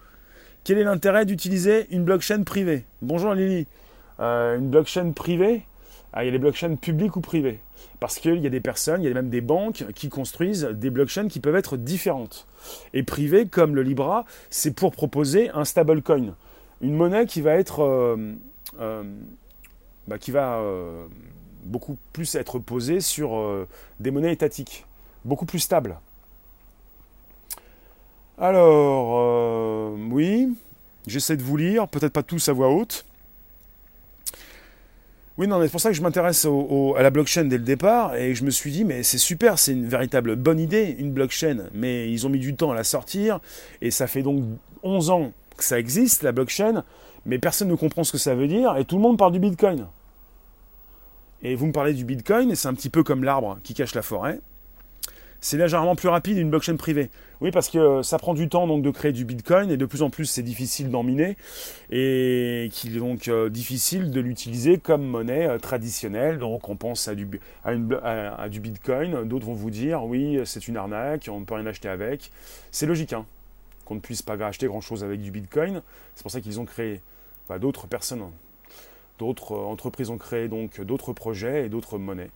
Quel 0.63 0.77
est 0.77 0.85
l'intérêt 0.85 1.25
d'utiliser 1.25 1.87
une 1.91 2.05
blockchain 2.05 2.43
privée? 2.43 2.85
Bonjour 3.01 3.33
Lily. 3.33 3.67
Euh, 4.21 4.59
une 4.59 4.69
blockchain 4.69 5.13
privée, 5.13 5.63
ah, 6.13 6.23
il 6.23 6.27
y 6.27 6.29
a 6.29 6.33
des 6.33 6.39
blockchains 6.39 6.77
publiques 6.77 7.17
ou 7.17 7.23
privées? 7.23 7.61
Parce 7.99 8.19
qu'il 8.19 8.37
y 8.37 8.47
a 8.47 8.51
des 8.51 8.61
personnes, 8.61 9.03
il 9.03 9.09
y 9.09 9.11
a 9.11 9.15
même 9.15 9.31
des 9.31 9.41
banques 9.41 9.87
qui 9.95 10.11
construisent 10.11 10.65
des 10.65 10.91
blockchains 10.91 11.29
qui 11.29 11.41
peuvent 11.41 11.57
être 11.57 11.79
différentes. 11.79 12.47
Et 12.93 13.03
privées, 13.03 13.47
comme 13.47 13.75
le 13.75 13.83
Libra, 13.83 14.27
c'est 14.51 14.73
pour 14.73 14.93
proposer 14.93 15.49
un 15.51 15.65
stablecoin. 15.65 16.35
Une 16.83 16.95
monnaie 16.95 17.25
qui 17.25 17.41
va 17.41 17.55
être. 17.55 17.83
Euh, 17.83 18.35
euh, 18.81 19.03
bah, 20.09 20.19
qui 20.19 20.31
va 20.31 20.63
beaucoup 21.65 21.97
plus 22.13 22.35
être 22.35 22.59
posée 22.59 23.01
sur 23.01 23.67
des 24.01 24.11
monnaies 24.11 24.33
étatiques. 24.33 24.85
Beaucoup 25.25 25.47
plus 25.47 25.61
stables. 25.61 25.97
Alors, 28.43 29.93
oui, 30.11 30.49
j'essaie 31.07 31.37
de 31.37 31.43
vous 31.43 31.59
lire, 31.59 31.87
peut-être 31.89 32.15
pas 32.15 32.23
tous 32.23 32.49
à 32.49 32.55
voix 32.55 32.71
haute. 32.71 33.05
Oui, 35.37 35.47
non, 35.47 35.61
c'est 35.63 35.69
pour 35.69 35.81
ça 35.81 35.91
que 35.91 35.95
je 35.95 36.01
m'intéresse 36.01 36.47
à 36.47 37.03
la 37.03 37.11
blockchain 37.11 37.45
dès 37.45 37.59
le 37.59 37.65
départ 37.65 38.17
et 38.17 38.35
je 38.35 38.45
me 38.45 38.51
suis 38.51 38.73
dit, 38.73 38.85
mais 38.85 39.03
c'est 39.03 39.19
super, 39.19 39.59
c'est 39.59 39.73
une 39.73 39.87
véritable 39.87 40.37
bonne 40.37 40.59
idée, 40.59 40.97
une 40.99 41.13
blockchain. 41.13 41.67
Mais 41.75 42.11
ils 42.11 42.27
ont 42.27 42.31
mis 42.31 42.39
du 42.39 42.57
temps 42.57 42.71
à 42.71 42.75
la 42.75 42.85
sortir 42.85 43.41
et 43.83 43.91
ça 43.91 44.07
fait 44.07 44.23
donc 44.23 44.43
11 44.85 45.11
ans 45.11 45.33
que 45.59 45.65
ça 45.65 45.79
existe, 45.79 46.23
la 46.23 46.33
blockchain, 46.33 46.85
mais 47.27 47.39
personne 47.39 47.69
ne 47.69 47.75
comprend 47.75 48.05
ce 48.05 48.13
que 48.13 48.19
ça 48.19 48.35
veut 48.35 48.49
dire 48.49 48.75
et 48.79 48.87
tout 48.87 48.97
le 48.97 49.03
monde 49.03 49.19
parle 49.19 49.33
du 49.33 49.39
bitcoin. 49.39 49.87
Et 51.43 51.57
vous 51.57 51.67
me 51.67 51.73
parlez 51.73 51.93
du 51.93 52.07
bitcoin 52.07 52.51
et 52.51 52.55
c'est 52.55 52.69
un 52.69 52.75
petit 52.75 52.91
peu 52.91 53.03
comme 53.03 53.23
l'arbre 53.23 53.59
qui 53.65 53.75
cache 53.75 53.95
la 53.95 54.03
forêt 54.03 54.41
c'est 55.41 55.57
légèrement 55.57 55.97
plus 55.97 56.09
rapide 56.09 56.39
une 56.39 56.51
blockchain 56.51 56.77
privée. 56.77 57.11
Oui, 57.41 57.51
parce 57.51 57.71
que 57.71 58.03
ça 58.03 58.19
prend 58.19 58.35
du 58.35 58.49
temps 58.49 58.67
donc 58.67 58.83
de 58.83 58.91
créer 58.91 59.13
du 59.13 59.25
Bitcoin 59.25 59.71
et 59.71 59.79
de 59.79 59.87
plus 59.87 60.03
en 60.03 60.11
plus 60.11 60.27
c'est 60.27 60.43
difficile 60.43 60.91
d'en 60.91 61.03
miner 61.03 61.37
et 61.91 62.69
qu'il 62.73 62.97
est 62.97 63.01
donc 63.01 63.29
euh, 63.29 63.49
difficile 63.49 64.11
de 64.11 64.21
l'utiliser 64.21 64.77
comme 64.77 65.03
monnaie 65.03 65.47
euh, 65.47 65.59
traditionnelle. 65.59 66.39
Donc 66.39 66.69
on 66.69 66.77
pense 66.77 67.09
à 67.09 67.15
du, 67.15 67.27
du 67.27 68.61
Bitcoin. 68.61 69.25
D'autres 69.25 69.47
vont 69.47 69.55
vous 69.55 69.71
dire 69.71 70.05
oui, 70.05 70.39
c'est 70.45 70.69
une 70.69 70.77
arnaque, 70.77 71.29
on 71.31 71.41
ne 71.41 71.45
peut 71.47 71.55
rien 71.55 71.67
acheter 71.67 71.89
avec. 71.89 72.31
C'est 72.71 72.87
logique 72.87 73.15
hein, 73.15 73.25
qu'on 73.87 73.95
ne 73.95 74.01
puisse 74.01 74.23
pas 74.23 74.35
acheter 74.45 74.67
grand 74.67 74.83
chose 74.83 75.03
avec 75.03 75.23
du 75.23 75.31
Bitcoin. 75.31 75.83
C'est 76.15 76.23
pour 76.23 76.31
ça 76.31 76.43
qu'ils 76.43 76.61
ont 76.61 76.67
créé, 76.67 77.01
enfin, 77.45 77.59
d'autres 77.59 77.87
personnes, 77.87 78.25
d'autres 79.19 79.53
euh, 79.53 79.65
entreprises 79.65 80.11
ont 80.11 80.19
créé 80.19 80.49
donc 80.49 80.81
d'autres 80.83 81.15
projets 81.15 81.65
et 81.65 81.69
d'autres 81.71 81.97
monnaies. 81.97 82.31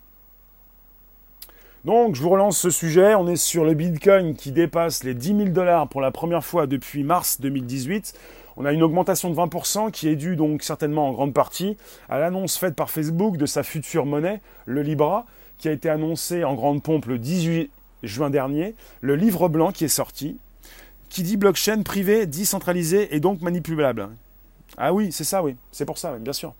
Donc, 1.85 2.15
je 2.15 2.23
vous 2.23 2.31
relance 2.31 2.57
ce 2.57 2.71
sujet. 2.71 3.15
On 3.15 3.29
est 3.29 3.37
sur 3.37 3.63
le 3.63 3.75
Bitcoin 3.75 4.35
qui 4.35 4.53
dépasse 4.53 5.05
les 5.05 5.13
10 5.13 5.37
000 5.37 5.49
dollars 5.51 5.87
pour 5.87 6.01
la 6.01 6.11
première 6.11 6.43
fois 6.43 6.67
depuis 6.67 7.05
mars 7.05 7.43
2018. 7.43 8.15
On 8.57 8.65
a 8.65 8.73
une 8.73 8.83
augmentation 8.83 9.29
de 9.29 9.37
20% 9.37 9.91
qui 9.91 10.09
est 10.09 10.17
due 10.17 10.35
donc 10.35 10.63
certainement 10.63 11.09
en 11.09 11.13
grande 11.13 11.35
partie 11.35 11.77
à 12.09 12.19
l'annonce 12.19 12.57
faite 12.57 12.75
par 12.75 12.89
Facebook 12.89 13.37
de 13.37 13.45
sa 13.45 13.63
future 13.63 14.07
monnaie, 14.07 14.41
le 14.65 14.81
Libra, 14.81 15.27
qui 15.59 15.69
a 15.69 15.73
été 15.73 15.91
annoncé 15.91 16.43
en 16.43 16.55
grande 16.55 16.83
pompe 16.83 17.05
le 17.05 17.19
18 17.19 17.71
juin 18.03 18.31
dernier. 18.31 18.75
Le 19.03 19.15
livre 19.15 19.51
blanc 19.51 19.71
qui 19.71 19.85
est 19.85 19.89
sorti, 19.89 20.39
qui 21.11 21.23
dit 21.23 21.37
blockchain 21.37 21.83
privée, 21.83 22.25
décentralisée 22.25 23.15
et 23.15 23.21
donc 23.21 23.43
manipulable. 23.43 24.09
Ah 24.79 24.95
oui, 24.95 25.13
c'est 25.13 25.25
ça, 25.25 25.43
oui, 25.43 25.57
c'est 25.71 25.85
pour 25.85 25.99
ça, 25.99 26.17
bien 26.17 26.33
sûr. 26.33 26.55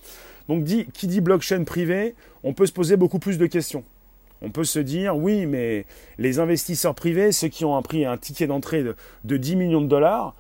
Donc 0.51 0.65
dit, 0.65 0.85
qui 0.93 1.07
dit 1.07 1.23
blockchain 1.23 1.65
privée, 1.65 2.15
on 2.43 2.53
peut 2.53 2.67
se 2.67 2.73
poser 2.73 2.99
beaucoup 2.99 3.19
plus 3.19 3.39
de 3.39 3.47
questions. 3.47 3.85
On 4.45 4.51
peut 4.51 4.65
se 4.65 4.79
dire, 4.79 5.17
oui, 5.17 5.47
mais 5.47 5.87
les 6.19 6.39
investisseurs 6.39 6.95
privés, 6.95 7.33
ceux 7.33 7.49
qui 7.49 7.65
ont 7.65 7.81
pris 7.81 8.05
un 8.05 8.19
ticket 8.19 8.47
d'entrée 8.47 8.85
de, 8.85 9.37
10 9.37 9.57
millions 9.57 9.81
de 9.81 9.87
dollars 9.87 10.35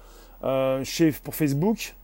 euh, 0.44 0.84
chez, 0.84 1.10
pour 1.10 1.34
Facebook, 1.34 1.94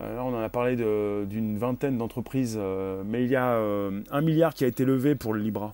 euh, 0.00 0.18
on 0.18 0.34
en 0.34 0.40
a 0.40 0.48
parlé 0.48 0.74
d'une 0.74 1.56
vingtaine 1.56 1.98
d'entreprises, 1.98 2.56
euh, 2.60 3.02
mais 3.06 3.22
il 3.22 3.30
y 3.30 3.36
a 3.36 3.54
un 3.54 4.20
milliard 4.20 4.54
qui 4.54 4.64
a 4.64 4.66
été 4.66 4.84
levé 4.84 5.14
pour 5.14 5.32
le 5.32 5.40
Libra. 5.40 5.72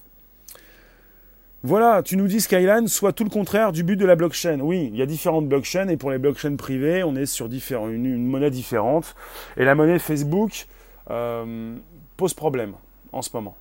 Voilà, 1.62 2.02
tu 2.02 2.18
nous 2.18 2.26
dis 2.26 2.42
Skyline, 2.42 2.88
soit 2.88 3.14
tout 3.14 3.24
le 3.24 3.30
contraire 3.30 3.72
du 3.72 3.82
but 3.82 3.96
de 3.96 4.04
la 4.04 4.16
blockchain. 4.16 4.60
Oui, 4.60 4.90
il 4.92 4.98
y 4.98 5.02
a 5.02 5.06
différentes 5.06 5.48
blockchains 5.48 5.88
et 5.88 5.96
pour 5.96 6.10
les 6.10 6.18
blockchains 6.18 6.56
privées, 6.56 7.02
on 7.02 7.16
est 7.16 7.24
sur 7.24 7.46
une 7.46 8.26
monnaie 8.26 8.50
différente. 8.50 9.14
Et 9.56 9.64
la 9.64 9.74
monnaie 9.74 9.98
Facebook 9.98 10.66
pose 11.06 12.34
problème 12.34 12.74
en 13.12 13.22
ce 13.22 13.30
moment 13.32 13.56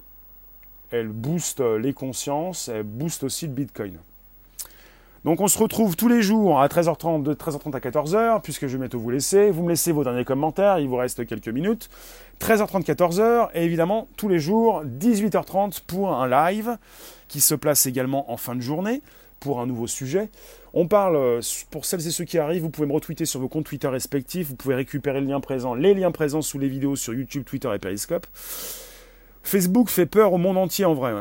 elle 0.93 1.09
booste 1.09 1.59
les 1.59 1.91
consciences, 1.93 2.67
elle 2.67 2.83
booste 2.83 3.23
aussi 3.23 3.47
le 3.47 3.53
Bitcoin. 3.53 3.97
Donc 5.25 5.39
on 5.41 5.47
se 5.47 5.57
retrouve 5.57 5.95
tous 5.95 6.07
les 6.07 6.21
jours 6.21 6.61
à 6.61 6.67
13h30, 6.67 7.23
de 7.23 7.33
13h30 7.33 7.75
à 7.75 7.79
14h, 7.79 8.41
puisque 8.41 8.67
je 8.67 8.73
vais 8.73 8.81
bientôt 8.81 8.99
vous 8.99 9.09
laisser. 9.09 9.51
Vous 9.51 9.63
me 9.63 9.69
laissez 9.69 9.91
vos 9.91 10.03
derniers 10.03 10.25
commentaires, 10.25 10.79
il 10.79 10.87
vous 10.87 10.97
reste 10.97 11.25
quelques 11.25 11.47
minutes. 11.47 11.89
13h30, 12.41 12.83
14h, 12.83 13.49
et 13.55 13.63
évidemment 13.63 14.07
tous 14.17 14.27
les 14.27 14.39
jours, 14.39 14.83
18h30 14.85 15.81
pour 15.87 16.13
un 16.13 16.27
live 16.27 16.77
qui 17.27 17.41
se 17.41 17.55
place 17.55 17.85
également 17.85 18.31
en 18.31 18.37
fin 18.37 18.53
de 18.53 18.61
journée 18.61 19.01
pour 19.39 19.61
un 19.61 19.65
nouveau 19.65 19.87
sujet. 19.87 20.29
On 20.73 20.87
parle, 20.87 21.15
euh, 21.15 21.41
pour 21.71 21.85
celles 21.85 22.05
et 22.05 22.11
ceux 22.11 22.25
qui 22.25 22.37
arrivent, 22.37 22.63
vous 22.63 22.69
pouvez 22.69 22.87
me 22.87 22.93
retweeter 22.93 23.25
sur 23.25 23.39
vos 23.39 23.47
comptes 23.47 23.65
Twitter 23.65 23.87
respectifs, 23.87 24.47
vous 24.47 24.55
pouvez 24.55 24.75
récupérer 24.75 25.21
le 25.21 25.27
lien 25.27 25.39
présent, 25.39 25.73
les 25.73 25.93
liens 25.93 26.11
présents 26.11 26.41
sous 26.41 26.59
les 26.59 26.67
vidéos 26.67 26.95
sur 26.95 27.13
YouTube, 27.13 27.43
Twitter 27.45 27.69
et 27.73 27.79
Periscope. 27.79 28.27
Facebook 29.43 29.89
fait 29.89 30.05
peur 30.05 30.33
au 30.33 30.37
monde 30.37 30.57
entier 30.57 30.85
en 30.85 30.93
vrai. 30.93 31.13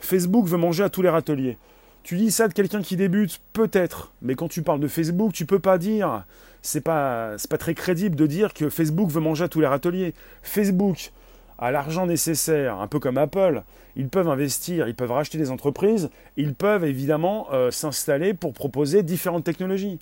Facebook 0.00 0.46
veut 0.46 0.58
manger 0.58 0.84
à 0.84 0.90
tous 0.90 1.02
les 1.02 1.08
râteliers. 1.08 1.56
Tu 2.02 2.16
dis 2.16 2.30
ça 2.30 2.48
de 2.48 2.52
quelqu'un 2.52 2.82
qui 2.82 2.96
débute, 2.96 3.40
peut-être, 3.52 4.12
mais 4.22 4.34
quand 4.34 4.48
tu 4.48 4.62
parles 4.62 4.80
de 4.80 4.88
Facebook, 4.88 5.32
tu 5.32 5.46
peux 5.46 5.58
pas 5.58 5.78
dire, 5.78 6.24
c'est 6.62 6.80
pas, 6.80 7.36
pas 7.48 7.58
très 7.58 7.74
crédible 7.74 8.16
de 8.16 8.26
dire 8.26 8.54
que 8.54 8.68
Facebook 8.70 9.10
veut 9.10 9.20
manger 9.20 9.44
à 9.44 9.48
tous 9.48 9.60
les 9.60 9.66
râteliers. 9.66 10.14
Facebook 10.42 11.12
a 11.58 11.70
l'argent 11.70 12.06
nécessaire, 12.06 12.80
un 12.80 12.86
peu 12.86 12.98
comme 12.98 13.18
Apple, 13.18 13.62
ils 13.96 14.08
peuvent 14.08 14.28
investir, 14.28 14.88
ils 14.88 14.94
peuvent 14.94 15.12
racheter 15.12 15.38
des 15.38 15.50
entreprises, 15.50 16.08
ils 16.36 16.54
peuvent 16.54 16.84
évidemment 16.84 17.48
euh, 17.52 17.70
s'installer 17.70 18.32
pour 18.32 18.52
proposer 18.52 19.02
différentes 19.02 19.44
technologies 19.44 19.98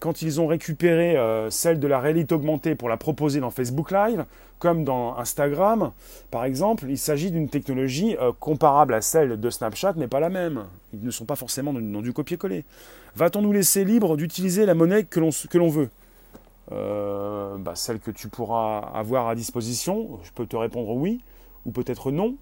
quand 0.00 0.22
ils 0.22 0.40
ont 0.40 0.46
récupéré 0.46 1.16
euh, 1.16 1.50
celle 1.50 1.80
de 1.80 1.86
la 1.86 1.98
réalité 1.98 2.34
augmentée 2.34 2.74
pour 2.74 2.88
la 2.88 2.96
proposer 2.96 3.40
dans 3.40 3.50
Facebook 3.50 3.90
Live, 3.90 4.24
comme 4.58 4.84
dans 4.84 5.16
Instagram, 5.16 5.92
par 6.30 6.44
exemple, 6.44 6.86
il 6.88 6.98
s'agit 6.98 7.30
d'une 7.30 7.48
technologie 7.48 8.16
euh, 8.20 8.32
comparable 8.38 8.94
à 8.94 9.00
celle 9.00 9.40
de 9.40 9.50
Snapchat, 9.50 9.94
mais 9.96 10.08
pas 10.08 10.20
la 10.20 10.28
même. 10.28 10.64
Ils 10.92 11.02
ne 11.02 11.10
sont 11.10 11.24
pas 11.24 11.36
forcément 11.36 11.72
dans, 11.72 12.00
du 12.00 12.12
copier-coller. 12.12 12.64
Va-t-on 13.16 13.42
nous 13.42 13.52
laisser 13.52 13.84
libre 13.84 14.16
d'utiliser 14.16 14.66
la 14.66 14.74
monnaie 14.74 15.04
que 15.04 15.20
l'on 15.20 15.68
veut? 15.68 15.90
Euh, 16.70 17.56
bah, 17.58 17.74
Celle 17.74 17.98
que 17.98 18.10
tu 18.10 18.28
pourras 18.28 18.78
avoir 18.94 19.28
à 19.28 19.34
disposition, 19.34 20.20
je 20.22 20.30
peux 20.32 20.46
te 20.46 20.56
répondre 20.56 20.90
oui, 20.90 21.20
ou 21.66 21.70
peut-être 21.72 22.10
non. 22.10 22.34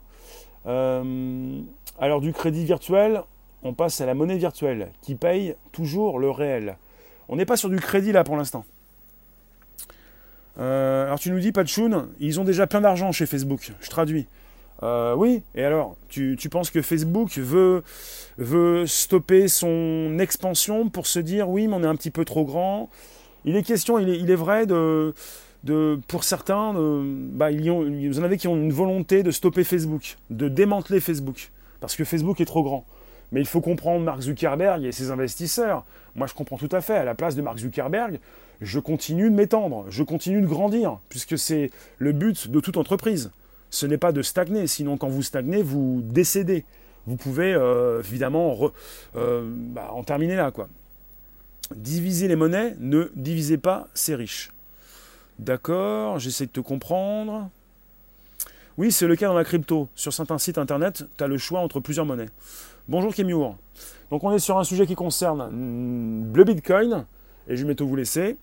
alors 0.67 2.21
du 2.21 2.33
crédit 2.33 2.65
virtuel, 2.65 3.23
on 3.63 3.73
passe 3.73 4.01
à 4.01 4.07
la 4.07 4.15
monnaie 4.15 4.37
virtuelle, 4.37 4.91
qui 5.01 5.15
paye 5.15 5.55
toujours 5.73 6.19
le 6.19 6.31
réel. 6.31 6.77
On 7.29 7.37
n'est 7.37 7.47
pas 7.47 7.57
sur 7.57 7.69
du 7.69 7.77
crédit 7.77 8.13
là 8.13 8.25
pour 8.25 8.37
l'instant. 8.37 8.65
Euh, 10.59 11.07
alors 11.07 11.19
tu 11.19 11.31
nous 11.31 11.39
dis, 11.39 11.53
Patchoun, 11.53 12.09
ils 12.21 12.41
ont 12.41 12.45
déjà 12.45 12.67
plein 12.67 12.81
d'argent 12.81 13.13
chez 13.13 13.27
Facebook. 13.27 13.73
Je 13.81 13.91
traduis. 13.91 14.27
Euh, 14.83 15.15
oui, 15.15 15.43
et 15.55 15.65
alors, 15.65 15.97
tu, 16.09 16.37
penses 16.51 16.71
que 16.71 16.83
Facebook 16.83 17.39
veut, 17.39 17.83
stopper 18.87 19.49
son 19.49 20.19
expansion 20.19 20.89
pour 20.89 21.07
se 21.07 21.19
dire, 21.19 21.49
oui, 21.49 21.67
mais 21.67 21.75
on 21.77 21.83
est 21.83 21.87
un 21.87 21.97
petit 21.97 22.11
peu 22.11 22.25
trop 22.25 22.45
grand? 22.45 22.91
Il 23.45 23.57
est 23.57 23.63
question, 23.63 23.99
il 23.99 24.31
est, 24.31 24.35
vrai 24.35 24.67
de, 24.67 25.15
de, 25.65 25.99
pour 26.09 26.25
certains, 26.25 26.75
bah, 26.75 27.51
il 27.53 27.65
y 27.65 27.71
en, 27.71 27.85
vous 27.85 28.19
en 28.19 28.23
avez 28.23 28.37
qui 28.37 28.49
ont 28.49 28.57
une 28.57 28.73
volonté 28.73 29.23
de 29.23 29.31
stopper 29.31 29.65
Facebook, 29.65 30.19
de 30.31 30.49
démanteler 30.49 31.01
Facebook, 31.01 31.51
parce 31.81 31.97
que 31.97 32.05
Facebook 32.05 32.41
est 32.41 32.47
trop 32.47 32.63
grand. 32.63 32.85
Mais 33.33 33.41
il 33.41 33.47
faut 33.47 33.61
comprendre 33.61 34.05
Mark 34.05 34.21
Zuckerberg 34.21 34.85
et 34.85 34.93
ses 34.93 35.11
investisseurs. 35.11 35.85
Moi, 36.15 36.27
je 36.27 36.35
comprends 36.35 36.57
tout 36.57 36.69
à 36.73 36.81
fait. 36.81 36.97
À 36.97 37.05
la 37.05 37.15
place 37.15 37.35
de 37.35 37.43
Mark 37.43 37.59
Zuckerberg, 37.59 38.19
je 38.61 38.79
continue 38.79 39.31
de 39.31 39.35
m'étendre, 39.35 39.85
je 39.91 40.03
continue 40.03 40.41
de 40.41 40.47
grandir, 40.47 40.99
puisque 41.09 41.37
c'est 41.39 41.71
le 41.99 42.13
but 42.13 42.51
de 42.51 42.61
toute 42.61 42.77
entreprise. 42.77 43.31
Ce 43.71 43.85
n'est 43.85 43.99
pas 43.99 44.13
de 44.13 44.23
stagner, 44.23 44.67
sinon 44.67 44.97
quand 44.97 45.09
vous 45.09 45.23
stagnez, 45.23 45.63
vous 45.63 46.01
décédez. 46.05 46.65
Vous 47.07 47.17
pouvez 47.17 47.53
euh, 47.53 48.01
évidemment 48.01 48.57
euh, 49.17 49.43
bah, 49.45 49.91
en 49.93 50.03
terminer 50.03 50.37
là. 50.37 50.51
quoi. 50.51 50.69
Diviser 51.75 52.29
les 52.29 52.37
monnaies, 52.37 52.75
ne 52.81 53.11
divisez 53.15 53.59
pas 53.59 53.89
ces 53.95 54.15
riches. 54.15 54.53
D'accord, 55.39 56.19
j'essaie 56.19 56.47
de 56.47 56.51
te 56.51 56.61
comprendre. 56.61 57.51
Oui, 58.79 58.93
c'est 58.93 59.07
le 59.07 59.17
cas 59.17 59.27
dans 59.27 59.35
la 59.35 59.45
crypto. 59.45 59.89
Sur 59.95 60.13
certains 60.13 60.39
sites 60.39 60.59
internet, 60.59 61.05
tu 61.17 61.25
as 61.25 61.27
le 61.27 61.39
choix 61.39 61.61
entre 61.61 61.81
plusieurs 61.81 62.07
monnaies. 62.07 62.29
Bonjour 62.89 63.13
Kémiour. 63.13 63.57
Donc 64.13 64.23
on 64.23 64.31
est 64.31 64.39
sur 64.39 64.59
un 64.59 64.63
sujet 64.63 64.87
qui 64.87 64.95
concerne 64.95 65.51
mm, 65.51 66.37
le 66.37 66.45
Bitcoin, 66.45 67.05
et 67.49 67.57
je 67.57 67.67
vais 67.67 67.75
tout 67.75 67.89
vous 67.89 67.97
laisser. 67.97 68.37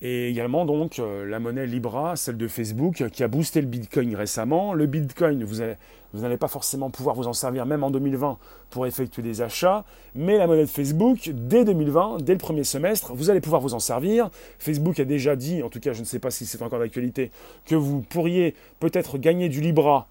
Et 0.00 0.30
également 0.30 0.64
donc 0.64 0.98
euh, 0.98 1.26
la 1.26 1.38
monnaie 1.38 1.66
Libra, 1.66 2.16
celle 2.16 2.38
de 2.38 2.48
Facebook, 2.48 3.04
qui 3.12 3.22
a 3.22 3.28
boosté 3.28 3.60
le 3.60 3.66
Bitcoin 3.66 4.16
récemment. 4.16 4.72
Le 4.72 4.86
Bitcoin, 4.86 5.44
vous 5.44 6.20
n'allez 6.22 6.38
pas 6.38 6.48
forcément 6.48 6.88
pouvoir 6.88 7.16
vous 7.16 7.26
en 7.26 7.34
servir 7.34 7.66
même 7.66 7.84
en 7.84 7.90
2020 7.90 8.38
pour 8.70 8.86
effectuer 8.86 9.20
des 9.20 9.42
achats, 9.42 9.84
mais 10.14 10.38
la 10.38 10.46
monnaie 10.46 10.62
de 10.62 10.66
Facebook, 10.66 11.30
dès 11.34 11.66
2020, 11.66 12.22
dès 12.22 12.32
le 12.32 12.38
premier 12.38 12.64
semestre, 12.64 13.12
vous 13.12 13.28
allez 13.28 13.42
pouvoir 13.42 13.60
vous 13.60 13.74
en 13.74 13.78
servir. 13.78 14.30
Facebook 14.58 14.98
a 15.00 15.04
déjà 15.04 15.36
dit, 15.36 15.62
en 15.62 15.68
tout 15.68 15.80
cas 15.80 15.92
je 15.92 16.00
ne 16.00 16.06
sais 16.06 16.18
pas 16.18 16.30
si 16.30 16.46
c'est 16.46 16.62
encore 16.62 16.78
d'actualité, 16.78 17.30
que 17.66 17.74
vous 17.74 18.00
pourriez 18.00 18.54
peut-être 18.80 19.18
gagner 19.18 19.50
du 19.50 19.60
Libra 19.60 20.08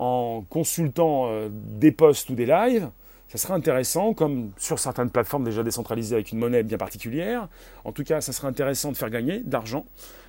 en 0.00 0.42
consultant 0.48 1.26
euh, 1.28 1.48
des 1.52 1.92
posts 1.92 2.30
ou 2.30 2.34
des 2.34 2.46
lives 2.46 2.88
ça 3.30 3.38
serait 3.38 3.54
intéressant, 3.54 4.12
comme 4.12 4.50
sur 4.58 4.80
certaines 4.80 5.08
plateformes 5.08 5.44
déjà 5.44 5.62
décentralisées 5.62 6.16
avec 6.16 6.32
une 6.32 6.38
monnaie 6.38 6.64
bien 6.64 6.78
particulière. 6.78 7.46
En 7.84 7.92
tout 7.92 8.02
cas, 8.02 8.20
ça 8.20 8.32
serait 8.32 8.48
intéressant 8.48 8.90
de 8.90 8.96
faire 8.96 9.08
gagner 9.08 9.38
d'argent. 9.38 9.86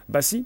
Bah 0.08 0.22
si. 0.22 0.46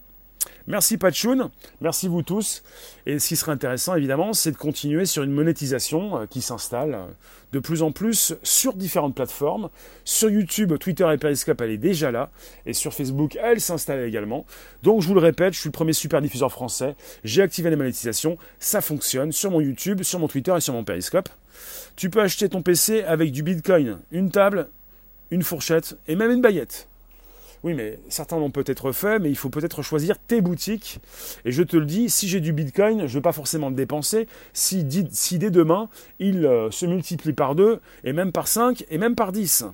Merci 0.67 0.97
Pachoun, 0.97 1.49
merci 1.81 2.07
vous 2.07 2.23
tous. 2.23 2.63
Et 3.05 3.19
ce 3.19 3.27
qui 3.27 3.35
serait 3.35 3.51
intéressant 3.51 3.95
évidemment, 3.95 4.33
c'est 4.33 4.51
de 4.51 4.57
continuer 4.57 5.05
sur 5.05 5.23
une 5.23 5.31
monétisation 5.31 6.21
euh, 6.21 6.25
qui 6.25 6.41
s'installe 6.41 6.95
euh, 6.95 7.05
de 7.51 7.59
plus 7.59 7.83
en 7.83 7.91
plus 7.91 8.35
sur 8.41 8.73
différentes 8.73 9.15
plateformes. 9.15 9.69
Sur 10.03 10.29
YouTube, 10.29 10.77
Twitter 10.79 11.07
et 11.13 11.17
Periscope, 11.17 11.61
elle 11.61 11.71
est 11.71 11.77
déjà 11.77 12.11
là. 12.11 12.31
Et 12.65 12.73
sur 12.73 12.93
Facebook, 12.93 13.37
elle 13.41 13.61
s'installe 13.61 14.01
également. 14.01 14.45
Donc 14.83 15.01
je 15.01 15.07
vous 15.07 15.13
le 15.13 15.19
répète, 15.19 15.53
je 15.53 15.59
suis 15.59 15.69
le 15.69 15.73
premier 15.73 15.93
super 15.93 16.21
diffuseur 16.21 16.51
français. 16.51 16.95
J'ai 17.23 17.41
activé 17.41 17.69
les 17.69 17.75
monétisations. 17.75 18.37
Ça 18.59 18.81
fonctionne 18.81 19.31
sur 19.31 19.51
mon 19.51 19.61
YouTube, 19.61 20.03
sur 20.03 20.19
mon 20.19 20.27
Twitter 20.27 20.53
et 20.57 20.61
sur 20.61 20.73
mon 20.73 20.83
Periscope. 20.83 21.29
Tu 21.95 22.09
peux 22.09 22.21
acheter 22.21 22.49
ton 22.49 22.61
PC 22.61 23.03
avec 23.03 23.31
du 23.31 23.43
Bitcoin, 23.43 23.99
une 24.11 24.31
table, 24.31 24.69
une 25.31 25.43
fourchette 25.43 25.97
et 26.07 26.15
même 26.15 26.31
une 26.31 26.41
baguette. 26.41 26.87
Oui, 27.65 27.73
mais 27.73 27.97
certains 28.09 28.37
l'ont 28.37 28.51
peut-être 28.51 28.91
fait, 28.91 29.17
mais 29.17 29.31
il 29.31 29.35
faut 29.35 29.49
peut-être 29.49 29.81
choisir 29.81 30.19
tes 30.19 30.39
boutiques. 30.39 30.99
Et 31.45 31.51
je 31.51 31.63
te 31.63 31.75
le 31.75 31.87
dis, 31.87 32.11
si 32.11 32.27
j'ai 32.27 32.39
du 32.39 32.53
Bitcoin, 32.53 32.99
je 32.99 33.03
ne 33.05 33.07
veux 33.07 33.21
pas 33.23 33.31
forcément 33.31 33.69
le 33.69 33.75
dépenser. 33.75 34.27
Si, 34.53 34.83
dès 34.83 35.49
demain, 35.49 35.89
il 36.19 36.45
euh, 36.45 36.69
se 36.69 36.85
multiplie 36.85 37.33
par 37.33 37.55
2, 37.55 37.79
et 38.03 38.13
même 38.13 38.31
par 38.31 38.47
5, 38.47 38.85
et 38.91 38.99
même 38.99 39.15
par 39.15 39.31
10. 39.31 39.65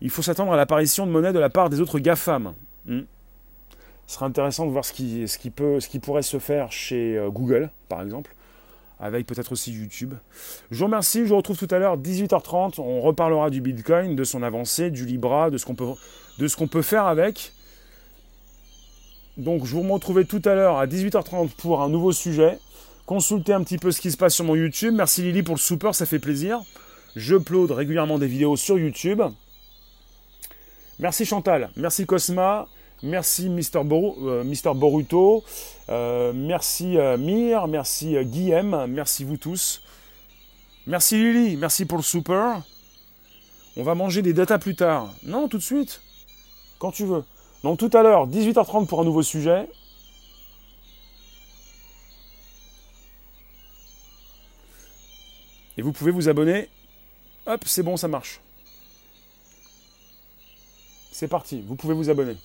Il 0.00 0.08
faut 0.08 0.22
s'attendre 0.22 0.54
à 0.54 0.56
l'apparition 0.56 1.06
de 1.06 1.12
monnaie 1.12 1.34
de 1.34 1.38
la 1.38 1.50
part 1.50 1.68
des 1.68 1.82
autres 1.82 1.98
GAFAM. 1.98 2.54
Hmm. 2.86 3.00
Ce 4.06 4.14
sera 4.14 4.24
intéressant 4.24 4.64
de 4.64 4.70
voir 4.70 4.84
peut, 5.54 5.78
ce 5.78 5.88
qui 5.90 5.98
pourrait 5.98 6.22
se 6.22 6.38
faire 6.38 6.72
chez 6.72 7.18
euh, 7.18 7.28
Google, 7.28 7.70
par 7.90 8.00
exemple 8.00 8.34
avec 9.00 9.26
peut-être 9.26 9.52
aussi 9.52 9.72
YouTube. 9.72 10.14
Je 10.70 10.78
vous 10.78 10.84
remercie, 10.84 11.20
je 11.20 11.30
vous 11.30 11.36
retrouve 11.36 11.56
tout 11.56 11.68
à 11.70 11.78
l'heure 11.78 11.96
18h30, 11.96 12.80
on 12.80 13.00
reparlera 13.00 13.48
du 13.48 13.62
Bitcoin, 13.62 14.14
de 14.14 14.24
son 14.24 14.42
avancée, 14.42 14.90
du 14.90 15.06
Libra, 15.06 15.50
de 15.50 15.56
ce 15.56 15.64
qu'on 15.64 15.74
peut, 15.74 15.86
de 16.38 16.48
ce 16.48 16.56
qu'on 16.56 16.68
peut 16.68 16.82
faire 16.82 17.06
avec. 17.06 17.52
Donc 19.36 19.64
je 19.64 19.74
vous 19.74 19.82
retrouverai 19.94 20.24
tout 20.24 20.42
à 20.44 20.54
l'heure 20.54 20.78
à 20.78 20.86
18h30 20.86 21.50
pour 21.56 21.82
un 21.82 21.88
nouveau 21.88 22.12
sujet. 22.12 22.58
Consultez 23.06 23.52
un 23.52 23.62
petit 23.62 23.78
peu 23.78 23.90
ce 23.90 24.00
qui 24.00 24.10
se 24.10 24.16
passe 24.16 24.34
sur 24.34 24.44
mon 24.44 24.54
YouTube. 24.54 24.94
Merci 24.94 25.22
Lily 25.22 25.42
pour 25.42 25.54
le 25.54 25.60
super, 25.60 25.94
ça 25.94 26.06
fait 26.06 26.18
plaisir. 26.18 26.60
Je 27.16 27.36
régulièrement 27.72 28.18
des 28.18 28.26
vidéos 28.26 28.56
sur 28.56 28.78
YouTube. 28.78 29.22
Merci 30.98 31.24
Chantal, 31.24 31.70
merci 31.76 32.06
Cosma, 32.06 32.68
Merci 33.02 33.48
Mister, 33.48 33.80
euh, 33.80 34.74
Boruto. 34.74 35.42
Euh, 35.88 36.32
merci 36.34 36.98
euh, 36.98 37.16
Mir. 37.16 37.66
Merci 37.66 38.16
Guillaume. 38.24 38.86
Merci 38.88 39.24
vous 39.24 39.38
tous. 39.38 39.82
Merci 40.86 41.16
Lily. 41.16 41.56
Merci 41.56 41.86
pour 41.86 41.98
le 41.98 42.02
super. 42.02 42.62
On 43.76 43.82
va 43.82 43.94
manger 43.94 44.22
des 44.22 44.32
datas 44.32 44.58
plus 44.58 44.74
tard. 44.74 45.14
Non, 45.22 45.48
tout 45.48 45.58
de 45.58 45.62
suite. 45.62 46.02
Quand 46.80 46.90
tu 46.90 47.04
veux. 47.04 47.22
Donc 47.62 47.78
tout 47.78 47.90
à 47.92 48.02
l'heure, 48.02 48.26
18h30 48.26 48.86
pour 48.86 49.00
un 49.00 49.04
nouveau 49.04 49.22
sujet. 49.22 49.68
Et 55.76 55.82
vous 55.82 55.92
pouvez 55.92 56.10
vous 56.10 56.28
abonner. 56.28 56.68
Hop, 57.46 57.62
c'est 57.66 57.82
bon, 57.82 57.96
ça 57.96 58.08
marche. 58.08 58.40
C'est 61.12 61.28
parti, 61.28 61.62
vous 61.66 61.76
pouvez 61.76 61.92
vous 61.92 62.08
abonner. 62.08 62.36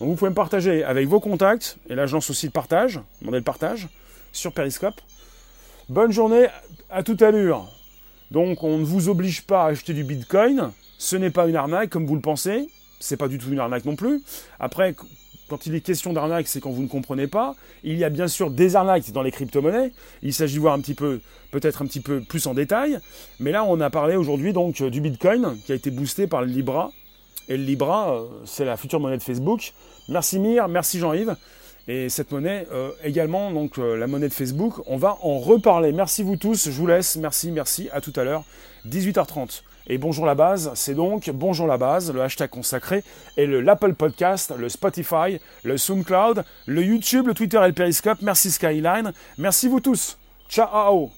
Donc 0.00 0.08
vous 0.08 0.16
pouvez 0.16 0.30
me 0.30 0.34
partager 0.34 0.82
avec 0.82 1.06
vos 1.06 1.20
contacts, 1.20 1.78
et 1.88 1.94
là 1.94 2.06
je 2.06 2.14
lance 2.14 2.28
aussi 2.28 2.46
le 2.46 2.52
partage, 2.52 3.00
demander 3.20 3.38
le 3.38 3.44
partage, 3.44 3.88
sur 4.32 4.52
Periscope. 4.52 5.00
Bonne 5.88 6.10
journée 6.10 6.48
à 6.90 7.04
toute 7.04 7.22
allure. 7.22 7.68
Donc 8.32 8.64
on 8.64 8.78
ne 8.78 8.84
vous 8.84 9.08
oblige 9.08 9.42
pas 9.42 9.64
à 9.64 9.68
acheter 9.68 9.94
du 9.94 10.02
Bitcoin, 10.02 10.72
ce 10.98 11.14
n'est 11.14 11.30
pas 11.30 11.46
une 11.46 11.54
arnaque 11.54 11.90
comme 11.90 12.06
vous 12.06 12.16
le 12.16 12.20
pensez, 12.20 12.68
c'est 13.00 13.16
pas 13.16 13.28
du 13.28 13.38
tout 13.38 13.50
une 13.50 13.58
arnaque 13.58 13.84
non 13.84 13.96
plus. 13.96 14.22
Après, 14.58 14.94
quand 15.48 15.66
il 15.66 15.74
est 15.74 15.80
question 15.80 16.12
d'arnaque, 16.12 16.48
c'est 16.48 16.60
quand 16.60 16.70
vous 16.70 16.82
ne 16.82 16.88
comprenez 16.88 17.26
pas. 17.26 17.54
Il 17.84 17.96
y 17.98 18.04
a 18.04 18.10
bien 18.10 18.28
sûr 18.28 18.50
des 18.50 18.76
arnaques 18.76 19.12
dans 19.12 19.22
les 19.22 19.30
crypto-monnaies. 19.30 19.92
Il 20.22 20.34
s'agit 20.34 20.56
de 20.56 20.60
voir 20.60 20.74
un 20.74 20.80
petit 20.80 20.94
peu, 20.94 21.20
peut-être 21.50 21.82
un 21.82 21.86
petit 21.86 22.00
peu 22.00 22.20
plus 22.20 22.46
en 22.46 22.54
détail. 22.54 22.98
Mais 23.38 23.52
là, 23.52 23.64
on 23.64 23.80
a 23.80 23.90
parlé 23.90 24.16
aujourd'hui 24.16 24.52
donc 24.52 24.82
du 24.82 25.00
Bitcoin 25.00 25.56
qui 25.64 25.72
a 25.72 25.74
été 25.74 25.90
boosté 25.90 26.26
par 26.26 26.42
le 26.42 26.48
Libra. 26.48 26.90
Et 27.48 27.56
le 27.56 27.62
Libra, 27.62 28.12
euh, 28.12 28.24
c'est 28.44 28.64
la 28.64 28.76
future 28.76 28.98
monnaie 28.98 29.18
de 29.18 29.22
Facebook. 29.22 29.72
Merci 30.08 30.40
Mir, 30.40 30.66
merci 30.68 30.98
Jean-Yves. 30.98 31.36
Et 31.88 32.08
cette 32.08 32.32
monnaie, 32.32 32.66
euh, 32.72 32.90
également, 33.04 33.52
donc 33.52 33.78
euh, 33.78 33.96
la 33.96 34.08
monnaie 34.08 34.28
de 34.28 34.34
Facebook, 34.34 34.74
on 34.86 34.96
va 34.96 35.18
en 35.22 35.38
reparler. 35.38 35.92
Merci 35.92 36.24
vous 36.24 36.36
tous, 36.36 36.68
je 36.68 36.72
vous 36.72 36.88
laisse. 36.88 37.16
Merci, 37.16 37.52
merci, 37.52 37.88
à 37.92 38.00
tout 38.00 38.12
à 38.16 38.24
l'heure, 38.24 38.42
18h30. 38.88 39.62
Et 39.88 39.98
bonjour 39.98 40.26
la 40.26 40.34
base, 40.34 40.72
c'est 40.74 40.94
donc 40.94 41.30
bonjour 41.32 41.66
la 41.66 41.76
base, 41.76 42.12
le 42.12 42.20
hashtag 42.20 42.50
consacré, 42.50 43.04
et 43.36 43.46
le 43.46 43.60
l'Apple 43.60 43.94
Podcast, 43.94 44.52
le 44.56 44.68
Spotify, 44.68 45.40
le 45.62 45.76
SoundCloud, 45.76 46.44
le 46.66 46.82
YouTube, 46.82 47.28
le 47.28 47.34
Twitter 47.34 47.60
et 47.62 47.68
le 47.68 47.72
Periscope. 47.72 48.18
Merci 48.22 48.50
Skyline. 48.50 49.12
Merci 49.38 49.68
vous 49.68 49.80
tous. 49.80 50.18
Ciao 50.48 51.10